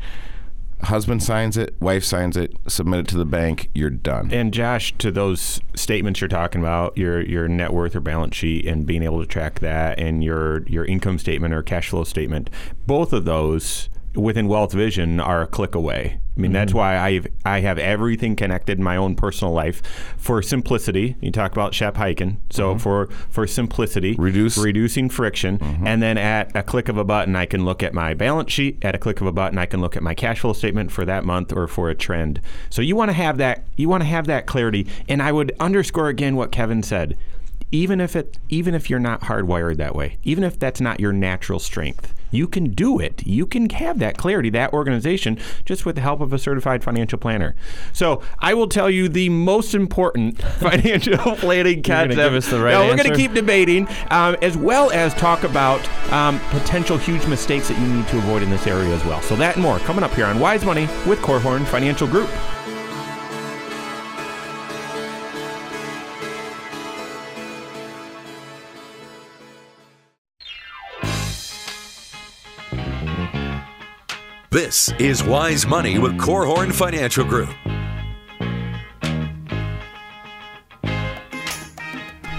Husband 0.86 1.21
signs 1.21 1.58
it, 1.58 1.76
wife 1.80 2.04
signs 2.04 2.36
it, 2.36 2.58
submit 2.67 3.02
it 3.02 3.08
to 3.10 3.17
the 3.17 3.26
bank. 3.26 3.69
You're 3.76 3.91
done. 3.91 4.32
And 4.32 4.52
Josh, 4.52 4.95
to 4.97 5.12
those 5.12 5.62
statements 5.76 6.21
you're 6.21 6.28
talking 6.28 6.60
about, 6.60 6.97
your 6.97 7.21
your 7.21 7.47
net 7.47 7.71
worth 7.71 7.95
or 7.95 8.00
balance 8.00 8.36
sheet, 8.36 8.65
and 8.65 8.84
being 8.84 9.04
able 9.04 9.19
to 9.19 9.28
track 9.28 9.60
that, 9.60 10.00
and 10.00 10.24
your 10.24 10.63
your 10.67 10.84
income 10.86 11.19
statement 11.19 11.54
or 11.54 11.62
cash 11.62 11.89
flow 11.89 12.04
statement, 12.04 12.50
both 12.88 13.13
of 13.13 13.26
those 13.26 13.89
within 14.15 14.47
Wealth 14.47 14.74
Vision 14.74 15.19
are 15.19 15.41
a 15.41 15.47
click 15.47 15.76
away. 15.76 16.19
I 16.36 16.39
mean, 16.39 16.50
mm-hmm. 16.50 16.54
that's 16.54 16.74
why 16.74 16.95
I 16.97 17.21
I 17.43 17.60
have 17.60 17.78
everything 17.78 18.36
connected 18.38 18.78
in 18.78 18.84
my 18.84 18.95
own 18.95 19.15
personal 19.15 19.54
life 19.54 19.82
for 20.17 20.41
simplicity. 20.41 21.17
You 21.19 21.32
talk 21.32 21.52
about 21.52 21.74
Shep 21.74 21.95
Hyken, 21.95 22.38
so 22.50 22.69
mm-hmm. 22.69 22.80
for 22.80 23.08
for 23.30 23.45
simplicity, 23.45 24.15
reduce 24.17 24.58
reducing 24.58 25.10
friction, 25.10 25.60
mm-hmm. 25.60 25.86
and 25.86 26.02
then 26.02 26.17
at 26.17 26.56
a 26.56 26.63
click 26.63 26.88
of 26.88 26.97
a 26.97 27.04
button, 27.04 27.36
I 27.36 27.45
can 27.45 27.65
look 27.65 27.84
at 27.84 27.93
my 27.93 28.13
balance 28.13 28.52
sheet. 28.52 28.78
At 28.82 28.95
a 28.95 28.97
click 28.97 29.19
of 29.19 29.28
a 29.28 29.32
button, 29.32 29.58
I 29.58 29.65
can 29.65 29.82
look 29.82 29.97
at 29.97 30.04
my 30.04 30.13
cash 30.13 30.39
flow 30.39 30.54
statement 30.54 30.91
for 30.91 31.04
that 31.04 31.26
month 31.26 31.52
or 31.52 31.67
for 31.67 31.89
a 31.89 31.95
trend. 31.95 32.39
So 32.69 32.82
you 32.82 32.95
want 32.95 33.10
to 33.10 33.13
have 33.13 33.38
that 33.39 33.65
you 33.76 33.89
want 33.89 34.02
to 34.02 34.08
have 34.08 34.26
that 34.28 34.45
clarity. 34.45 34.88
And 35.10 35.21
I 35.21 35.34
would 35.34 35.52
underscore 35.60 36.08
again 36.08 36.38
what 36.38 36.52
Kevin 36.52 36.82
said 36.82 37.17
even 37.71 38.01
if 38.01 38.15
it 38.15 38.38
even 38.49 38.73
if 38.73 38.89
you're 38.89 38.99
not 38.99 39.21
hardwired 39.21 39.77
that 39.77 39.95
way 39.95 40.17
even 40.23 40.43
if 40.43 40.60
that's 40.60 40.81
not 40.81 40.99
your 40.99 41.13
natural 41.13 41.60
strength 41.60 42.13
you 42.31 42.47
can 42.47 42.71
do 42.71 42.99
it. 42.99 43.25
You 43.27 43.45
can 43.45 43.69
have 43.71 43.99
that 43.99 44.17
clarity 44.17 44.49
that 44.51 44.73
organization 44.73 45.38
just 45.65 45.86
with 45.86 45.95
the 45.95 46.01
help 46.01 46.21
of 46.21 46.34
a 46.34 46.39
certified 46.39 46.84
financial 46.84 47.19
planner. 47.19 47.55
So 47.93 48.23
i 48.39 48.53
will 48.53 48.67
tell 48.67 48.89
you 48.89 49.10
the 49.10 49.29
most 49.29 49.75
important 49.75 50.41
financial 50.60 51.17
planning 51.36 51.84
concept. 51.84 52.15
give 52.15 52.34
us 52.34 52.49
the 52.49 52.60
right 52.60 52.71
now, 52.71 52.88
we're 52.88 52.95
going 52.95 53.10
to 53.10 53.15
keep 53.15 53.34
debating 53.34 53.88
um, 54.10 54.36
as 54.41 54.57
well 54.57 54.89
as 54.91 55.13
talk 55.15 55.43
about 55.43 55.81
um, 56.12 56.39
potential 56.49 56.97
huge 56.97 57.25
mistakes 57.27 57.67
that 57.67 57.77
you 57.79 57.88
need 57.88 58.07
to 58.07 58.17
avoid 58.17 58.41
in 58.41 58.49
this 58.49 58.65
area 58.65 58.95
as 58.95 59.03
well. 59.05 59.21
So 59.21 59.36
that 59.36 59.55
and 59.55 59.63
more 59.63 59.79
coming 59.79 60.03
up 60.03 60.13
here 60.13 60.25
on 60.25 60.39
wise 60.39 60.63
money 60.63 60.88
with 61.05 61.19
Korhorn 61.19 61.65
financial 61.65 62.07
group 62.07 62.29
This 74.51 74.91
is 74.99 75.23
Wise 75.23 75.65
Money 75.65 75.97
with 75.97 76.17
Korhorn 76.17 76.73
Financial 76.73 77.23
Group. 77.23 77.47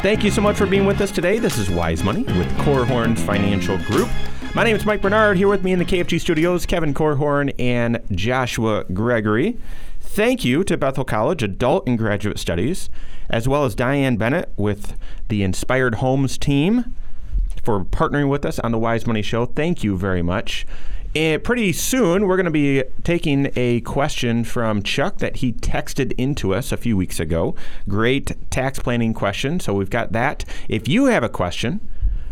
Thank 0.02 0.22
you 0.22 0.30
so 0.30 0.42
much 0.42 0.58
for 0.58 0.66
being 0.66 0.84
with 0.84 1.00
us 1.00 1.10
today. 1.10 1.38
This 1.38 1.56
is 1.56 1.70
Wise 1.70 2.04
Money 2.04 2.24
with 2.24 2.48
Korhorn 2.58 3.18
Financial 3.18 3.78
Group. 3.78 4.10
My 4.54 4.62
name 4.62 4.76
is 4.76 4.84
Mike 4.84 5.00
Bernard. 5.00 5.38
Here 5.38 5.48
with 5.48 5.64
me 5.64 5.72
in 5.72 5.78
the 5.78 5.86
KFG 5.86 6.20
studios, 6.20 6.66
Kevin 6.66 6.92
Korhorn 6.92 7.50
and 7.58 7.98
Joshua 8.10 8.84
Gregory. 8.92 9.56
Thank 10.02 10.44
you 10.44 10.64
to 10.64 10.76
Bethel 10.76 11.06
College 11.06 11.42
Adult 11.42 11.88
and 11.88 11.96
Graduate 11.96 12.38
Studies, 12.38 12.90
as 13.30 13.48
well 13.48 13.64
as 13.64 13.74
Diane 13.74 14.18
Bennett 14.18 14.52
with 14.58 14.98
the 15.28 15.42
Inspired 15.42 15.94
Homes 15.94 16.36
team 16.36 16.94
for 17.64 17.82
partnering 17.86 18.28
with 18.28 18.44
us 18.44 18.58
on 18.58 18.70
the 18.70 18.78
Wise 18.78 19.06
Money 19.06 19.22
Show. 19.22 19.46
Thank 19.46 19.82
you 19.82 19.96
very 19.96 20.20
much. 20.20 20.66
And 21.14 21.44
pretty 21.44 21.72
soon, 21.74 22.26
we're 22.26 22.36
going 22.36 22.46
to 22.46 22.50
be 22.50 22.84
taking 23.04 23.52
a 23.54 23.82
question 23.82 24.44
from 24.44 24.82
Chuck 24.82 25.18
that 25.18 25.36
he 25.36 25.52
texted 25.52 26.12
into 26.16 26.54
us 26.54 26.72
a 26.72 26.78
few 26.78 26.96
weeks 26.96 27.20
ago. 27.20 27.54
Great 27.86 28.32
tax 28.50 28.78
planning 28.78 29.12
question. 29.12 29.60
So 29.60 29.74
we've 29.74 29.90
got 29.90 30.12
that. 30.12 30.46
If 30.70 30.88
you 30.88 31.06
have 31.06 31.22
a 31.22 31.28
question, 31.28 31.86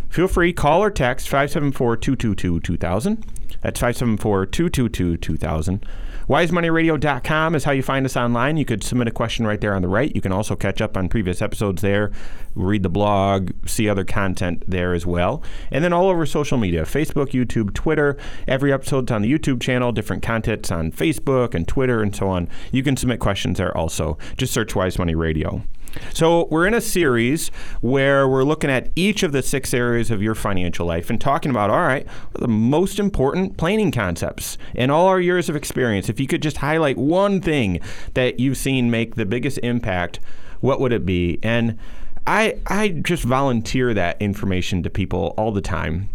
feel 0.08 0.28
free 0.28 0.54
call 0.54 0.82
or 0.82 0.90
text 0.90 1.28
574 1.28 1.98
222 1.98 2.60
2000. 2.60 3.26
That's 3.60 3.80
574 3.80 4.46
222 4.46 5.16
2000. 5.18 5.86
WiseMoneyRadio.com 6.30 7.56
is 7.56 7.64
how 7.64 7.72
you 7.72 7.82
find 7.82 8.06
us 8.06 8.16
online. 8.16 8.56
You 8.56 8.64
could 8.64 8.84
submit 8.84 9.08
a 9.08 9.10
question 9.10 9.48
right 9.48 9.60
there 9.60 9.74
on 9.74 9.82
the 9.82 9.88
right. 9.88 10.14
You 10.14 10.20
can 10.20 10.30
also 10.30 10.54
catch 10.54 10.80
up 10.80 10.96
on 10.96 11.08
previous 11.08 11.42
episodes 11.42 11.82
there, 11.82 12.12
read 12.54 12.84
the 12.84 12.88
blog, 12.88 13.50
see 13.66 13.88
other 13.88 14.04
content 14.04 14.62
there 14.68 14.94
as 14.94 15.04
well. 15.04 15.42
And 15.72 15.82
then 15.82 15.92
all 15.92 16.08
over 16.08 16.24
social 16.26 16.56
media 16.56 16.84
Facebook, 16.84 17.30
YouTube, 17.32 17.74
Twitter. 17.74 18.16
Every 18.46 18.72
episode's 18.72 19.10
on 19.10 19.22
the 19.22 19.32
YouTube 19.32 19.60
channel, 19.60 19.90
different 19.90 20.22
contents 20.22 20.70
on 20.70 20.92
Facebook 20.92 21.52
and 21.52 21.66
Twitter 21.66 22.00
and 22.00 22.14
so 22.14 22.28
on. 22.28 22.48
You 22.70 22.84
can 22.84 22.96
submit 22.96 23.18
questions 23.18 23.58
there 23.58 23.76
also. 23.76 24.16
Just 24.36 24.52
search 24.52 24.76
Wise 24.76 25.00
Money 25.00 25.16
Radio. 25.16 25.64
So, 26.12 26.46
we're 26.50 26.66
in 26.66 26.74
a 26.74 26.80
series 26.80 27.48
where 27.80 28.28
we're 28.28 28.44
looking 28.44 28.70
at 28.70 28.90
each 28.94 29.22
of 29.22 29.32
the 29.32 29.42
six 29.42 29.74
areas 29.74 30.10
of 30.10 30.22
your 30.22 30.34
financial 30.34 30.86
life 30.86 31.10
and 31.10 31.20
talking 31.20 31.50
about, 31.50 31.70
all 31.70 31.80
right, 31.80 32.06
the 32.32 32.48
most 32.48 32.98
important 32.98 33.56
planning 33.56 33.90
concepts 33.90 34.58
in 34.74 34.90
all 34.90 35.08
our 35.08 35.20
years 35.20 35.48
of 35.48 35.56
experience. 35.56 36.08
If 36.08 36.20
you 36.20 36.26
could 36.26 36.42
just 36.42 36.58
highlight 36.58 36.96
one 36.96 37.40
thing 37.40 37.80
that 38.14 38.38
you've 38.38 38.56
seen 38.56 38.90
make 38.90 39.16
the 39.16 39.26
biggest 39.26 39.58
impact, 39.62 40.20
what 40.60 40.80
would 40.80 40.92
it 40.92 41.04
be? 41.04 41.38
And 41.42 41.78
I, 42.26 42.58
I 42.66 42.88
just 42.88 43.24
volunteer 43.24 43.94
that 43.94 44.20
information 44.20 44.82
to 44.82 44.90
people 44.90 45.34
all 45.36 45.52
the 45.52 45.60
time. 45.60 46.08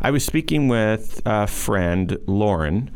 I 0.00 0.10
was 0.10 0.24
speaking 0.24 0.68
with 0.68 1.22
a 1.24 1.46
friend, 1.46 2.18
Lauren, 2.26 2.90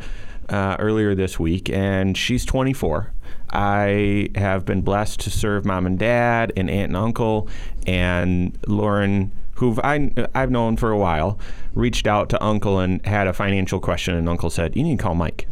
uh, 0.49 0.77
earlier 0.79 1.15
this 1.15 1.41
week, 1.41 1.71
and 1.71 2.17
she's 2.17 2.45
24 2.45 3.13
I 3.53 4.29
have 4.35 4.65
been 4.65 4.83
blessed 4.83 5.21
to 5.21 5.31
serve 5.31 5.65
mom 5.65 5.87
and 5.87 5.99
dad 5.99 6.53
and 6.57 6.71
aunt 6.71 6.89
and 6.89 6.97
uncle, 6.97 7.49
and 7.87 8.57
Lauren, 8.67 9.33
who 9.55 9.79
I, 9.83 10.11
I've 10.35 10.51
known 10.51 10.77
for 10.77 10.91
a 10.91 10.99
while, 10.99 11.39
reached 11.75 12.07
out 12.07 12.29
to 12.31 12.43
uncle 12.43 12.79
and 12.79 13.05
had 13.05 13.27
a 13.27 13.33
financial 13.33 13.81
question, 13.81 14.15
and 14.15 14.29
uncle 14.29 14.51
said, 14.51 14.77
"You 14.77 14.83
need 14.83 14.99
to 14.99 15.03
call 15.03 15.15
Mike," 15.15 15.47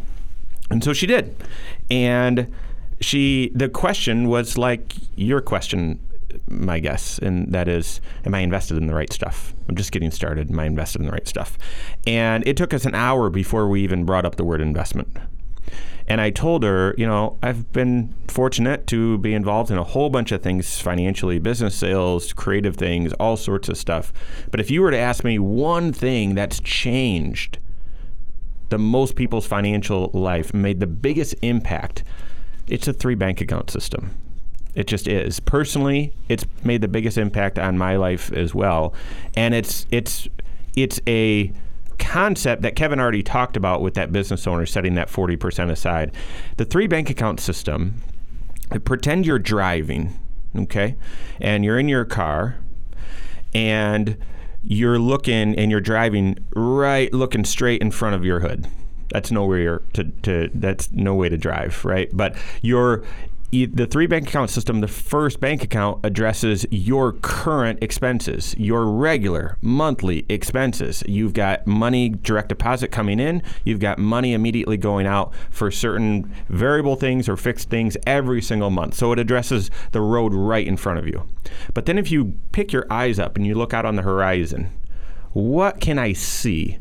and 0.71 0.83
so 0.83 0.93
she 0.93 1.07
did, 1.07 1.35
and 1.91 2.53
she 3.01 3.51
the 3.55 3.69
question 3.69 4.29
was 4.29 4.59
like 4.59 4.95
your 5.17 5.41
question 5.41 6.01
my 6.49 6.79
guess, 6.79 7.19
and 7.19 7.53
that 7.53 7.69
is, 7.69 8.01
am 8.25 8.35
I 8.35 8.41
invested 8.41 8.77
in 8.77 8.87
the 8.87 8.95
right 8.95 9.13
stuff? 9.13 9.55
I'm 9.69 9.77
just 9.77 9.93
getting 9.93 10.11
started. 10.11 10.51
Am 10.51 10.59
I 10.59 10.65
invested 10.65 11.01
in 11.01 11.07
the 11.07 11.13
right 11.13 11.27
stuff? 11.27 11.59
And 12.07 12.47
it 12.47 12.57
took 12.57 12.73
us 12.75 12.85
an 12.85 12.95
hour 12.95 13.31
before 13.31 13.69
we 13.69 13.83
even 13.83 14.05
brought 14.05 14.25
up 14.25 14.37
the 14.37 14.45
word 14.45 14.61
investment. 14.61 15.17
And 16.09 16.23
I 16.23 16.31
told 16.31 16.65
her, 16.65 16.95
you 16.97 17.07
know, 17.07 17.39
I've 17.43 17.71
been 17.71 18.15
fortunate 18.29 18.87
to 18.89 19.19
be 19.19 19.35
involved 19.35 19.71
in 19.71 19.77
a 19.77 19.85
whole 19.85 20.09
bunch 20.09 20.33
of 20.33 20.43
things 20.43 20.81
financially, 20.81 21.39
business 21.39 21.75
sales, 21.75 22.33
creative 22.33 22.77
things, 22.77 23.13
all 23.15 23.37
sorts 23.37 23.69
of 23.69 23.77
stuff. 23.77 24.11
But 24.51 24.59
if 24.59 24.71
you 24.71 24.81
were 24.81 24.91
to 24.91 24.99
ask 24.99 25.23
me 25.23 25.39
one 25.39 25.93
thing 25.93 26.35
that's 26.35 26.61
changed 26.61 27.59
the 28.71 28.79
most 28.79 29.17
people's 29.17 29.47
financial 29.47 30.11
life, 30.13 30.53
made 30.55 30.81
the 30.81 30.87
biggest 30.87 31.35
impact, 31.43 32.05
it's 32.69 32.89
a 32.89 32.93
three 32.93 33.15
bank 33.15 33.41
account 33.43 33.71
system. 33.71 34.15
It 34.75 34.87
just 34.87 35.09
is. 35.09 35.41
Personally, 35.41 36.15
it's 36.29 36.45
made 36.65 36.81
the 36.81 36.89
biggest 36.89 37.19
impact 37.19 37.59
on 37.59 37.77
my 37.77 37.97
life 37.97 38.33
as 38.33 38.55
well. 38.55 38.95
And 39.37 39.55
it's 39.55 39.87
it's 39.91 40.29
it's 40.77 41.01
a 41.07 41.53
concept 41.99 42.63
that 42.63 42.77
Kevin 42.77 43.01
already 43.01 43.23
talked 43.23 43.57
about 43.57 43.83
with 43.83 43.95
that 43.95 44.13
business 44.13 44.47
owner 44.47 44.67
setting 44.67 44.95
that 44.95 45.09
40% 45.09 45.71
aside. 45.71 46.13
The 46.57 46.65
three 46.65 46.87
bank 46.87 47.11
account 47.11 47.41
system, 47.41 48.03
pretend 48.85 49.27
you're 49.27 49.39
driving, 49.39 50.19
okay? 50.57 50.97
And 51.41 51.65
you're 51.65 51.79
in 51.79 51.89
your 51.89 52.05
car 52.05 52.57
and 53.55 54.17
you're 54.63 54.99
looking 54.99 55.55
and 55.57 55.71
you're 55.71 55.81
driving 55.81 56.39
right 56.55 57.13
looking 57.13 57.45
straight 57.45 57.81
in 57.81 57.91
front 57.91 58.15
of 58.15 58.25
your 58.25 58.41
hood 58.41 58.67
that's 59.11 59.31
nowhere 59.31 59.81
to, 59.93 60.05
to 60.23 60.51
that's 60.55 60.91
no 60.93 61.15
way 61.15 61.29
to 61.29 61.39
drive 61.39 61.85
right 61.85 62.11
but 62.13 62.37
you're 62.61 63.05
the 63.51 63.87
three 63.87 64.07
bank 64.07 64.29
account 64.29 64.51
system, 64.51 64.81
the 64.81 64.89
first 64.89 65.41
bank 65.41 65.63
account 65.63 66.05
addresses 66.05 66.67
your 66.71 67.13
current 67.13 67.83
expenses, 67.83 68.55
your 68.59 68.85
regular 68.85 69.57
monthly 69.63 70.27
expenses. 70.29 71.03
You've 71.07 71.33
got 71.33 71.67
money 71.67 72.11
direct 72.11 72.51
deposit 72.51 72.89
coming 72.89 73.19
in, 73.19 73.43
you've 73.65 73.81
got 73.81 73.99
money 73.99 74.35
immediately 74.35 74.77
going 74.77 75.07
out 75.07 75.33
for 75.51 75.71
certain 75.71 76.31
variable 76.49 76.97
things 76.97 77.29
or 77.29 77.37
fixed 77.37 77.71
things 77.71 77.97
every 78.07 78.43
single 78.43 78.71
month. 78.71 78.95
So 78.95 79.13
it 79.13 79.19
addresses 79.19 79.71
the 79.93 80.03
road 80.03 80.35
right 80.35 80.67
in 80.67 80.77
front 80.77 80.99
of 80.99 81.07
you. 81.07 81.27
But 81.73 81.87
then 81.87 81.97
if 81.97 82.11
you 82.11 82.35
pick 82.53 82.73
your 82.73 82.87
eyes 82.91 83.19
up 83.19 83.37
and 83.37 83.47
you 83.47 83.55
look 83.55 83.73
out 83.73 83.87
on 83.87 83.97
the 83.97 84.03
horizon, 84.03 84.71
what 85.33 85.81
can 85.81 85.99
I 85.99 86.13
see? 86.13 86.79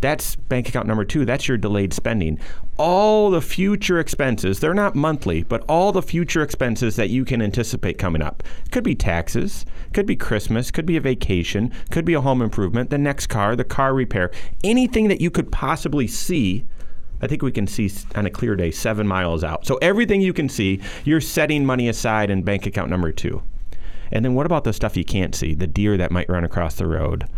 That's 0.00 0.36
bank 0.36 0.68
account 0.68 0.86
number 0.86 1.04
two. 1.04 1.24
That's 1.24 1.46
your 1.46 1.58
delayed 1.58 1.92
spending. 1.92 2.38
All 2.76 3.30
the 3.30 3.42
future 3.42 3.98
expenses, 3.98 4.60
they're 4.60 4.72
not 4.72 4.94
monthly, 4.94 5.42
but 5.42 5.62
all 5.68 5.92
the 5.92 6.02
future 6.02 6.42
expenses 6.42 6.96
that 6.96 7.10
you 7.10 7.24
can 7.24 7.42
anticipate 7.42 7.98
coming 7.98 8.22
up. 8.22 8.42
Could 8.70 8.84
be 8.84 8.94
taxes, 8.94 9.66
could 9.92 10.06
be 10.06 10.16
Christmas, 10.16 10.70
could 10.70 10.86
be 10.86 10.96
a 10.96 11.00
vacation, 11.00 11.72
could 11.90 12.06
be 12.06 12.14
a 12.14 12.20
home 12.22 12.40
improvement, 12.40 12.88
the 12.88 12.98
next 12.98 13.26
car, 13.26 13.54
the 13.54 13.64
car 13.64 13.92
repair, 13.92 14.30
anything 14.64 15.08
that 15.08 15.20
you 15.20 15.30
could 15.30 15.52
possibly 15.52 16.06
see 16.06 16.64
I 17.22 17.26
think 17.26 17.42
we 17.42 17.52
can 17.52 17.66
see 17.66 17.90
on 18.14 18.26
a 18.26 18.30
clear 18.30 18.56
day 18.56 18.70
seven 18.70 19.06
miles 19.06 19.44
out. 19.44 19.66
So 19.66 19.76
everything 19.82 20.22
you 20.22 20.32
can 20.32 20.48
see, 20.48 20.80
you're 21.04 21.20
setting 21.20 21.66
money 21.66 21.88
aside 21.88 22.30
in 22.30 22.42
bank 22.42 22.66
account 22.66 22.88
number 22.88 23.12
two. 23.12 23.42
And 24.10 24.24
then 24.24 24.34
what 24.34 24.46
about 24.46 24.64
the 24.64 24.72
stuff 24.72 24.96
you 24.96 25.04
can't 25.04 25.34
see? 25.34 25.54
The 25.54 25.66
deer 25.66 25.96
that 25.96 26.10
might 26.10 26.28
run 26.28 26.44
across 26.44 26.76
the 26.76 26.86
road 26.86 27.28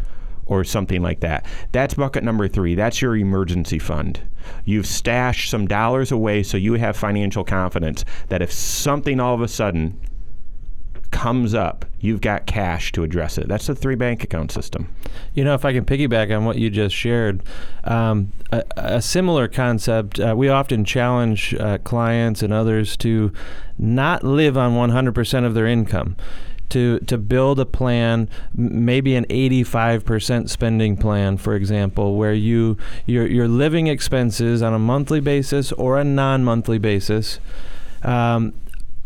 or 0.46 0.64
something 0.64 1.02
like 1.02 1.20
that. 1.20 1.46
That's 1.72 1.94
bucket 1.94 2.24
number 2.24 2.48
three. 2.48 2.74
That's 2.74 3.00
your 3.00 3.16
emergency 3.16 3.78
fund. 3.78 4.20
You've 4.64 4.86
stashed 4.86 5.50
some 5.50 5.66
dollars 5.66 6.10
away 6.10 6.42
so 6.42 6.56
you 6.56 6.74
have 6.74 6.96
financial 6.96 7.44
confidence 7.44 8.04
that 8.28 8.42
if 8.42 8.52
something 8.52 9.20
all 9.20 9.34
of 9.34 9.40
a 9.40 9.48
sudden 9.48 9.98
comes 11.12 11.54
up, 11.54 11.84
you've 12.00 12.20
got 12.20 12.46
cash 12.46 12.90
to 12.90 13.04
address 13.04 13.38
it. 13.38 13.46
That's 13.46 13.66
the 13.66 13.74
three 13.74 13.94
bank 13.94 14.24
account 14.24 14.50
system. 14.50 14.92
You 15.34 15.44
know, 15.44 15.54
if 15.54 15.64
I 15.64 15.72
can 15.72 15.84
piggyback 15.84 16.36
on 16.36 16.44
what 16.44 16.56
you 16.58 16.70
just 16.70 16.96
shared, 16.96 17.42
um, 17.84 18.32
a, 18.50 18.64
a 18.76 19.02
similar 19.02 19.46
concept, 19.46 20.18
uh, 20.18 20.34
we 20.36 20.48
often 20.48 20.84
challenge 20.84 21.54
uh, 21.54 21.78
clients 21.78 22.42
and 22.42 22.52
others 22.52 22.96
to 22.98 23.32
not 23.78 24.24
live 24.24 24.56
on 24.56 24.72
100% 24.72 25.44
of 25.44 25.54
their 25.54 25.66
income. 25.66 26.16
To, 26.70 27.00
to 27.00 27.18
build 27.18 27.60
a 27.60 27.66
plan, 27.66 28.30
maybe 28.54 29.14
an 29.14 29.26
85% 29.26 30.48
spending 30.48 30.96
plan, 30.96 31.36
for 31.36 31.54
example, 31.54 32.16
where 32.16 32.32
you 32.32 32.78
your, 33.04 33.26
your 33.26 33.46
living 33.46 33.88
expenses 33.88 34.62
on 34.62 34.72
a 34.72 34.78
monthly 34.78 35.20
basis 35.20 35.72
or 35.72 35.98
a 35.98 36.04
non-monthly 36.04 36.78
basis 36.78 37.40
um, 38.02 38.54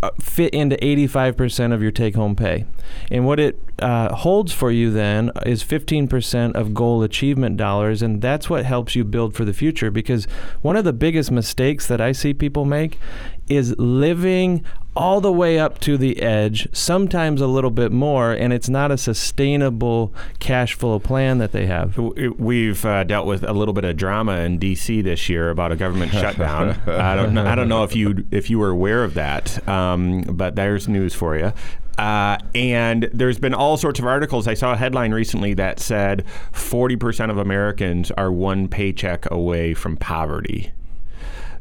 uh, 0.02 0.10
fit 0.20 0.52
into 0.52 0.76
85% 0.76 1.72
of 1.72 1.82
your 1.82 1.90
take 1.90 2.14
home 2.14 2.36
pay. 2.36 2.66
And 3.10 3.26
what 3.26 3.40
it 3.40 3.58
uh, 3.78 4.14
holds 4.14 4.52
for 4.52 4.70
you 4.70 4.90
then 4.90 5.30
is 5.44 5.64
15% 5.64 6.54
of 6.54 6.74
goal 6.74 7.02
achievement 7.02 7.56
dollars. 7.56 8.02
And 8.02 8.20
that's 8.20 8.50
what 8.50 8.64
helps 8.66 8.94
you 8.94 9.04
build 9.04 9.34
for 9.34 9.44
the 9.44 9.54
future. 9.54 9.90
Because 9.90 10.26
one 10.60 10.76
of 10.76 10.84
the 10.84 10.92
biggest 10.92 11.30
mistakes 11.30 11.86
that 11.86 12.00
I 12.00 12.12
see 12.12 12.34
people 12.34 12.64
make 12.64 12.98
is 13.48 13.74
living 13.78 14.64
all 14.96 15.20
the 15.20 15.30
way 15.30 15.58
up 15.58 15.78
to 15.80 15.98
the 15.98 16.22
edge, 16.22 16.66
sometimes 16.72 17.40
a 17.40 17.46
little 17.46 17.70
bit 17.70 17.92
more, 17.92 18.32
and 18.32 18.52
it's 18.52 18.68
not 18.68 18.90
a 18.90 18.96
sustainable 18.96 20.12
cash 20.38 20.74
flow 20.74 20.98
plan 20.98 21.38
that 21.38 21.52
they 21.52 21.66
have. 21.66 21.98
We've 21.98 22.82
uh, 22.84 23.04
dealt 23.04 23.26
with 23.26 23.42
a 23.44 23.52
little 23.52 23.74
bit 23.74 23.84
of 23.84 23.96
drama 23.96 24.38
in 24.38 24.58
D.C. 24.58 25.02
this 25.02 25.28
year 25.28 25.50
about 25.50 25.70
a 25.70 25.76
government 25.76 26.12
shutdown. 26.12 26.80
I 26.86 27.14
don't 27.14 27.34
know, 27.34 27.44
I 27.44 27.54
don't 27.54 27.68
know 27.68 27.84
if 27.84 27.94
you 27.94 28.26
if 28.30 28.48
you 28.48 28.58
were 28.58 28.70
aware 28.70 29.04
of 29.04 29.14
that, 29.14 29.66
um, 29.68 30.22
but 30.22 30.56
there's 30.56 30.88
news 30.88 31.14
for 31.14 31.36
you. 31.36 31.52
Uh, 31.98 32.38
and 32.54 33.08
there's 33.12 33.38
been 33.38 33.54
all 33.54 33.76
sorts 33.76 33.98
of 33.98 34.06
articles. 34.06 34.46
I 34.46 34.54
saw 34.54 34.72
a 34.72 34.76
headline 34.76 35.14
recently 35.14 35.54
that 35.54 35.80
said 35.80 36.24
40% 36.52 37.30
of 37.30 37.38
Americans 37.38 38.10
are 38.12 38.30
one 38.30 38.68
paycheck 38.68 39.30
away 39.30 39.72
from 39.72 39.96
poverty. 39.96 40.72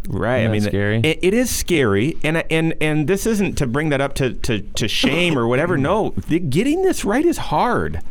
Right. 0.08 0.40
Isn't 0.40 0.50
I 0.50 0.52
mean, 0.52 0.62
scary? 0.62 0.98
It, 1.00 1.20
it 1.22 1.34
is 1.34 1.50
scary, 1.50 2.18
and 2.24 2.44
and 2.52 2.76
and 2.82 3.08
this 3.08 3.26
isn't 3.26 3.58
to 3.58 3.68
bring 3.68 3.90
that 3.90 4.02
up 4.02 4.14
to 4.16 4.34
to, 4.34 4.62
to 4.62 4.88
shame 4.88 5.38
or 5.38 5.48
whatever. 5.48 5.78
No, 5.78 6.14
the, 6.28 6.40
getting 6.40 6.84
this 6.84 7.06
right 7.06 7.26
is 7.26 7.38
hard, 7.38 8.02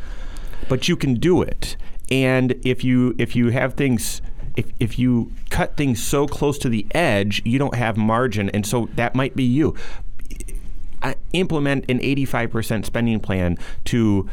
but 0.69 0.89
you 0.89 0.97
can 0.97 1.15
do 1.15 1.43
it. 1.43 1.77
And 2.11 2.53
if 2.65 2.85
you 2.85 3.15
if 3.19 3.37
you 3.37 3.51
have 3.51 3.75
things. 3.75 4.21
If, 4.57 4.71
if 4.79 5.01
you 5.01 5.33
cut 5.51 5.77
things 5.77 6.01
so 6.01 6.29
close 6.29 6.59
to 6.59 6.69
the 6.69 6.87
edge, 6.95 7.43
you 7.45 7.59
don't 7.59 7.75
have 7.75 7.97
margin, 7.97 8.51
and 8.51 8.65
so 8.65 8.89
that 8.95 9.17
might 9.17 9.35
be 9.35 9.43
you. 9.43 9.75
I 11.03 11.17
implement 11.33 11.91
an 11.91 11.99
85% 11.99 12.87
spending 12.87 13.19
plan 13.19 13.59
to 13.87 14.31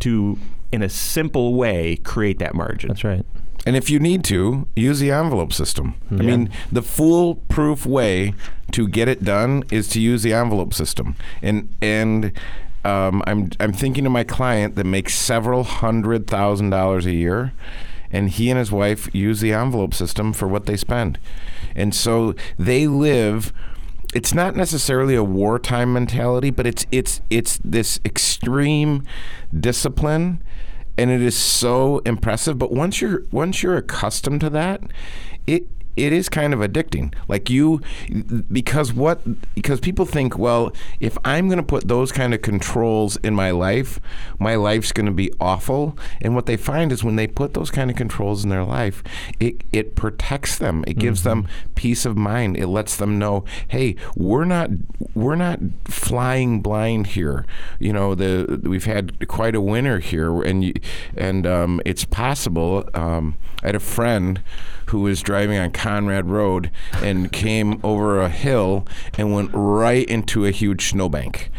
to 0.00 0.38
in 0.70 0.82
a 0.82 0.88
simple 0.88 1.54
way 1.54 1.96
create 1.96 2.38
that 2.38 2.54
margin. 2.54 2.88
That's 2.88 3.04
right. 3.04 3.24
And 3.66 3.76
if 3.76 3.90
you 3.90 3.98
need 3.98 4.24
to, 4.24 4.66
use 4.76 5.00
the 5.00 5.10
envelope 5.10 5.52
system. 5.52 5.94
I 6.10 6.14
mean, 6.14 6.50
the 6.72 6.82
foolproof 6.82 7.84
way 7.84 8.34
to 8.72 8.88
get 8.88 9.08
it 9.08 9.24
done 9.24 9.64
is 9.70 9.88
to 9.88 10.00
use 10.00 10.22
the 10.22 10.32
envelope 10.32 10.72
system. 10.74 11.16
And 11.42 11.68
and 11.82 12.32
um, 12.84 13.22
I'm 13.26 13.50
I'm 13.60 13.72
thinking 13.72 14.06
of 14.06 14.12
my 14.12 14.24
client 14.24 14.76
that 14.76 14.84
makes 14.84 15.14
several 15.14 15.64
hundred 15.64 16.26
thousand 16.26 16.70
dollars 16.70 17.06
a 17.06 17.12
year, 17.12 17.52
and 18.10 18.30
he 18.30 18.50
and 18.50 18.58
his 18.58 18.70
wife 18.70 19.12
use 19.14 19.40
the 19.40 19.52
envelope 19.52 19.94
system 19.94 20.32
for 20.32 20.46
what 20.48 20.66
they 20.66 20.76
spend, 20.76 21.18
and 21.74 21.94
so 21.94 22.34
they 22.58 22.86
live. 22.86 23.52
It's 24.14 24.32
not 24.32 24.56
necessarily 24.56 25.14
a 25.14 25.22
wartime 25.22 25.92
mentality, 25.92 26.50
but 26.50 26.66
it's 26.66 26.86
it's 26.90 27.20
it's 27.28 27.58
this 27.62 28.00
extreme 28.06 29.04
discipline 29.58 30.42
and 30.98 31.10
it 31.10 31.22
is 31.22 31.38
so 31.38 31.98
impressive. 32.00 32.58
But 32.58 32.72
once 32.72 33.00
you're 33.00 33.24
once 33.30 33.62
you're 33.62 33.76
accustomed 33.76 34.40
to 34.42 34.50
that, 34.50 34.82
it 35.46 35.66
it 35.98 36.12
is 36.12 36.28
kind 36.28 36.54
of 36.54 36.60
addicting. 36.60 37.12
Like 37.26 37.50
you, 37.50 37.80
because 38.50 38.92
what 38.92 39.20
because 39.54 39.80
people 39.80 40.04
think, 40.04 40.38
well, 40.38 40.72
if 41.00 41.18
I'm 41.24 41.48
going 41.48 41.58
to 41.58 41.62
put 41.64 41.88
those 41.88 42.12
kind 42.12 42.32
of 42.32 42.40
controls 42.40 43.16
in 43.18 43.34
my 43.34 43.50
life, 43.50 43.98
my 44.38 44.54
life's 44.54 44.92
going 44.92 45.06
to 45.06 45.12
be 45.12 45.32
awful. 45.40 45.98
And 46.20 46.34
what 46.34 46.46
they 46.46 46.56
find 46.56 46.92
is 46.92 47.02
when 47.02 47.16
they 47.16 47.26
put 47.26 47.54
those 47.54 47.70
kind 47.70 47.90
of 47.90 47.96
controls 47.96 48.44
in 48.44 48.50
their 48.50 48.64
life, 48.64 49.02
it 49.40 49.64
it 49.72 49.96
protects 49.96 50.56
them. 50.56 50.84
It 50.86 50.98
gives 50.98 51.24
them 51.24 51.48
peace 51.74 52.06
of 52.06 52.16
mind. 52.16 52.56
It 52.56 52.68
lets 52.68 52.96
them 52.96 53.18
know, 53.18 53.44
hey, 53.68 53.96
we're 54.16 54.44
not 54.44 54.70
we're 55.14 55.36
not 55.36 55.58
flying 55.84 56.60
blind 56.60 57.08
here. 57.08 57.44
You 57.78 57.92
know, 57.92 58.14
the 58.14 58.60
we've 58.62 58.84
had 58.84 59.26
quite 59.28 59.56
a 59.56 59.60
winter 59.60 59.98
here, 59.98 60.42
and 60.42 60.64
you, 60.64 60.74
and 61.16 61.46
um, 61.46 61.80
it's 61.84 62.04
possible. 62.04 62.88
Um, 62.94 63.36
I 63.62 63.66
had 63.66 63.74
a 63.74 63.80
friend 63.80 64.40
who 64.88 65.00
was 65.00 65.22
driving 65.22 65.58
on 65.58 65.70
Conrad 65.70 66.26
Road 66.26 66.70
and 67.02 67.30
came 67.32 67.80
over 67.82 68.20
a 68.20 68.28
hill 68.28 68.86
and 69.16 69.32
went 69.32 69.50
right 69.52 70.08
into 70.08 70.46
a 70.46 70.50
huge 70.50 70.90
snowbank 70.90 71.50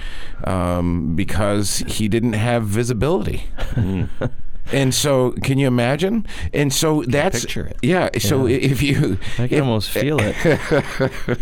um, 0.44 1.15
because 1.15 1.80
he 1.88 2.08
didn't 2.08 2.34
have 2.34 2.63
visibility. 2.63 3.44
And 4.72 4.94
so, 4.94 5.32
can 5.44 5.58
you 5.58 5.68
imagine? 5.68 6.28
And 6.54 6.72
so 6.74 7.04
that's 7.04 7.42
picture 7.42 7.68
it. 7.68 7.78
Yeah. 7.82 8.10
So 8.20 8.48
if 8.48 8.82
you, 8.84 9.20
I 9.38 9.48
can 9.48 9.58
if- 9.58 9.62
almost 9.62 9.90
feel 9.90 10.20
it. 10.20 10.36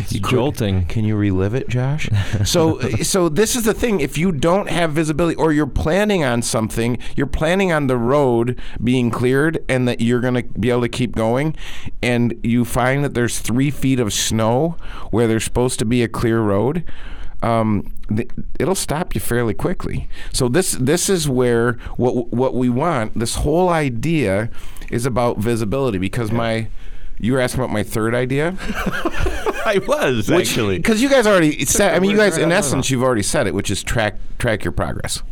it's 0.00 0.12
jolting. 0.12 0.86
can 0.86 1.04
you 1.04 1.16
relive 1.16 1.54
it, 1.54 1.68
Josh? 1.68 2.08
so, 2.44 2.80
so 3.02 3.28
this 3.28 3.56
is 3.56 3.64
the 3.64 3.74
thing. 3.74 4.00
If 4.00 4.18
you 4.18 4.32
don't 4.32 4.68
have 4.68 4.92
visibility, 4.92 5.36
or 5.36 5.52
you're 5.52 5.66
planning 5.66 6.24
on 6.24 6.42
something, 6.42 6.98
you're 7.16 7.26
planning 7.26 7.72
on 7.72 7.86
the 7.86 7.96
road 7.96 8.58
being 8.82 9.10
cleared, 9.10 9.64
and 9.68 9.86
that 9.88 10.00
you're 10.00 10.20
going 10.20 10.34
to 10.34 10.42
be 10.42 10.70
able 10.70 10.82
to 10.82 10.88
keep 10.88 11.14
going, 11.14 11.56
and 12.02 12.38
you 12.42 12.64
find 12.64 13.04
that 13.04 13.14
there's 13.14 13.38
three 13.38 13.70
feet 13.70 14.00
of 14.00 14.12
snow 14.12 14.76
where 15.10 15.26
there's 15.26 15.44
supposed 15.44 15.78
to 15.78 15.84
be 15.84 16.02
a 16.02 16.08
clear 16.08 16.40
road. 16.40 16.84
Um, 17.44 17.92
th- 18.08 18.30
it'll 18.58 18.74
stop 18.74 19.14
you 19.14 19.20
fairly 19.20 19.52
quickly. 19.52 20.08
So 20.32 20.48
this 20.48 20.72
this 20.72 21.10
is 21.10 21.28
where 21.28 21.74
what 21.96 22.32
what 22.32 22.54
we 22.54 22.70
want. 22.70 23.18
This 23.18 23.36
whole 23.36 23.68
idea 23.68 24.50
is 24.90 25.04
about 25.04 25.38
visibility 25.38 25.98
because 25.98 26.32
my 26.32 26.68
you 27.18 27.34
were 27.34 27.40
asking 27.40 27.60
about 27.60 27.72
my 27.72 27.82
third 27.82 28.14
idea. 28.14 28.56
I 29.66 29.80
was 29.86 30.30
actually. 30.30 30.78
Because 30.78 31.02
you 31.02 31.08
guys 31.08 31.26
already 31.26 31.64
said, 31.64 31.94
I 31.94 31.98
mean, 31.98 32.10
you 32.10 32.16
guys, 32.16 32.36
in 32.36 32.42
out 32.42 32.44
of 32.44 32.48
my 32.50 32.56
essence, 32.56 32.90
you've 32.90 33.02
already 33.02 33.22
said 33.22 33.46
it, 33.46 33.54
which 33.54 33.70
is 33.70 33.82
track 33.82 34.16
track 34.38 34.64
your 34.64 34.72
progress. 34.72 35.22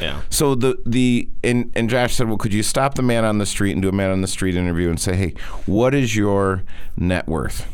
Yeah. 0.00 0.22
So 0.30 0.54
the 0.54 0.76
the 0.84 1.28
and 1.44 1.70
and 1.76 1.88
Josh 1.88 2.14
said, 2.14 2.28
well, 2.28 2.38
could 2.38 2.52
you 2.52 2.62
stop 2.62 2.94
the 2.94 3.02
man 3.02 3.24
on 3.24 3.38
the 3.38 3.46
street 3.46 3.72
and 3.72 3.82
do 3.82 3.88
a 3.88 3.92
man 3.92 4.10
on 4.10 4.22
the 4.22 4.28
street 4.28 4.56
interview 4.56 4.88
and 4.88 5.00
say, 5.00 5.14
hey, 5.14 5.34
what 5.66 5.94
is 5.94 6.16
your 6.16 6.62
net 6.96 7.28
worth? 7.28 7.66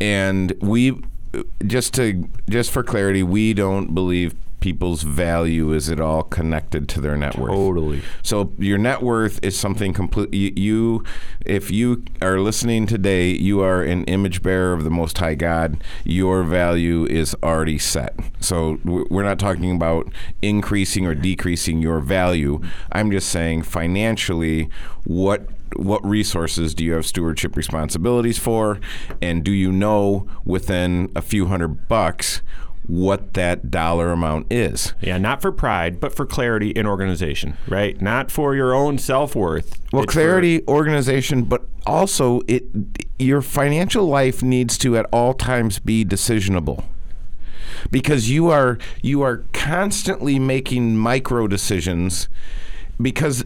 And 0.00 0.52
we 0.60 1.02
just 1.66 1.94
to 1.94 2.28
just 2.48 2.70
for 2.70 2.82
clarity, 2.82 3.22
we 3.22 3.54
don't 3.54 3.94
believe 3.94 4.34
people's 4.62 5.02
value 5.02 5.72
is 5.72 5.90
at 5.90 6.00
all 6.00 6.22
connected 6.22 6.88
to 6.88 7.00
their 7.00 7.16
net 7.16 7.36
worth. 7.36 7.50
Totally. 7.50 8.00
So 8.22 8.52
your 8.58 8.78
net 8.78 9.02
worth 9.02 9.44
is 9.44 9.58
something 9.58 9.92
complete. 9.92 10.32
You, 10.32 10.52
you, 10.56 11.04
if 11.44 11.70
you 11.70 12.04
are 12.22 12.38
listening 12.38 12.86
today, 12.86 13.32
you 13.32 13.60
are 13.60 13.82
an 13.82 14.04
image 14.04 14.40
bearer 14.40 14.72
of 14.72 14.84
the 14.84 14.90
Most 14.90 15.18
High 15.18 15.34
God. 15.34 15.82
Your 16.04 16.44
value 16.44 17.04
is 17.06 17.36
already 17.42 17.76
set. 17.76 18.14
So 18.40 18.78
we're 18.84 19.24
not 19.24 19.40
talking 19.40 19.74
about 19.74 20.10
increasing 20.40 21.06
or 21.06 21.14
decreasing 21.14 21.82
your 21.82 21.98
value. 21.98 22.60
I'm 22.92 23.10
just 23.10 23.28
saying 23.30 23.64
financially, 23.64 24.70
what 25.04 25.48
what 25.76 26.04
resources 26.04 26.74
do 26.74 26.84
you 26.84 26.92
have 26.92 27.06
stewardship 27.06 27.56
responsibilities 27.56 28.38
for, 28.38 28.80
and 29.20 29.44
do 29.44 29.52
you 29.52 29.72
know 29.72 30.26
within 30.44 31.10
a 31.14 31.22
few 31.22 31.46
hundred 31.46 31.88
bucks 31.88 32.42
what 32.86 33.34
that 33.34 33.70
dollar 33.70 34.12
amount 34.12 34.52
is? 34.52 34.94
Yeah, 35.00 35.18
not 35.18 35.40
for 35.40 35.52
pride, 35.52 36.00
but 36.00 36.14
for 36.14 36.26
clarity 36.26 36.70
in 36.70 36.86
organization, 36.86 37.56
right? 37.68 38.00
Not 38.00 38.30
for 38.30 38.54
your 38.54 38.74
own 38.74 38.98
self 38.98 39.34
worth. 39.34 39.80
Well, 39.92 40.04
clarity, 40.04 40.66
organization, 40.66 41.44
but 41.44 41.66
also 41.86 42.40
it 42.48 42.64
your 43.18 43.42
financial 43.42 44.06
life 44.06 44.42
needs 44.42 44.76
to 44.78 44.96
at 44.96 45.06
all 45.12 45.34
times 45.34 45.78
be 45.78 46.04
decisionable. 46.04 46.84
Because 47.90 48.30
you 48.30 48.48
are 48.48 48.78
you 49.00 49.22
are 49.22 49.44
constantly 49.52 50.38
making 50.38 50.96
micro 50.96 51.46
decisions 51.46 52.28
because 53.02 53.44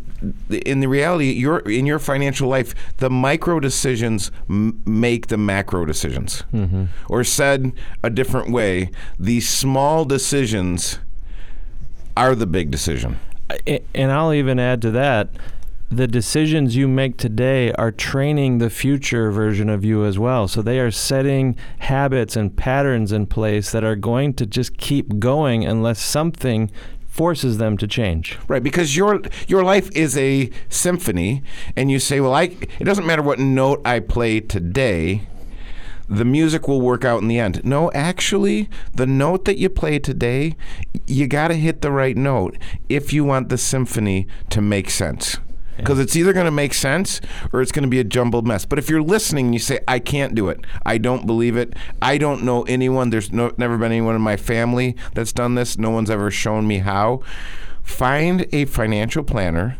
in 0.51 0.81
the 0.81 0.88
reality, 0.88 1.33
your 1.33 1.61
in 1.61 1.87
your 1.87 1.99
financial 1.99 2.49
life, 2.49 2.75
the 2.99 3.11
micro 3.11 3.61
decisions 3.61 4.31
m- 4.49 4.83
make 4.87 5.29
the 5.29 5.37
macro 5.37 5.85
decisions. 5.85 6.45
Mm-hmm. 6.53 6.85
Or 7.09 7.25
said 7.25 7.73
a 8.03 8.11
different 8.11 8.51
way, 8.51 8.90
the 9.19 9.40
small 9.40 10.05
decisions 10.05 10.99
are 12.16 12.35
the 12.35 12.47
big 12.47 12.71
decision. 12.71 13.19
And 13.95 14.11
I'll 14.11 14.33
even 14.33 14.59
add 14.59 14.83
to 14.83 14.90
that 14.92 15.29
the 15.90 16.09
decisions 16.09 16.75
you 16.75 16.88
make 16.88 17.16
today 17.16 17.71
are 17.73 17.92
training 17.92 18.59
the 18.59 18.71
future 18.71 19.31
version 19.31 19.69
of 19.69 19.85
you 19.85 20.05
as 20.05 20.19
well. 20.19 20.49
So 20.49 20.61
they 20.61 20.81
are 20.81 20.90
setting 20.90 21.57
habits 21.79 22.35
and 22.35 22.55
patterns 22.57 23.12
in 23.12 23.27
place 23.27 23.71
that 23.71 23.85
are 23.85 23.95
going 23.95 24.35
to 24.35 24.47
just 24.47 24.77
keep 24.79 25.21
going 25.21 25.64
unless 25.64 26.03
something 26.03 26.71
forces 27.16 27.57
them 27.59 27.76
to 27.79 27.87
change. 27.87 28.38
Right, 28.46 28.62
because 28.62 28.96
your 28.96 29.22
your 29.48 29.64
life 29.64 29.90
is 29.96 30.16
a 30.16 30.50
symphony, 30.68 31.42
and 31.74 31.90
you 31.90 31.98
say, 31.98 32.20
"Well, 32.20 32.35
I 32.35 32.57
it 32.79 32.85
doesn't 32.85 33.07
matter 33.07 33.22
what 33.22 33.38
note 33.38 33.81
I 33.85 34.00
play 34.00 34.40
today." 34.40 35.22
The 36.09 36.24
music 36.24 36.68
will 36.68 36.81
work 36.81 37.05
out 37.05 37.20
in 37.20 37.26
the 37.26 37.40
end. 37.40 37.64
No, 37.64 37.90
actually, 37.92 38.68
the 38.94 39.07
note 39.07 39.44
that 39.46 39.59
you 39.59 39.68
play 39.68 39.98
today, 39.98 40.55
you 41.07 41.26
got 41.26 41.48
to 41.48 41.55
hit 41.55 41.81
the 41.81 41.90
right 41.90 42.16
note 42.16 42.57
if 42.88 43.12
you 43.12 43.24
want 43.24 43.48
the 43.48 43.59
symphony 43.59 44.29
to 44.50 44.61
make 44.61 44.88
sense. 44.88 45.38
Because 45.77 45.99
it's 45.99 46.17
either 46.17 46.33
going 46.33 46.47
to 46.47 46.51
make 46.51 46.75
sense 46.75 47.21
or 47.53 47.61
it's 47.61 47.73
going 47.73 47.83
to 47.83 47.89
be 47.89 48.01
a 48.01 48.05
jumbled 48.05 48.47
mess. 48.47 48.65
But 48.65 48.79
if 48.79 48.89
you're 48.89 49.03
listening 49.03 49.47
and 49.47 49.55
you 49.55 49.61
say, 49.61 49.81
I 49.87 49.99
can't 49.99 50.35
do 50.35 50.49
it, 50.49 50.61
I 50.85 50.99
don't 50.99 51.27
believe 51.27 51.57
it, 51.57 51.75
I 52.01 52.19
don't 52.19 52.45
know 52.45 52.62
anyone, 52.62 53.11
there's 53.11 53.33
no, 53.33 53.53
never 53.57 53.77
been 53.77 53.93
anyone 53.93 54.15
in 54.15 54.23
my 54.23 54.37
family 54.37 54.97
that's 55.15 55.33
done 55.33 55.55
this, 55.55 55.79
no 55.79 55.91
one's 55.91 56.11
ever 56.11 56.31
shown 56.31 56.67
me 56.67 56.79
how, 56.79 57.21
find 57.83 58.47
a 58.53 58.65
financial 58.65 59.23
planner. 59.23 59.79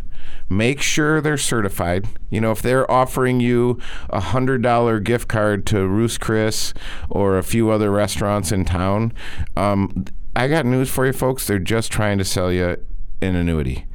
Make 0.49 0.81
sure 0.81 1.21
they're 1.21 1.37
certified. 1.37 2.07
You 2.31 2.41
know, 2.41 2.53
if 2.53 2.63
they're 2.63 2.89
offering 2.89 3.41
you 3.41 3.81
a 4.11 4.21
hundred 4.21 4.63
dollar 4.63 5.01
gift 5.01 5.27
card 5.27 5.67
to 5.67 5.89
Ruth's 5.89 6.19
Chris 6.19 6.73
or 7.11 7.37
a 7.37 7.43
few 7.43 7.71
other 7.71 7.91
restaurants 7.91 8.53
in 8.53 8.65
town, 8.65 9.13
um, 9.57 10.05
I 10.37 10.47
got 10.47 10.65
news 10.65 10.89
for 10.89 11.05
you, 11.05 11.13
folks. 11.13 11.49
They're 11.49 11.59
just 11.59 11.91
trying 11.91 12.19
to 12.19 12.25
sell 12.25 12.53
you 12.53 12.77
an 13.21 13.35
annuity. 13.35 13.87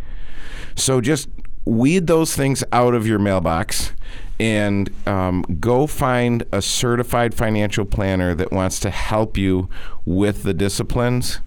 So 0.75 0.99
just 0.99 1.29
weed 1.65 2.07
those 2.07 2.35
things 2.35 2.63
out 2.71 2.93
of 2.93 3.05
your 3.05 3.19
mailbox 3.19 3.93
and 4.39 4.89
um, 5.07 5.43
go 5.59 5.85
find 5.85 6.43
a 6.51 6.61
certified 6.61 7.33
financial 7.33 7.85
planner 7.85 8.33
that 8.33 8.51
wants 8.51 8.79
to 8.79 8.89
help 8.89 9.37
you 9.37 9.69
with 10.03 10.41
the 10.41 10.53
disciplines. 10.53 11.39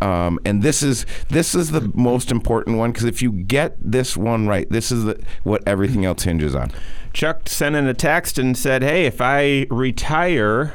Um, 0.00 0.40
and 0.44 0.62
this 0.62 0.82
is 0.82 1.06
this 1.30 1.54
is 1.54 1.70
the 1.70 1.90
most 1.94 2.30
important 2.30 2.76
one 2.76 2.90
because 2.90 3.04
if 3.04 3.22
you 3.22 3.30
get 3.30 3.76
this 3.80 4.16
one 4.16 4.46
right, 4.46 4.68
this 4.68 4.90
is 4.90 5.04
the, 5.04 5.22
what 5.44 5.62
everything 5.66 6.04
else 6.04 6.24
hinges 6.24 6.54
on. 6.54 6.72
Chuck 7.12 7.48
sent 7.48 7.76
in 7.76 7.86
a 7.86 7.94
text 7.94 8.38
and 8.38 8.58
said, 8.58 8.82
"Hey, 8.82 9.06
if 9.06 9.20
I 9.20 9.66
retire 9.70 10.74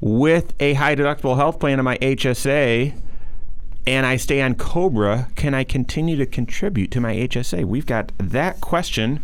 with 0.00 0.54
a 0.60 0.74
high 0.74 0.94
deductible 0.94 1.36
health 1.36 1.58
plan 1.58 1.78
in 1.78 1.84
my 1.84 1.98
HSA 1.98 2.94
and 3.88 4.04
I 4.04 4.16
stay 4.16 4.42
on 4.42 4.54
Cobra, 4.54 5.28
can 5.34 5.54
I 5.54 5.64
continue 5.64 6.14
to 6.16 6.26
contribute 6.26 6.90
to 6.90 7.00
my 7.00 7.14
HSA?" 7.14 7.64
We've 7.64 7.86
got 7.86 8.12
that 8.18 8.60
question 8.60 9.20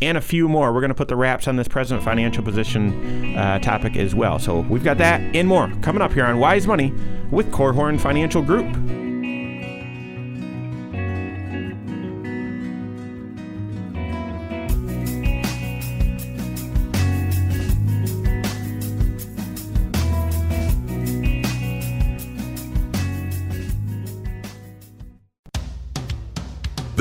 and 0.00 0.16
a 0.16 0.20
few 0.20 0.48
more. 0.48 0.72
We're 0.72 0.80
going 0.80 0.90
to 0.90 0.94
put 0.94 1.08
the 1.08 1.16
wraps 1.16 1.48
on 1.48 1.56
this 1.56 1.66
present 1.66 2.00
financial 2.02 2.44
position 2.44 3.36
uh, 3.36 3.58
topic 3.58 3.96
as 3.96 4.14
well. 4.14 4.38
So 4.38 4.60
we've 4.60 4.84
got 4.84 4.98
that 4.98 5.20
and 5.34 5.48
more 5.48 5.72
coming 5.82 6.00
up 6.00 6.12
here 6.12 6.24
on 6.24 6.38
Wise 6.38 6.66
Money 6.66 6.92
with 7.30 7.50
Korhorn 7.50 8.00
Financial 8.00 8.40
Group. 8.40 8.66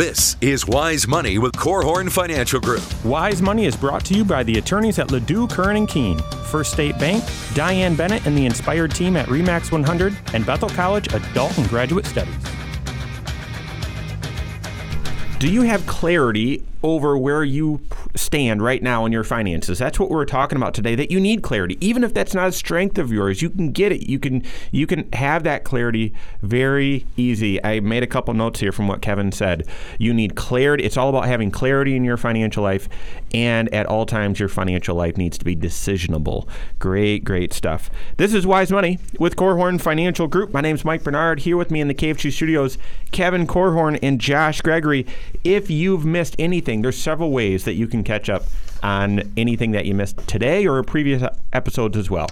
This 0.04 0.36
is 0.42 0.68
Wise 0.68 1.08
Money 1.08 1.38
with 1.38 1.54
Korhorn 1.54 2.12
Financial 2.12 2.60
Group. 2.60 2.84
Wise 3.06 3.42
Money 3.42 3.66
is 3.66 3.78
brought 3.78 4.04
to 4.04 4.14
you 4.14 4.26
by 4.26 4.44
the 4.44 4.58
attorneys 4.58 5.00
at 5.00 5.08
Ladue, 5.08 5.50
Curran 5.50 5.78
and 5.78 5.88
Kuehn, 5.88 6.22
First 6.48 6.74
State 6.74 7.00
Bank, 7.00 7.24
Diane 7.54 7.96
Bennett 7.96 8.26
and 8.26 8.38
the 8.38 8.46
Inspired 8.46 8.94
team 8.94 9.16
at 9.16 9.28
Remax 9.28 9.72
100, 9.72 10.14
and 10.34 10.46
Bethel 10.46 10.68
College 10.68 11.08
Adult 11.14 11.58
and 11.58 11.70
Graduate 11.70 12.06
Studies. 12.06 12.36
Do 15.40 15.50
you 15.50 15.62
have 15.62 15.88
clarity 15.88 16.66
over 16.84 17.18
where 17.18 17.46
you 17.46 17.80
stand 18.16 18.62
right 18.62 18.82
now 18.82 19.06
in 19.06 19.12
your 19.12 19.24
finances? 19.24 19.80
That's 19.80 20.00
what 20.00 20.10
we're 20.10 20.26
talking 20.26 20.56
about 20.56 20.74
today. 20.74 20.96
That 20.96 21.12
you 21.12 21.20
need 21.20 21.44
clarity, 21.44 21.78
even 21.82 22.04
if 22.04 22.14
that's 22.14 22.34
not 22.34 22.50
a 22.50 22.52
strength 22.52 22.98
of 22.98 23.12
yours. 23.12 23.42
You 23.42 23.50
can 23.50 23.72
get 23.72 23.92
it. 23.92 24.10
You 24.10 24.20
can 24.20 24.44
you 24.72 24.88
can 24.88 25.12
have 25.14 25.44
that 25.44 25.64
clarity 25.64 26.14
very 26.42 27.06
easy. 27.18 27.64
I 27.64 27.80
made 27.80 28.04
a 28.04 28.08
couple 28.08 28.34
notes 28.34 28.60
here 28.60 28.72
from 28.72 28.88
what 28.88 29.02
Kevin 29.02 29.32
said. 29.32 29.68
You 29.98 30.14
need 30.14 30.36
clarity. 30.36 30.84
It's 30.84 30.98
all 30.98 31.10
about 31.10 31.26
having 31.26 31.52
clarity 31.52 31.96
in 31.96 32.04
your 32.04 32.18
financial 32.18 32.64
life, 32.64 32.88
and 33.34 33.74
at 33.74 33.86
all 33.86 34.06
times, 34.06 34.40
your 34.40 34.50
financial 34.50 34.96
life 34.96 35.18
needs 35.18 35.38
to 35.38 35.46
be 35.46 35.56
decisionable. 35.56 36.48
Great, 36.80 37.24
great 37.24 37.54
stuff. 37.54 37.90
This 38.18 38.34
is 38.34 38.46
Wise 38.46 38.72
Money 38.72 39.00
with 39.20 39.36
Korhorn 39.36 39.82
Financial 39.82 40.28
Group. 40.28 40.54
My 40.54 40.62
name's 40.62 40.86
Mike 40.86 41.04
Bernard. 41.04 41.42
Here 41.42 41.58
with 41.58 41.72
me 41.72 41.82
in 41.82 41.88
the 41.88 41.94
KFG 41.94 42.32
studios, 42.32 42.78
Kevin 43.12 43.48
Korhorn 43.48 44.00
and 44.02 44.20
Josh 44.20 44.62
Gregory. 44.62 45.06
If 45.44 45.70
you've 45.70 46.06
missed 46.06 46.36
anything, 46.38 46.82
there's 46.82 46.98
several 46.98 47.32
ways 47.32 47.66
that 47.66 47.74
you 47.74 47.88
can 47.88 48.03
catch 48.04 48.30
up 48.30 48.44
on 48.82 49.32
anything 49.38 49.72
that 49.72 49.86
you 49.86 49.94
missed 49.94 50.18
today 50.28 50.68
or 50.68 50.82
previous 50.84 51.24
episodes 51.54 51.98
as 51.98 52.10
well. 52.10 52.30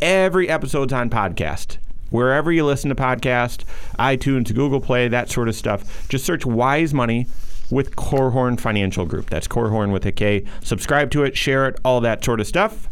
Every 0.00 0.48
episode's 0.48 0.92
on 0.92 1.10
podcast. 1.10 1.78
Wherever 2.10 2.52
you 2.52 2.66
listen 2.66 2.90
to 2.90 2.94
podcast, 2.94 3.64
iTunes, 3.98 4.54
Google 4.54 4.80
Play, 4.80 5.08
that 5.08 5.30
sort 5.30 5.48
of 5.48 5.54
stuff, 5.54 6.08
just 6.08 6.26
search 6.26 6.44
Wise 6.44 6.92
Money 6.92 7.26
with 7.70 7.96
Korhorn 7.96 8.60
Financial 8.60 9.06
Group. 9.06 9.30
That's 9.30 9.48
Korhorn 9.48 9.92
with 9.92 10.04
a 10.04 10.12
K. 10.12 10.44
Subscribe 10.62 11.10
to 11.12 11.24
it, 11.24 11.36
share 11.36 11.66
it, 11.68 11.80
all 11.84 12.00
that 12.02 12.22
sort 12.22 12.40
of 12.40 12.46
stuff 12.46 12.88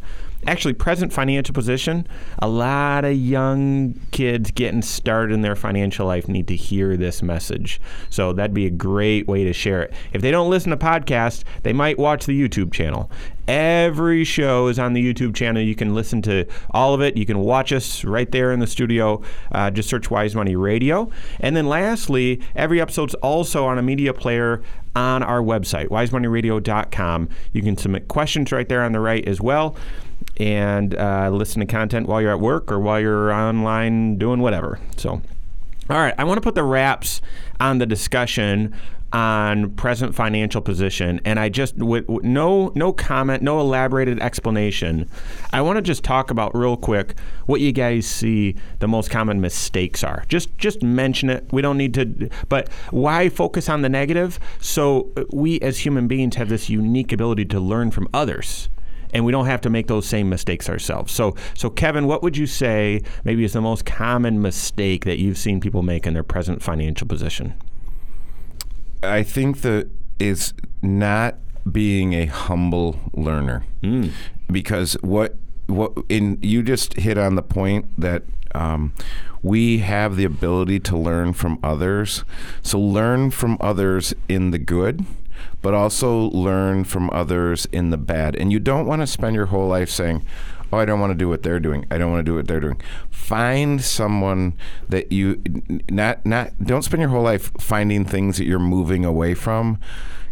actually 0.46 0.74
present 0.74 1.12
financial 1.12 1.52
position 1.52 2.06
a 2.38 2.48
lot 2.48 3.04
of 3.04 3.14
young 3.14 3.94
kids 4.10 4.50
getting 4.50 4.82
started 4.82 5.34
in 5.34 5.42
their 5.42 5.56
financial 5.56 6.06
life 6.06 6.28
need 6.28 6.48
to 6.48 6.56
hear 6.56 6.96
this 6.96 7.22
message. 7.22 7.80
So 8.08 8.32
that'd 8.32 8.54
be 8.54 8.66
a 8.66 8.70
great 8.70 9.26
way 9.26 9.44
to 9.44 9.52
share 9.52 9.82
it. 9.82 9.92
If 10.12 10.22
they 10.22 10.30
don't 10.30 10.50
listen 10.50 10.70
to 10.70 10.76
podcasts 10.76 11.44
they 11.62 11.72
might 11.72 11.98
watch 11.98 12.26
the 12.26 12.48
youtube 12.48 12.72
channel. 12.72 13.10
Every 13.48 14.24
show 14.24 14.68
is 14.68 14.78
on 14.78 14.92
the 14.92 15.12
youtube 15.14 15.34
channel. 15.34 15.62
You 15.62 15.74
can 15.74 15.94
listen 15.94 16.22
to 16.22 16.46
all 16.70 16.94
of 16.94 17.00
it. 17.00 17.16
You 17.16 17.26
can 17.26 17.40
watch 17.40 17.72
us 17.72 18.04
right 18.04 18.30
there 18.30 18.52
in 18.52 18.60
the 18.60 18.66
studio. 18.66 19.22
Uh, 19.52 19.70
just 19.70 19.88
search 19.88 20.10
wise 20.10 20.34
money 20.34 20.56
radio. 20.56 21.10
And 21.40 21.56
then 21.56 21.66
lastly 21.66 22.40
every 22.54 22.80
episode's 22.80 23.14
also 23.14 23.66
on 23.66 23.78
a 23.78 23.82
media 23.82 24.14
player 24.14 24.62
on 24.96 25.22
our 25.22 25.40
website 25.40 25.88
wisemoneyradio.com 25.88 27.28
you 27.52 27.62
can 27.62 27.76
submit 27.76 28.08
questions 28.08 28.50
right 28.50 28.68
there 28.68 28.82
on 28.82 28.90
the 28.90 28.98
right 28.98 29.26
as 29.28 29.40
well 29.40 29.76
and 30.40 30.94
uh, 30.94 31.28
listen 31.30 31.60
to 31.60 31.66
content 31.66 32.08
while 32.08 32.22
you're 32.22 32.32
at 32.32 32.40
work 32.40 32.72
or 32.72 32.80
while 32.80 32.98
you're 32.98 33.30
online 33.30 34.16
doing 34.16 34.40
whatever. 34.40 34.80
So, 34.96 35.10
all 35.90 35.98
right, 35.98 36.14
I 36.16 36.24
want 36.24 36.38
to 36.38 36.40
put 36.40 36.54
the 36.54 36.62
wraps 36.62 37.20
on 37.60 37.76
the 37.76 37.84
discussion 37.84 38.74
on 39.12 39.72
present 39.72 40.14
financial 40.14 40.62
position, 40.62 41.20
and 41.26 41.38
I 41.38 41.50
just 41.50 41.76
with, 41.76 42.08
with 42.08 42.24
no 42.24 42.72
no 42.74 42.90
comment, 42.90 43.42
no 43.42 43.60
elaborated 43.60 44.18
explanation. 44.20 45.10
I 45.52 45.60
want 45.60 45.76
to 45.76 45.82
just 45.82 46.04
talk 46.04 46.30
about 46.30 46.56
real 46.56 46.78
quick 46.78 47.18
what 47.44 47.60
you 47.60 47.72
guys 47.72 48.06
see 48.06 48.54
the 48.78 48.88
most 48.88 49.10
common 49.10 49.42
mistakes 49.42 50.02
are. 50.02 50.24
Just 50.28 50.56
just 50.56 50.82
mention 50.82 51.28
it. 51.28 51.44
We 51.52 51.60
don't 51.60 51.76
need 51.76 51.92
to, 51.94 52.30
but 52.48 52.70
why 52.92 53.28
focus 53.28 53.68
on 53.68 53.82
the 53.82 53.90
negative? 53.90 54.40
So 54.58 55.10
we 55.30 55.60
as 55.60 55.80
human 55.80 56.08
beings 56.08 56.36
have 56.36 56.48
this 56.48 56.70
unique 56.70 57.12
ability 57.12 57.44
to 57.46 57.60
learn 57.60 57.90
from 57.90 58.08
others 58.14 58.70
and 59.12 59.24
we 59.24 59.32
don't 59.32 59.46
have 59.46 59.60
to 59.62 59.70
make 59.70 59.86
those 59.86 60.06
same 60.06 60.28
mistakes 60.28 60.68
ourselves. 60.68 61.12
So, 61.12 61.34
so 61.54 61.70
Kevin, 61.70 62.06
what 62.06 62.22
would 62.22 62.36
you 62.36 62.46
say 62.46 63.02
maybe 63.24 63.44
is 63.44 63.52
the 63.52 63.60
most 63.60 63.84
common 63.84 64.40
mistake 64.42 65.04
that 65.04 65.18
you've 65.18 65.38
seen 65.38 65.60
people 65.60 65.82
make 65.82 66.06
in 66.06 66.14
their 66.14 66.22
present 66.22 66.62
financial 66.62 67.06
position? 67.06 67.54
I 69.02 69.22
think 69.22 69.62
that 69.62 69.88
is 70.18 70.52
not 70.82 71.36
being 71.70 72.14
a 72.14 72.26
humble 72.26 72.98
learner, 73.12 73.64
because 74.50 74.94
what 75.02 75.36
what 75.66 75.92
in 76.08 76.38
you 76.42 76.62
just 76.62 76.94
hit 76.94 77.16
on 77.16 77.34
the 77.36 77.42
point 77.42 77.86
that 77.98 78.24
um, 78.54 78.92
we 79.42 79.78
have 79.78 80.16
the 80.16 80.24
ability 80.24 80.80
to 80.80 80.96
learn 80.96 81.32
from 81.32 81.58
others. 81.62 82.24
So 82.62 82.78
learn 82.78 83.30
from 83.30 83.56
others 83.60 84.14
in 84.28 84.50
the 84.50 84.58
good, 84.58 85.04
but 85.62 85.74
also 85.74 86.30
learn 86.30 86.84
from 86.84 87.10
others 87.12 87.66
in 87.72 87.90
the 87.90 87.98
bad. 87.98 88.36
And 88.36 88.52
you 88.52 88.58
don't 88.58 88.86
want 88.86 89.02
to 89.02 89.06
spend 89.06 89.36
your 89.36 89.46
whole 89.46 89.68
life 89.68 89.90
saying, 89.90 90.24
oh, 90.72 90.78
I 90.78 90.84
don't 90.84 91.00
want 91.00 91.10
to 91.10 91.18
do 91.18 91.28
what 91.28 91.42
they're 91.42 91.60
doing. 91.60 91.86
I 91.90 91.98
don't 91.98 92.10
want 92.10 92.20
to 92.20 92.30
do 92.30 92.34
what 92.34 92.46
they're 92.46 92.60
doing. 92.60 92.80
Find 93.10 93.82
someone 93.82 94.54
that 94.88 95.12
you 95.12 95.42
not 95.90 96.24
not 96.24 96.52
don't 96.62 96.82
spend 96.82 97.00
your 97.00 97.10
whole 97.10 97.22
life 97.22 97.52
finding 97.60 98.04
things 98.04 98.38
that 98.38 98.46
you're 98.46 98.58
moving 98.58 99.04
away 99.04 99.34
from 99.34 99.78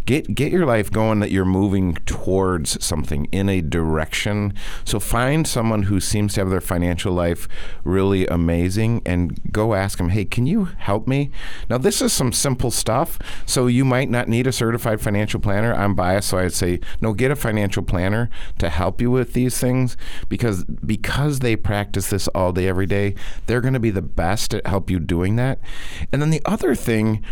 get 0.09 0.35
get 0.35 0.51
your 0.51 0.65
life 0.65 0.91
going 0.91 1.21
that 1.21 1.31
you're 1.31 1.45
moving 1.45 1.93
towards 2.07 2.83
something 2.83 3.27
in 3.27 3.47
a 3.51 3.61
direction. 3.61 4.55
So 4.83 4.99
find 4.99 5.47
someone 5.47 5.83
who 5.83 6.01
seems 6.01 6.33
to 6.35 6.41
have 6.41 6.49
their 6.49 6.63
financial 6.63 7.13
life 7.13 7.47
really 7.85 8.27
amazing 8.27 9.03
and 9.05 9.39
go 9.53 9.75
ask 9.75 9.99
them, 9.99 10.09
"Hey, 10.09 10.25
can 10.25 10.47
you 10.47 10.71
help 10.79 11.07
me?" 11.07 11.31
Now 11.69 11.77
this 11.77 12.01
is 12.01 12.11
some 12.11 12.33
simple 12.33 12.71
stuff, 12.71 13.19
so 13.45 13.67
you 13.67 13.85
might 13.85 14.09
not 14.09 14.29
need 14.29 14.47
a 14.47 14.53
certified 14.53 15.03
financial 15.03 15.41
planner. 15.41 15.75
I'm 15.75 15.95
biased, 15.95 16.31
so 16.31 16.39
I'd 16.39 16.55
say 16.55 16.81
no, 17.03 17.13
get 17.13 17.31
a 17.31 17.37
financial 17.37 17.83
planner 17.83 18.31
to 18.61 18.71
help 18.71 19.03
you 19.03 19.11
with 19.11 19.35
these 19.35 19.59
things 19.59 19.99
because 20.31 20.65
because 20.65 21.41
they 21.41 21.55
practice 21.55 22.09
this 22.09 22.29
all 22.29 22.53
day 22.53 22.67
every 22.67 22.87
day, 22.87 23.15
they're 23.45 23.61
going 23.61 23.75
to 23.75 23.81
be 23.81 23.91
the 23.91 24.01
best 24.01 24.55
at 24.55 24.67
help 24.67 24.89
you 24.89 25.01
doing 25.01 25.37
that. 25.37 25.59
And 26.11 26.23
then 26.23 26.31
the 26.31 26.43
other 26.47 26.75
thing 26.75 27.23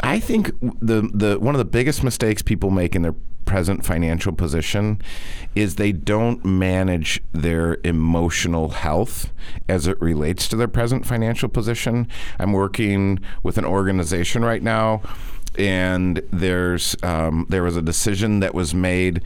I 0.00 0.20
think 0.20 0.50
the 0.60 1.08
the 1.12 1.38
one 1.38 1.54
of 1.54 1.58
the 1.58 1.64
biggest 1.64 2.02
mistakes 2.02 2.42
people 2.42 2.70
make 2.70 2.94
in 2.94 3.02
their 3.02 3.14
present 3.44 3.84
financial 3.84 4.32
position 4.32 5.00
is 5.54 5.76
they 5.76 5.92
don't 5.92 6.44
manage 6.44 7.22
their 7.32 7.78
emotional 7.84 8.70
health 8.70 9.32
as 9.68 9.86
it 9.86 10.00
relates 10.00 10.48
to 10.48 10.56
their 10.56 10.68
present 10.68 11.06
financial 11.06 11.48
position. 11.48 12.08
I'm 12.38 12.52
working 12.52 13.20
with 13.42 13.58
an 13.58 13.64
organization 13.66 14.44
right 14.44 14.62
now 14.62 15.02
and 15.56 16.20
there's 16.30 16.96
um, 17.02 17.46
there 17.48 17.62
was 17.62 17.76
a 17.76 17.82
decision 17.82 18.40
that 18.40 18.54
was 18.54 18.74
made, 18.74 19.22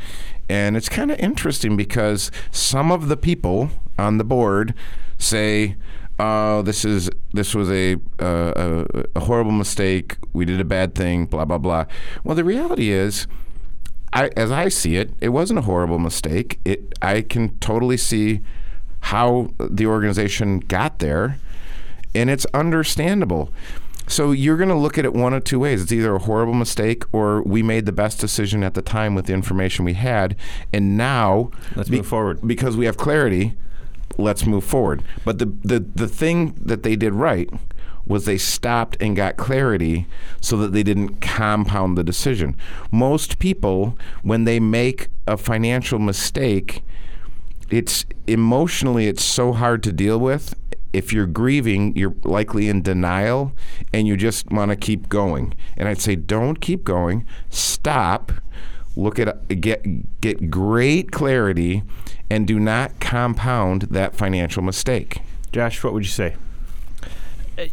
and 0.49 0.77
it's 0.77 0.89
kind 0.89 1.11
of 1.11 1.19
interesting 1.19 1.77
because 1.77 2.31
some 2.51 2.93
of 2.93 3.09
the 3.09 3.17
people 3.17 3.71
on 3.99 4.19
the 4.19 4.25
board 4.25 4.75
say, 5.17 5.77
"Oh, 6.19 6.63
this 6.63 6.85
is 6.85 7.11
this 7.33 7.55
was 7.55 7.71
a, 7.71 7.95
uh, 8.21 8.53
a 8.57 9.05
a 9.17 9.21
horrible 9.21 9.53
mistake. 9.53 10.17
We 10.33 10.45
did 10.45 10.61
a 10.61 10.65
bad 10.65 10.95
thing." 10.95 11.27
Blah 11.27 11.45
blah 11.45 11.59
blah. 11.59 11.85
Well, 12.25 12.35
the 12.37 12.45
reality 12.45 12.91
is. 12.91 13.27
I, 14.11 14.31
as 14.39 14.51
I 14.51 14.71
see 14.71 14.97
it, 14.97 15.13
it 15.21 15.29
wasn't 15.29 15.59
a 15.59 15.63
horrible 15.63 15.99
mistake. 15.99 16.59
It, 16.65 16.95
I 17.03 17.21
can 17.21 17.59
totally 17.59 17.99
see 17.99 18.41
how 19.01 19.51
the 19.59 19.85
organization 19.85 20.61
got 20.61 20.99
there, 20.99 21.37
and 22.15 22.31
it's 22.31 22.47
understandable. 22.55 23.53
So 24.07 24.33
you're 24.33 24.57
going 24.57 24.71
to 24.71 24.75
look 24.75 24.97
at 24.97 25.05
it 25.05 25.13
one 25.13 25.35
of 25.35 25.45
two 25.45 25.59
ways. 25.59 25.83
It's 25.83 25.93
either 25.93 26.15
a 26.15 26.19
horrible 26.21 26.55
mistake 26.55 27.05
or 27.13 27.43
we 27.43 27.63
made 27.63 27.85
the 27.85 27.93
best 27.93 28.19
decision 28.19 28.63
at 28.65 28.73
the 28.73 28.81
time 28.81 29.15
with 29.15 29.27
the 29.27 29.35
information 29.35 29.85
we 29.85 29.93
had, 29.93 30.35
and 30.73 30.97
now 30.97 31.51
Let's 31.77 31.91
move 31.91 32.07
forward. 32.07 32.41
because 32.47 32.79
we 32.79 32.87
have 32.87 32.97
clarity. 32.97 33.57
Let's 34.19 34.45
move 34.45 34.65
forward. 34.65 35.03
But 35.25 35.39
the 35.39 35.47
the 35.47 35.81
the 35.81 36.09
thing 36.09 36.55
that 36.61 36.83
they 36.83 36.97
did 36.97 37.15
right 37.15 37.49
was 38.07 38.25
they 38.25 38.39
stopped 38.39 38.97
and 39.01 39.15
got 39.15 39.37
clarity 39.37 40.07
so 40.41 40.57
that 40.57 40.73
they 40.73 40.83
didn't 40.83 41.21
compound 41.21 41.97
the 41.97 42.03
decision. 42.03 42.57
Most 42.91 43.39
people, 43.39 43.99
when 44.23 44.45
they 44.45 44.59
make 44.59 45.09
a 45.27 45.37
financial 45.37 45.99
mistake, 45.99 46.83
it's 47.71 48.07
emotionally 48.27 49.09
it's 49.09 49.23
so 49.23 49.53
hard 49.53 49.83
to 49.83 49.93
deal 49.93 50.19
with 50.19 50.55
if 50.93 51.13
you're 51.13 51.27
grieving 51.27 51.95
you're 51.95 52.15
likely 52.25 52.69
in 52.69 52.81
denial 52.83 53.53
and 53.93 54.09
you 54.09 54.17
just 54.17 54.51
want 54.51 54.71
to 54.71 54.77
keep 54.77 55.09
going 55.09 55.55
and 55.77 55.87
i'd 55.87 56.01
say 56.01 56.17
don't 56.17 56.61
keep 56.63 56.83
going 56.83 57.27
stop 57.51 58.33
look 58.99 59.19
at 59.19 59.61
get 59.61 60.21
get 60.21 60.51
great 60.51 61.11
clarity 61.11 61.83
and 62.29 62.47
do 62.47 62.61
not 62.61 63.01
compound 63.01 63.83
that 63.83 64.15
financial 64.15 64.63
mistake 64.63 65.23
Josh, 65.53 65.83
what 65.83 65.93
would 65.95 66.05
you 66.05 66.11
say? 66.11 66.37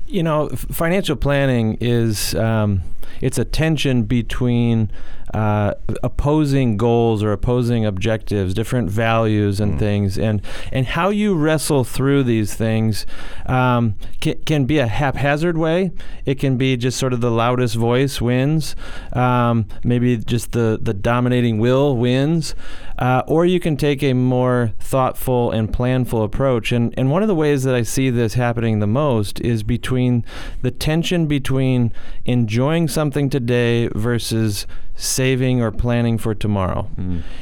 you 0.08 0.24
know, 0.24 0.50
financial 0.50 1.16
planning 1.16 1.78
is 1.80 2.34
um, 2.36 2.82
it's 3.22 3.38
a 3.38 3.46
tension 3.46 4.04
between 4.04 4.92
uh, 5.36 5.74
opposing 6.02 6.78
goals 6.78 7.22
or 7.22 7.34
opposing 7.34 7.86
objectives, 7.86 8.54
different 8.54 8.90
values 8.90 9.60
and 9.60 9.78
things, 9.78 10.18
and 10.18 10.42
and 10.72 10.88
how 10.88 11.10
you 11.10 11.36
wrestle 11.36 11.84
through 11.84 12.24
these 12.24 12.54
things 12.54 13.06
um, 13.46 13.96
can, 14.22 14.42
can 14.46 14.64
be 14.64 14.78
a 14.78 14.88
haphazard 14.88 15.58
way. 15.58 15.92
It 16.26 16.40
can 16.40 16.56
be 16.56 16.78
just 16.78 16.98
sort 16.98 17.12
of 17.12 17.20
the 17.20 17.32
loudest 17.32 17.76
voice 17.76 18.22
wins, 18.22 18.78
um, 19.12 19.68
maybe 19.84 20.16
just 20.16 20.54
the 20.54 20.80
the 20.82 20.94
dominating 20.94 21.60
will 21.60 21.98
wins, 21.98 22.56
uh, 22.98 23.24
or 23.28 23.46
you 23.46 23.60
can 23.60 23.76
take 23.76 24.04
a 24.04 24.14
more 24.14 24.72
thoughtful 24.80 25.52
and 25.52 25.70
planful 25.70 26.24
approach. 26.24 26.72
And 26.72 26.94
and 26.98 27.12
one 27.12 27.24
of 27.24 27.28
the 27.28 27.36
ways 27.36 27.64
that 27.64 27.76
I 27.76 27.82
see 27.82 28.10
this 28.10 28.36
happening 28.36 28.80
the 28.80 28.88
most 28.88 29.42
is 29.42 29.64
between 29.64 30.24
the 30.62 30.72
tension 30.72 31.28
between 31.28 31.92
enjoying 32.24 32.88
something 32.88 33.30
today 33.30 33.90
versus 33.90 34.66
saving 34.96 35.62
or 35.62 35.72
planning 35.72 36.18
for 36.18 36.34
tomorrow. 36.34 36.90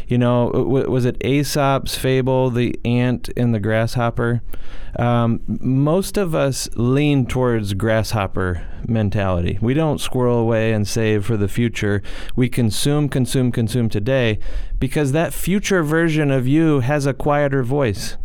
You 0.07 0.17
know, 0.17 0.51
w- 0.51 0.89
was 0.89 1.05
it 1.05 1.17
Aesop's 1.23 1.95
fable, 1.95 2.49
the 2.49 2.79
ant 2.83 3.29
and 3.37 3.53
the 3.53 3.59
grasshopper? 3.59 4.41
Um, 4.97 5.41
most 5.47 6.17
of 6.17 6.35
us 6.35 6.67
lean 6.75 7.25
towards 7.25 7.73
grasshopper 7.73 8.65
mentality. 8.87 9.57
We 9.61 9.73
don't 9.73 9.99
squirrel 9.99 10.39
away 10.39 10.71
and 10.73 10.87
save 10.87 11.25
for 11.25 11.37
the 11.37 11.47
future. 11.47 12.01
We 12.35 12.49
consume, 12.49 13.09
consume, 13.09 13.51
consume 13.51 13.89
today 13.89 14.39
because 14.79 15.11
that 15.11 15.33
future 15.33 15.83
version 15.83 16.29
of 16.31 16.47
you 16.47 16.81
has 16.81 17.05
a 17.05 17.13
quieter 17.13 17.63
voice 17.63 18.17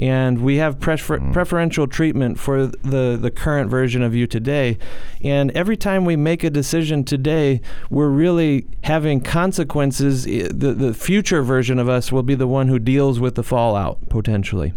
and 0.00 0.40
we 0.42 0.56
have 0.56 0.80
prefer- 0.80 1.18
mm-hmm. 1.18 1.30
preferential 1.30 1.86
treatment 1.86 2.38
for 2.38 2.66
the, 2.66 3.18
the 3.20 3.30
current 3.30 3.70
version 3.70 4.02
of 4.02 4.14
you 4.14 4.26
today. 4.26 4.78
And 5.22 5.50
every 5.50 5.76
time 5.76 6.06
we 6.06 6.16
make 6.16 6.42
a 6.42 6.48
decision 6.48 7.04
today, 7.04 7.60
we're 7.90 8.08
really 8.08 8.66
having 8.84 9.20
consequences. 9.20 10.24
The, 10.24 10.74
the 10.74 10.94
future 10.94 11.42
version 11.42 11.78
of 11.78 11.88
us 11.88 12.10
will 12.10 12.22
be 12.22 12.34
the 12.34 12.46
one 12.46 12.68
who 12.68 12.78
deals 12.78 13.20
with 13.20 13.34
the 13.34 13.42
fallout 13.42 14.08
potentially. 14.08 14.72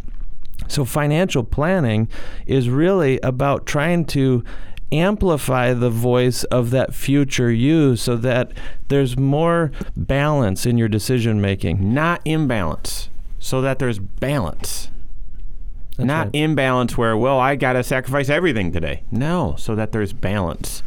So, 0.67 0.85
financial 0.85 1.43
planning 1.43 2.09
is 2.45 2.69
really 2.69 3.19
about 3.21 3.65
trying 3.65 4.05
to 4.07 4.43
amplify 4.91 5.73
the 5.73 5.89
voice 5.89 6.43
of 6.45 6.69
that 6.71 6.93
future 6.93 7.51
you 7.51 7.95
so 7.95 8.15
that 8.17 8.51
there's 8.89 9.17
more 9.17 9.71
balance 9.95 10.65
in 10.65 10.77
your 10.77 10.87
decision 10.87 11.41
making. 11.41 11.93
Not 11.93 12.21
imbalance, 12.25 13.09
so 13.39 13.61
that 13.61 13.79
there's 13.79 13.99
balance. 13.99 14.89
That's 15.97 16.07
Not 16.07 16.25
right. 16.27 16.35
imbalance 16.35 16.97
where, 16.97 17.15
well, 17.15 17.39
I 17.39 17.55
got 17.55 17.73
to 17.73 17.83
sacrifice 17.83 18.29
everything 18.29 18.71
today. 18.71 19.03
No, 19.11 19.55
so 19.57 19.75
that 19.75 19.91
there's 19.91 20.11
balance. 20.13 20.81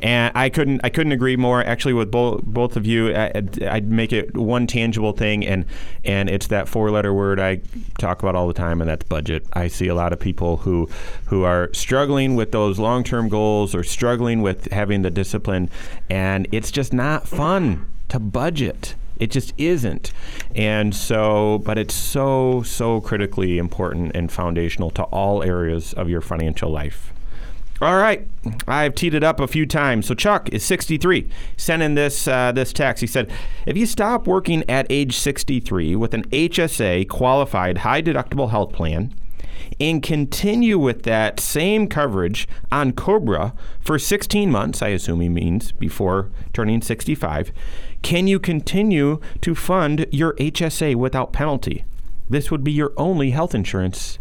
And 0.00 0.30
I 0.36 0.50
couldn't, 0.50 0.82
I 0.84 0.90
couldn't 0.90 1.12
agree 1.12 1.36
more. 1.36 1.64
Actually, 1.64 1.94
with 1.94 2.10
both 2.10 2.42
both 2.42 2.76
of 2.76 2.84
you, 2.86 3.14
I, 3.14 3.32
I'd- 3.34 3.66
I'd 3.66 3.90
make 3.90 4.12
it 4.12 4.36
one 4.36 4.66
tangible 4.66 5.12
thing, 5.12 5.46
and 5.46 5.64
and 6.04 6.28
it's 6.28 6.48
that 6.48 6.68
four-letter 6.68 7.14
word 7.14 7.40
I 7.40 7.60
talk 7.98 8.22
about 8.22 8.34
all 8.34 8.46
the 8.46 8.52
time, 8.52 8.82
and 8.82 8.90
that's 8.90 9.04
budget. 9.06 9.46
I 9.54 9.68
see 9.68 9.88
a 9.88 9.94
lot 9.94 10.12
of 10.12 10.20
people 10.20 10.58
who 10.58 10.90
who 11.26 11.44
are 11.44 11.70
struggling 11.72 12.36
with 12.36 12.52
those 12.52 12.78
long-term 12.78 13.30
goals 13.30 13.74
or 13.74 13.82
struggling 13.82 14.42
with 14.42 14.70
having 14.70 15.00
the 15.00 15.10
discipline, 15.10 15.70
and 16.10 16.46
it's 16.52 16.70
just 16.70 16.92
not 16.92 17.26
fun 17.26 17.86
to 18.10 18.18
budget. 18.18 18.96
It 19.18 19.30
just 19.30 19.54
isn't. 19.58 20.12
And 20.54 20.94
so, 20.94 21.58
but 21.64 21.78
it's 21.78 21.94
so, 21.94 22.62
so 22.62 23.00
critically 23.00 23.58
important 23.58 24.12
and 24.14 24.30
foundational 24.30 24.90
to 24.90 25.02
all 25.04 25.42
areas 25.42 25.92
of 25.94 26.08
your 26.08 26.20
financial 26.20 26.70
life. 26.70 27.12
All 27.78 27.96
right, 27.96 28.26
I've 28.66 28.94
teed 28.94 29.12
it 29.12 29.22
up 29.22 29.38
a 29.38 29.46
few 29.46 29.66
times. 29.66 30.06
So 30.06 30.14
Chuck 30.14 30.48
is 30.50 30.64
63. 30.64 31.28
Sent 31.58 31.82
in 31.82 31.94
this 31.94 32.26
uh, 32.26 32.50
this 32.52 32.72
text. 32.72 33.02
He 33.02 33.06
said, 33.06 33.30
"If 33.66 33.76
you 33.76 33.84
stop 33.84 34.26
working 34.26 34.64
at 34.66 34.86
age 34.88 35.14
63 35.14 35.94
with 35.94 36.14
an 36.14 36.22
HSA 36.30 37.06
qualified 37.10 37.78
high 37.78 38.00
deductible 38.00 38.48
health 38.48 38.72
plan, 38.72 39.12
and 39.78 40.02
continue 40.02 40.78
with 40.78 41.02
that 41.02 41.38
same 41.38 41.86
coverage 41.86 42.48
on 42.72 42.92
Cobra 42.92 43.52
for 43.80 43.98
16 43.98 44.50
months, 44.50 44.80
I 44.82 44.88
assume 44.88 45.20
he 45.20 45.28
means 45.28 45.72
before 45.72 46.30
turning 46.52 46.80
65, 46.80 47.52
can 48.06 48.28
you 48.28 48.38
continue 48.38 49.18
to 49.40 49.52
fund 49.52 50.06
your 50.12 50.34
HSA 50.34 50.94
without 50.94 51.32
penalty? 51.32 51.84
This 52.30 52.52
would 52.52 52.62
be 52.62 52.70
your 52.70 52.92
only 52.96 53.32
health 53.32 53.52
insurance 53.52 54.20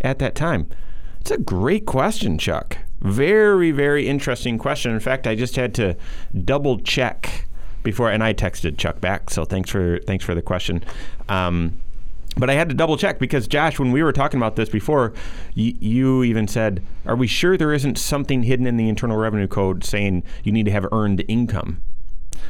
at 0.00 0.20
that 0.20 0.36
time. 0.36 0.68
It's 1.22 1.32
a 1.32 1.36
great 1.36 1.86
question, 1.86 2.38
Chuck. 2.38 2.78
Very, 3.00 3.72
very 3.72 4.06
interesting 4.06 4.58
question. 4.58 4.92
In 4.92 5.00
fact, 5.00 5.26
I 5.26 5.34
just 5.34 5.56
had 5.56 5.74
to 5.74 5.96
double 6.44 6.78
check 6.78 7.48
before, 7.82 8.12
and 8.12 8.22
I 8.22 8.32
texted 8.32 8.78
Chuck 8.78 9.00
back. 9.00 9.28
So 9.30 9.44
thanks 9.44 9.70
for 9.70 9.98
thanks 10.06 10.24
for 10.24 10.36
the 10.36 10.42
question. 10.42 10.84
Um, 11.28 11.80
but 12.36 12.48
I 12.48 12.52
had 12.54 12.68
to 12.68 12.76
double 12.76 12.96
check 12.96 13.18
because 13.18 13.48
Josh, 13.48 13.80
when 13.80 13.90
we 13.90 14.04
were 14.04 14.12
talking 14.12 14.38
about 14.38 14.54
this 14.54 14.68
before, 14.68 15.12
you, 15.52 15.74
you 15.80 16.22
even 16.22 16.46
said, 16.46 16.80
"Are 17.04 17.16
we 17.16 17.26
sure 17.26 17.56
there 17.56 17.72
isn't 17.72 17.98
something 17.98 18.44
hidden 18.44 18.68
in 18.68 18.76
the 18.76 18.88
Internal 18.88 19.16
Revenue 19.16 19.48
Code 19.48 19.82
saying 19.82 20.22
you 20.44 20.52
need 20.52 20.66
to 20.66 20.70
have 20.70 20.86
earned 20.92 21.24
income?" 21.26 21.82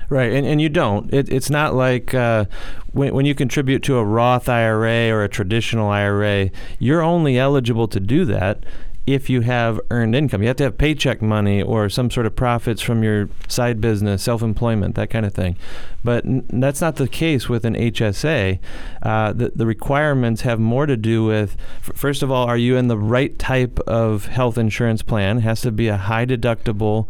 Right, 0.09 0.33
and, 0.33 0.47
and 0.47 0.61
you 0.61 0.69
don't. 0.69 1.13
It, 1.13 1.29
it's 1.29 1.51
not 1.51 1.75
like 1.75 2.15
uh, 2.15 2.45
when, 2.93 3.15
when 3.15 3.27
you 3.27 3.35
contribute 3.35 3.83
to 3.85 3.99
a 3.99 4.05
Roth 4.05 4.49
IRA 4.49 5.11
or 5.11 5.25
a 5.25 5.29
traditional 5.29 5.89
IRA, 5.89 6.51
you're 6.79 7.03
only 7.03 7.39
eligible 7.39 7.89
to 7.89 8.01
do 8.01 8.25
that 8.27 8.65
if 9.07 9.31
you 9.31 9.43
have 9.43 9.81
earned 9.91 10.17
income. 10.17 10.43
You 10.43 10.49
have 10.49 10.57
to 10.57 10.65
have 10.65 10.79
paycheck 10.79 11.23
money 11.23 11.63
or 11.63 11.89
some 11.89 12.11
sort 12.11 12.27
of 12.27 12.35
profits 12.35 12.83
from 12.83 13.05
your 13.05 13.29
side 13.47 13.81
business, 13.81 14.23
self 14.23 14.43
employment, 14.43 14.97
that 14.97 15.11
kind 15.11 15.25
of 15.25 15.33
thing. 15.33 15.57
But 16.03 16.25
n- 16.25 16.45
that's 16.49 16.81
not 16.81 16.97
the 16.97 17.07
case 17.07 17.49
with 17.49 17.65
an 17.65 17.75
HSA. 17.75 18.59
Uh, 19.03 19.33
the, 19.33 19.53
the 19.55 19.67
requirements 19.67 20.43
have 20.43 20.59
more 20.59 20.87
to 20.87 20.97
do 20.97 21.25
with, 21.25 21.57
f- 21.79 21.95
first 21.95 22.23
of 22.23 22.33
all, 22.33 22.47
are 22.47 22.57
you 22.57 22.77
in 22.77 22.89
the 22.89 22.99
right 22.99 23.39
type 23.39 23.79
of 23.81 24.27
health 24.27 24.59
insurance 24.59 25.03
plan? 25.03 25.39
It 25.39 25.43
has 25.43 25.61
to 25.61 25.71
be 25.71 25.87
a 25.87 25.97
high 25.97 26.27
deductible, 26.27 27.07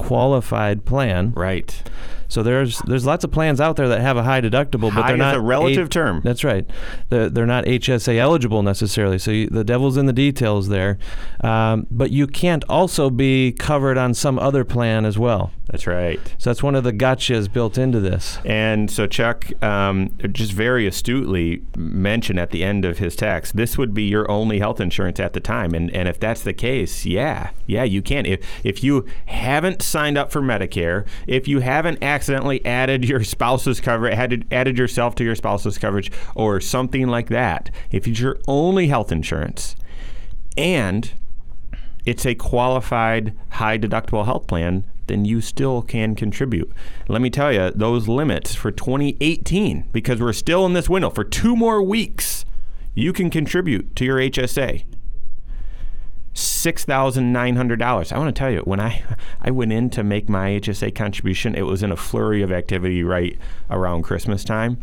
qualified 0.00 0.84
plan. 0.84 1.32
Right. 1.36 1.82
So 2.28 2.44
there's 2.44 2.78
there's 2.86 3.04
lots 3.04 3.24
of 3.24 3.32
plans 3.32 3.60
out 3.60 3.74
there 3.76 3.88
that 3.88 4.00
have 4.00 4.16
a 4.16 4.22
high 4.22 4.40
deductible, 4.40 4.94
but 4.94 5.02
High 5.02 5.08
they're 5.08 5.16
not 5.16 5.34
a 5.34 5.40
relative 5.40 5.88
A- 5.88 5.90
term. 5.90 6.20
That's 6.22 6.44
right. 6.44 6.64
They're, 7.08 7.28
they're 7.28 7.46
not 7.46 7.64
HSA 7.64 8.16
eligible 8.16 8.62
necessarily. 8.62 9.18
So 9.18 9.32
you, 9.32 9.48
the 9.48 9.64
devil's 9.64 9.96
in 9.96 10.06
the 10.06 10.12
details 10.12 10.68
there. 10.68 10.98
Um, 11.42 11.88
but 11.90 12.12
you 12.12 12.28
can't 12.28 12.64
also 12.68 13.10
be 13.10 13.52
covered 13.52 13.98
on 13.98 14.14
some 14.14 14.38
other 14.38 14.64
plan 14.64 15.04
as 15.04 15.18
well. 15.18 15.50
That's 15.70 15.86
right. 15.86 16.20
So 16.38 16.50
that's 16.50 16.64
one 16.64 16.74
of 16.74 16.82
the 16.82 16.92
gotchas 16.92 17.52
built 17.52 17.78
into 17.78 18.00
this. 18.00 18.38
And 18.44 18.90
so 18.90 19.06
Chuck 19.06 19.50
um, 19.62 20.16
just 20.32 20.50
very 20.52 20.84
astutely 20.84 21.62
mentioned 21.76 22.40
at 22.40 22.50
the 22.50 22.64
end 22.64 22.84
of 22.84 22.98
his 22.98 23.14
text, 23.14 23.54
this 23.56 23.78
would 23.78 23.94
be 23.94 24.02
your 24.02 24.28
only 24.28 24.58
health 24.58 24.80
insurance 24.80 25.20
at 25.20 25.32
the 25.32 25.38
time. 25.38 25.72
And, 25.72 25.88
and 25.94 26.08
if 26.08 26.18
that's 26.18 26.42
the 26.42 26.52
case, 26.52 27.06
yeah, 27.06 27.50
yeah, 27.66 27.84
you 27.84 28.02
can. 28.02 28.26
If, 28.26 28.44
if 28.64 28.82
you 28.82 29.06
haven't 29.26 29.80
signed 29.80 30.18
up 30.18 30.32
for 30.32 30.42
Medicare, 30.42 31.06
if 31.28 31.46
you 31.46 31.60
haven't 31.60 32.02
accidentally 32.02 32.64
added 32.66 33.04
your 33.04 33.22
spouse's 33.22 33.80
coverage, 33.80 34.14
added, 34.14 34.46
added 34.50 34.76
yourself 34.76 35.14
to 35.16 35.24
your 35.24 35.36
spouse's 35.36 35.78
coverage 35.78 36.10
or 36.34 36.60
something 36.60 37.06
like 37.06 37.28
that, 37.28 37.70
if 37.92 38.08
it's 38.08 38.18
your 38.18 38.40
only 38.48 38.88
health 38.88 39.12
insurance 39.12 39.76
and 40.56 41.12
it's 42.04 42.26
a 42.26 42.34
qualified 42.34 43.36
high 43.50 43.78
deductible 43.78 44.24
health 44.24 44.46
plan, 44.46 44.84
then 45.06 45.24
you 45.24 45.40
still 45.40 45.82
can 45.82 46.14
contribute. 46.14 46.72
Let 47.08 47.20
me 47.20 47.30
tell 47.30 47.52
you, 47.52 47.70
those 47.72 48.08
limits 48.08 48.54
for 48.54 48.70
2018, 48.70 49.88
because 49.92 50.20
we're 50.20 50.32
still 50.32 50.64
in 50.66 50.72
this 50.72 50.88
window 50.88 51.10
for 51.10 51.24
two 51.24 51.56
more 51.56 51.82
weeks, 51.82 52.44
you 52.94 53.12
can 53.12 53.30
contribute 53.30 53.94
to 53.96 54.04
your 54.04 54.18
HSA. 54.18 54.84
$6,900. 56.34 58.12
I 58.12 58.18
want 58.18 58.34
to 58.34 58.38
tell 58.38 58.50
you, 58.50 58.60
when 58.60 58.80
I, 58.80 59.02
I 59.42 59.50
went 59.50 59.72
in 59.72 59.90
to 59.90 60.04
make 60.04 60.28
my 60.28 60.50
HSA 60.50 60.94
contribution, 60.94 61.54
it 61.54 61.62
was 61.62 61.82
in 61.82 61.90
a 61.90 61.96
flurry 61.96 62.42
of 62.42 62.52
activity 62.52 63.02
right 63.02 63.36
around 63.68 64.02
Christmas 64.02 64.44
time. 64.44 64.78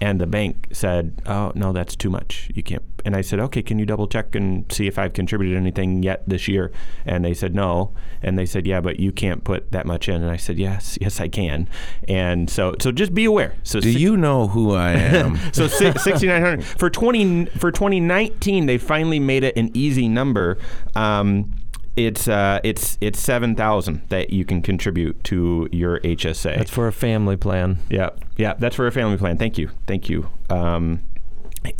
And 0.00 0.20
the 0.20 0.26
bank 0.26 0.68
said, 0.72 1.22
"Oh 1.24 1.52
no, 1.54 1.72
that's 1.72 1.94
too 1.96 2.10
much. 2.10 2.50
You 2.54 2.62
can't." 2.62 2.82
And 3.04 3.14
I 3.14 3.20
said, 3.20 3.38
"Okay, 3.38 3.62
can 3.62 3.78
you 3.78 3.86
double 3.86 4.08
check 4.08 4.34
and 4.34 4.70
see 4.72 4.86
if 4.88 4.98
I've 4.98 5.12
contributed 5.12 5.56
anything 5.56 6.02
yet 6.02 6.24
this 6.28 6.48
year?" 6.48 6.72
And 7.06 7.24
they 7.24 7.32
said, 7.32 7.54
"No." 7.54 7.92
And 8.20 8.36
they 8.38 8.44
said, 8.44 8.66
"Yeah, 8.66 8.80
but 8.80 8.98
you 8.98 9.12
can't 9.12 9.44
put 9.44 9.70
that 9.72 9.86
much 9.86 10.08
in." 10.08 10.16
And 10.20 10.30
I 10.30 10.36
said, 10.36 10.58
"Yes, 10.58 10.98
yes, 11.00 11.20
I 11.20 11.28
can." 11.28 11.68
And 12.08 12.50
so, 12.50 12.74
so 12.80 12.90
just 12.92 13.14
be 13.14 13.24
aware. 13.24 13.54
So, 13.62 13.80
Do 13.80 13.90
six- 13.90 14.00
you 14.00 14.16
know 14.16 14.48
who 14.48 14.74
I 14.74 14.92
am? 14.94 15.38
so 15.52 15.68
sixty 15.68 16.26
nine 16.26 16.42
hundred 16.42 16.64
for 16.64 16.90
twenty 16.90 17.46
for 17.46 17.70
twenty 17.70 18.00
nineteen. 18.00 18.66
They 18.66 18.78
finally 18.78 19.20
made 19.20 19.44
it 19.44 19.56
an 19.56 19.70
easy 19.74 20.08
number. 20.08 20.58
Um, 20.96 21.54
it's 21.96 22.26
uh, 22.28 22.60
it's 22.64 22.98
it's 23.00 23.20
seven 23.20 23.54
thousand 23.54 24.02
that 24.08 24.30
you 24.30 24.44
can 24.44 24.62
contribute 24.62 25.22
to 25.24 25.68
your 25.72 26.00
HSA. 26.00 26.56
That's 26.56 26.70
for 26.70 26.88
a 26.88 26.92
family 26.92 27.36
plan. 27.36 27.78
Yeah, 27.88 28.10
yeah, 28.36 28.54
that's 28.54 28.76
for 28.76 28.86
a 28.86 28.92
family 28.92 29.16
plan. 29.16 29.36
Thank 29.36 29.58
you, 29.58 29.70
thank 29.86 30.08
you. 30.08 30.28
Um, 30.50 31.02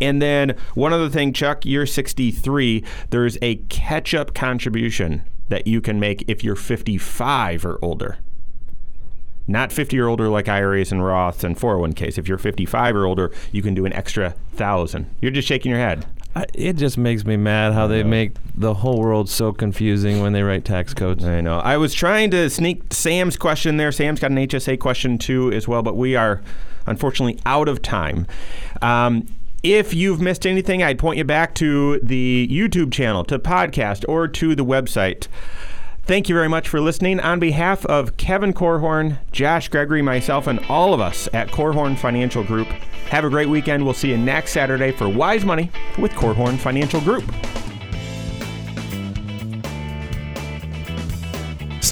and 0.01 0.23
then 0.23 0.57
one 0.75 0.93
other 0.93 1.11
thing, 1.11 1.33
Chuck, 1.33 1.67
you're 1.67 1.87
63. 1.87 2.83
There's 3.11 3.37
a 3.43 3.57
catch-up 3.69 4.35
contribution 4.35 5.25
that 5.49 5.67
you 5.67 5.81
can 5.81 6.01
make 6.01 6.25
if 6.27 6.43
you're 6.43 6.57
55 6.57 7.67
or 7.67 7.79
older. 7.83 8.19
Not 9.47 9.73
50 9.73 9.99
or 9.99 10.09
older 10.09 10.29
like 10.29 10.49
IRAs 10.49 10.91
and 10.91 11.03
Roths 11.03 11.45
and 11.45 11.55
401ks. 11.55 12.17
If 12.17 12.29
you're 12.29 12.39
55 12.39 12.97
or 12.97 13.05
older, 13.05 13.31
you 13.53 13.61
can 13.61 13.75
do 13.75 13.85
an 13.85 13.93
extra 13.93 14.31
thousand. 14.55 15.15
You're 15.21 15.33
just 15.33 15.47
shaking 15.47 15.71
your 15.71 15.81
head. 15.81 16.07
I, 16.37 16.47
it 16.53 16.74
just 16.74 16.99
makes 16.99 17.24
me 17.24 17.37
mad 17.37 17.74
how 17.74 17.87
they 17.87 18.03
make 18.03 18.32
the 18.57 18.74
whole 18.74 18.99
world 18.99 19.28
so 19.28 19.53
confusing 19.53 20.20
when 20.20 20.32
they 20.32 20.43
write 20.43 20.64
tax 20.64 20.93
codes. 20.93 21.24
I 21.24 21.41
know. 21.41 21.59
I 21.61 21.76
was 21.76 21.95
trying 21.95 22.30
to 22.32 22.51
sneak 22.51 22.93
Sam's 22.93 23.37
question 23.37 23.76
there. 23.76 23.93
Sam's 23.93 24.20
got 24.20 24.32
an 24.32 24.39
HSA 24.39 24.80
question 24.80 25.16
too 25.18 25.53
as 25.53 25.68
well, 25.68 25.82
but 25.82 25.97
we 25.97 26.16
are 26.16 26.43
unfortunately 26.87 27.41
out 27.47 27.68
of 27.68 27.82
time. 27.82 28.26
Um, 28.82 29.26
if 29.62 29.95
you've 29.95 30.20
missed 30.20 30.47
anything, 30.47 30.82
I'd 30.82 30.99
point 30.99 31.16
you 31.16 31.24
back 31.24 31.55
to 31.55 31.99
the 32.01 32.49
YouTube 32.51 32.93
channel, 32.93 33.24
to 33.24 33.39
podcast, 33.39 34.05
or 34.09 34.28
to 34.28 34.55
the 34.55 34.64
website. 34.64 35.26
Thank 36.07 36.29
you 36.29 36.35
very 36.35 36.49
much 36.49 36.69
for 36.69 36.83
listening. 36.83 37.19
On 37.21 37.39
behalf 37.41 37.87
of 37.87 38.19
Kevin 38.19 38.53
Korhorn, 38.53 39.17
Josh 39.33 39.69
Gregory, 39.69 40.03
myself, 40.03 40.47
and 40.47 40.61
all 40.69 40.93
of 40.93 41.01
us 41.01 41.31
at 41.33 41.49
Korhorn 41.49 41.97
Financial 41.97 42.45
Group, 42.45 42.69
have 43.09 43.25
a 43.25 43.31
great 43.31 43.49
weekend. 43.49 43.83
We'll 43.83 43.95
see 43.95 44.11
you 44.11 44.19
next 44.19 44.53
Saturday 44.53 44.93
for 44.93 45.09
Wise 45.09 45.47
Money 45.47 45.71
with 45.99 46.13
Korhorn 46.13 46.59
Financial 46.59 47.01
Group. 47.01 47.25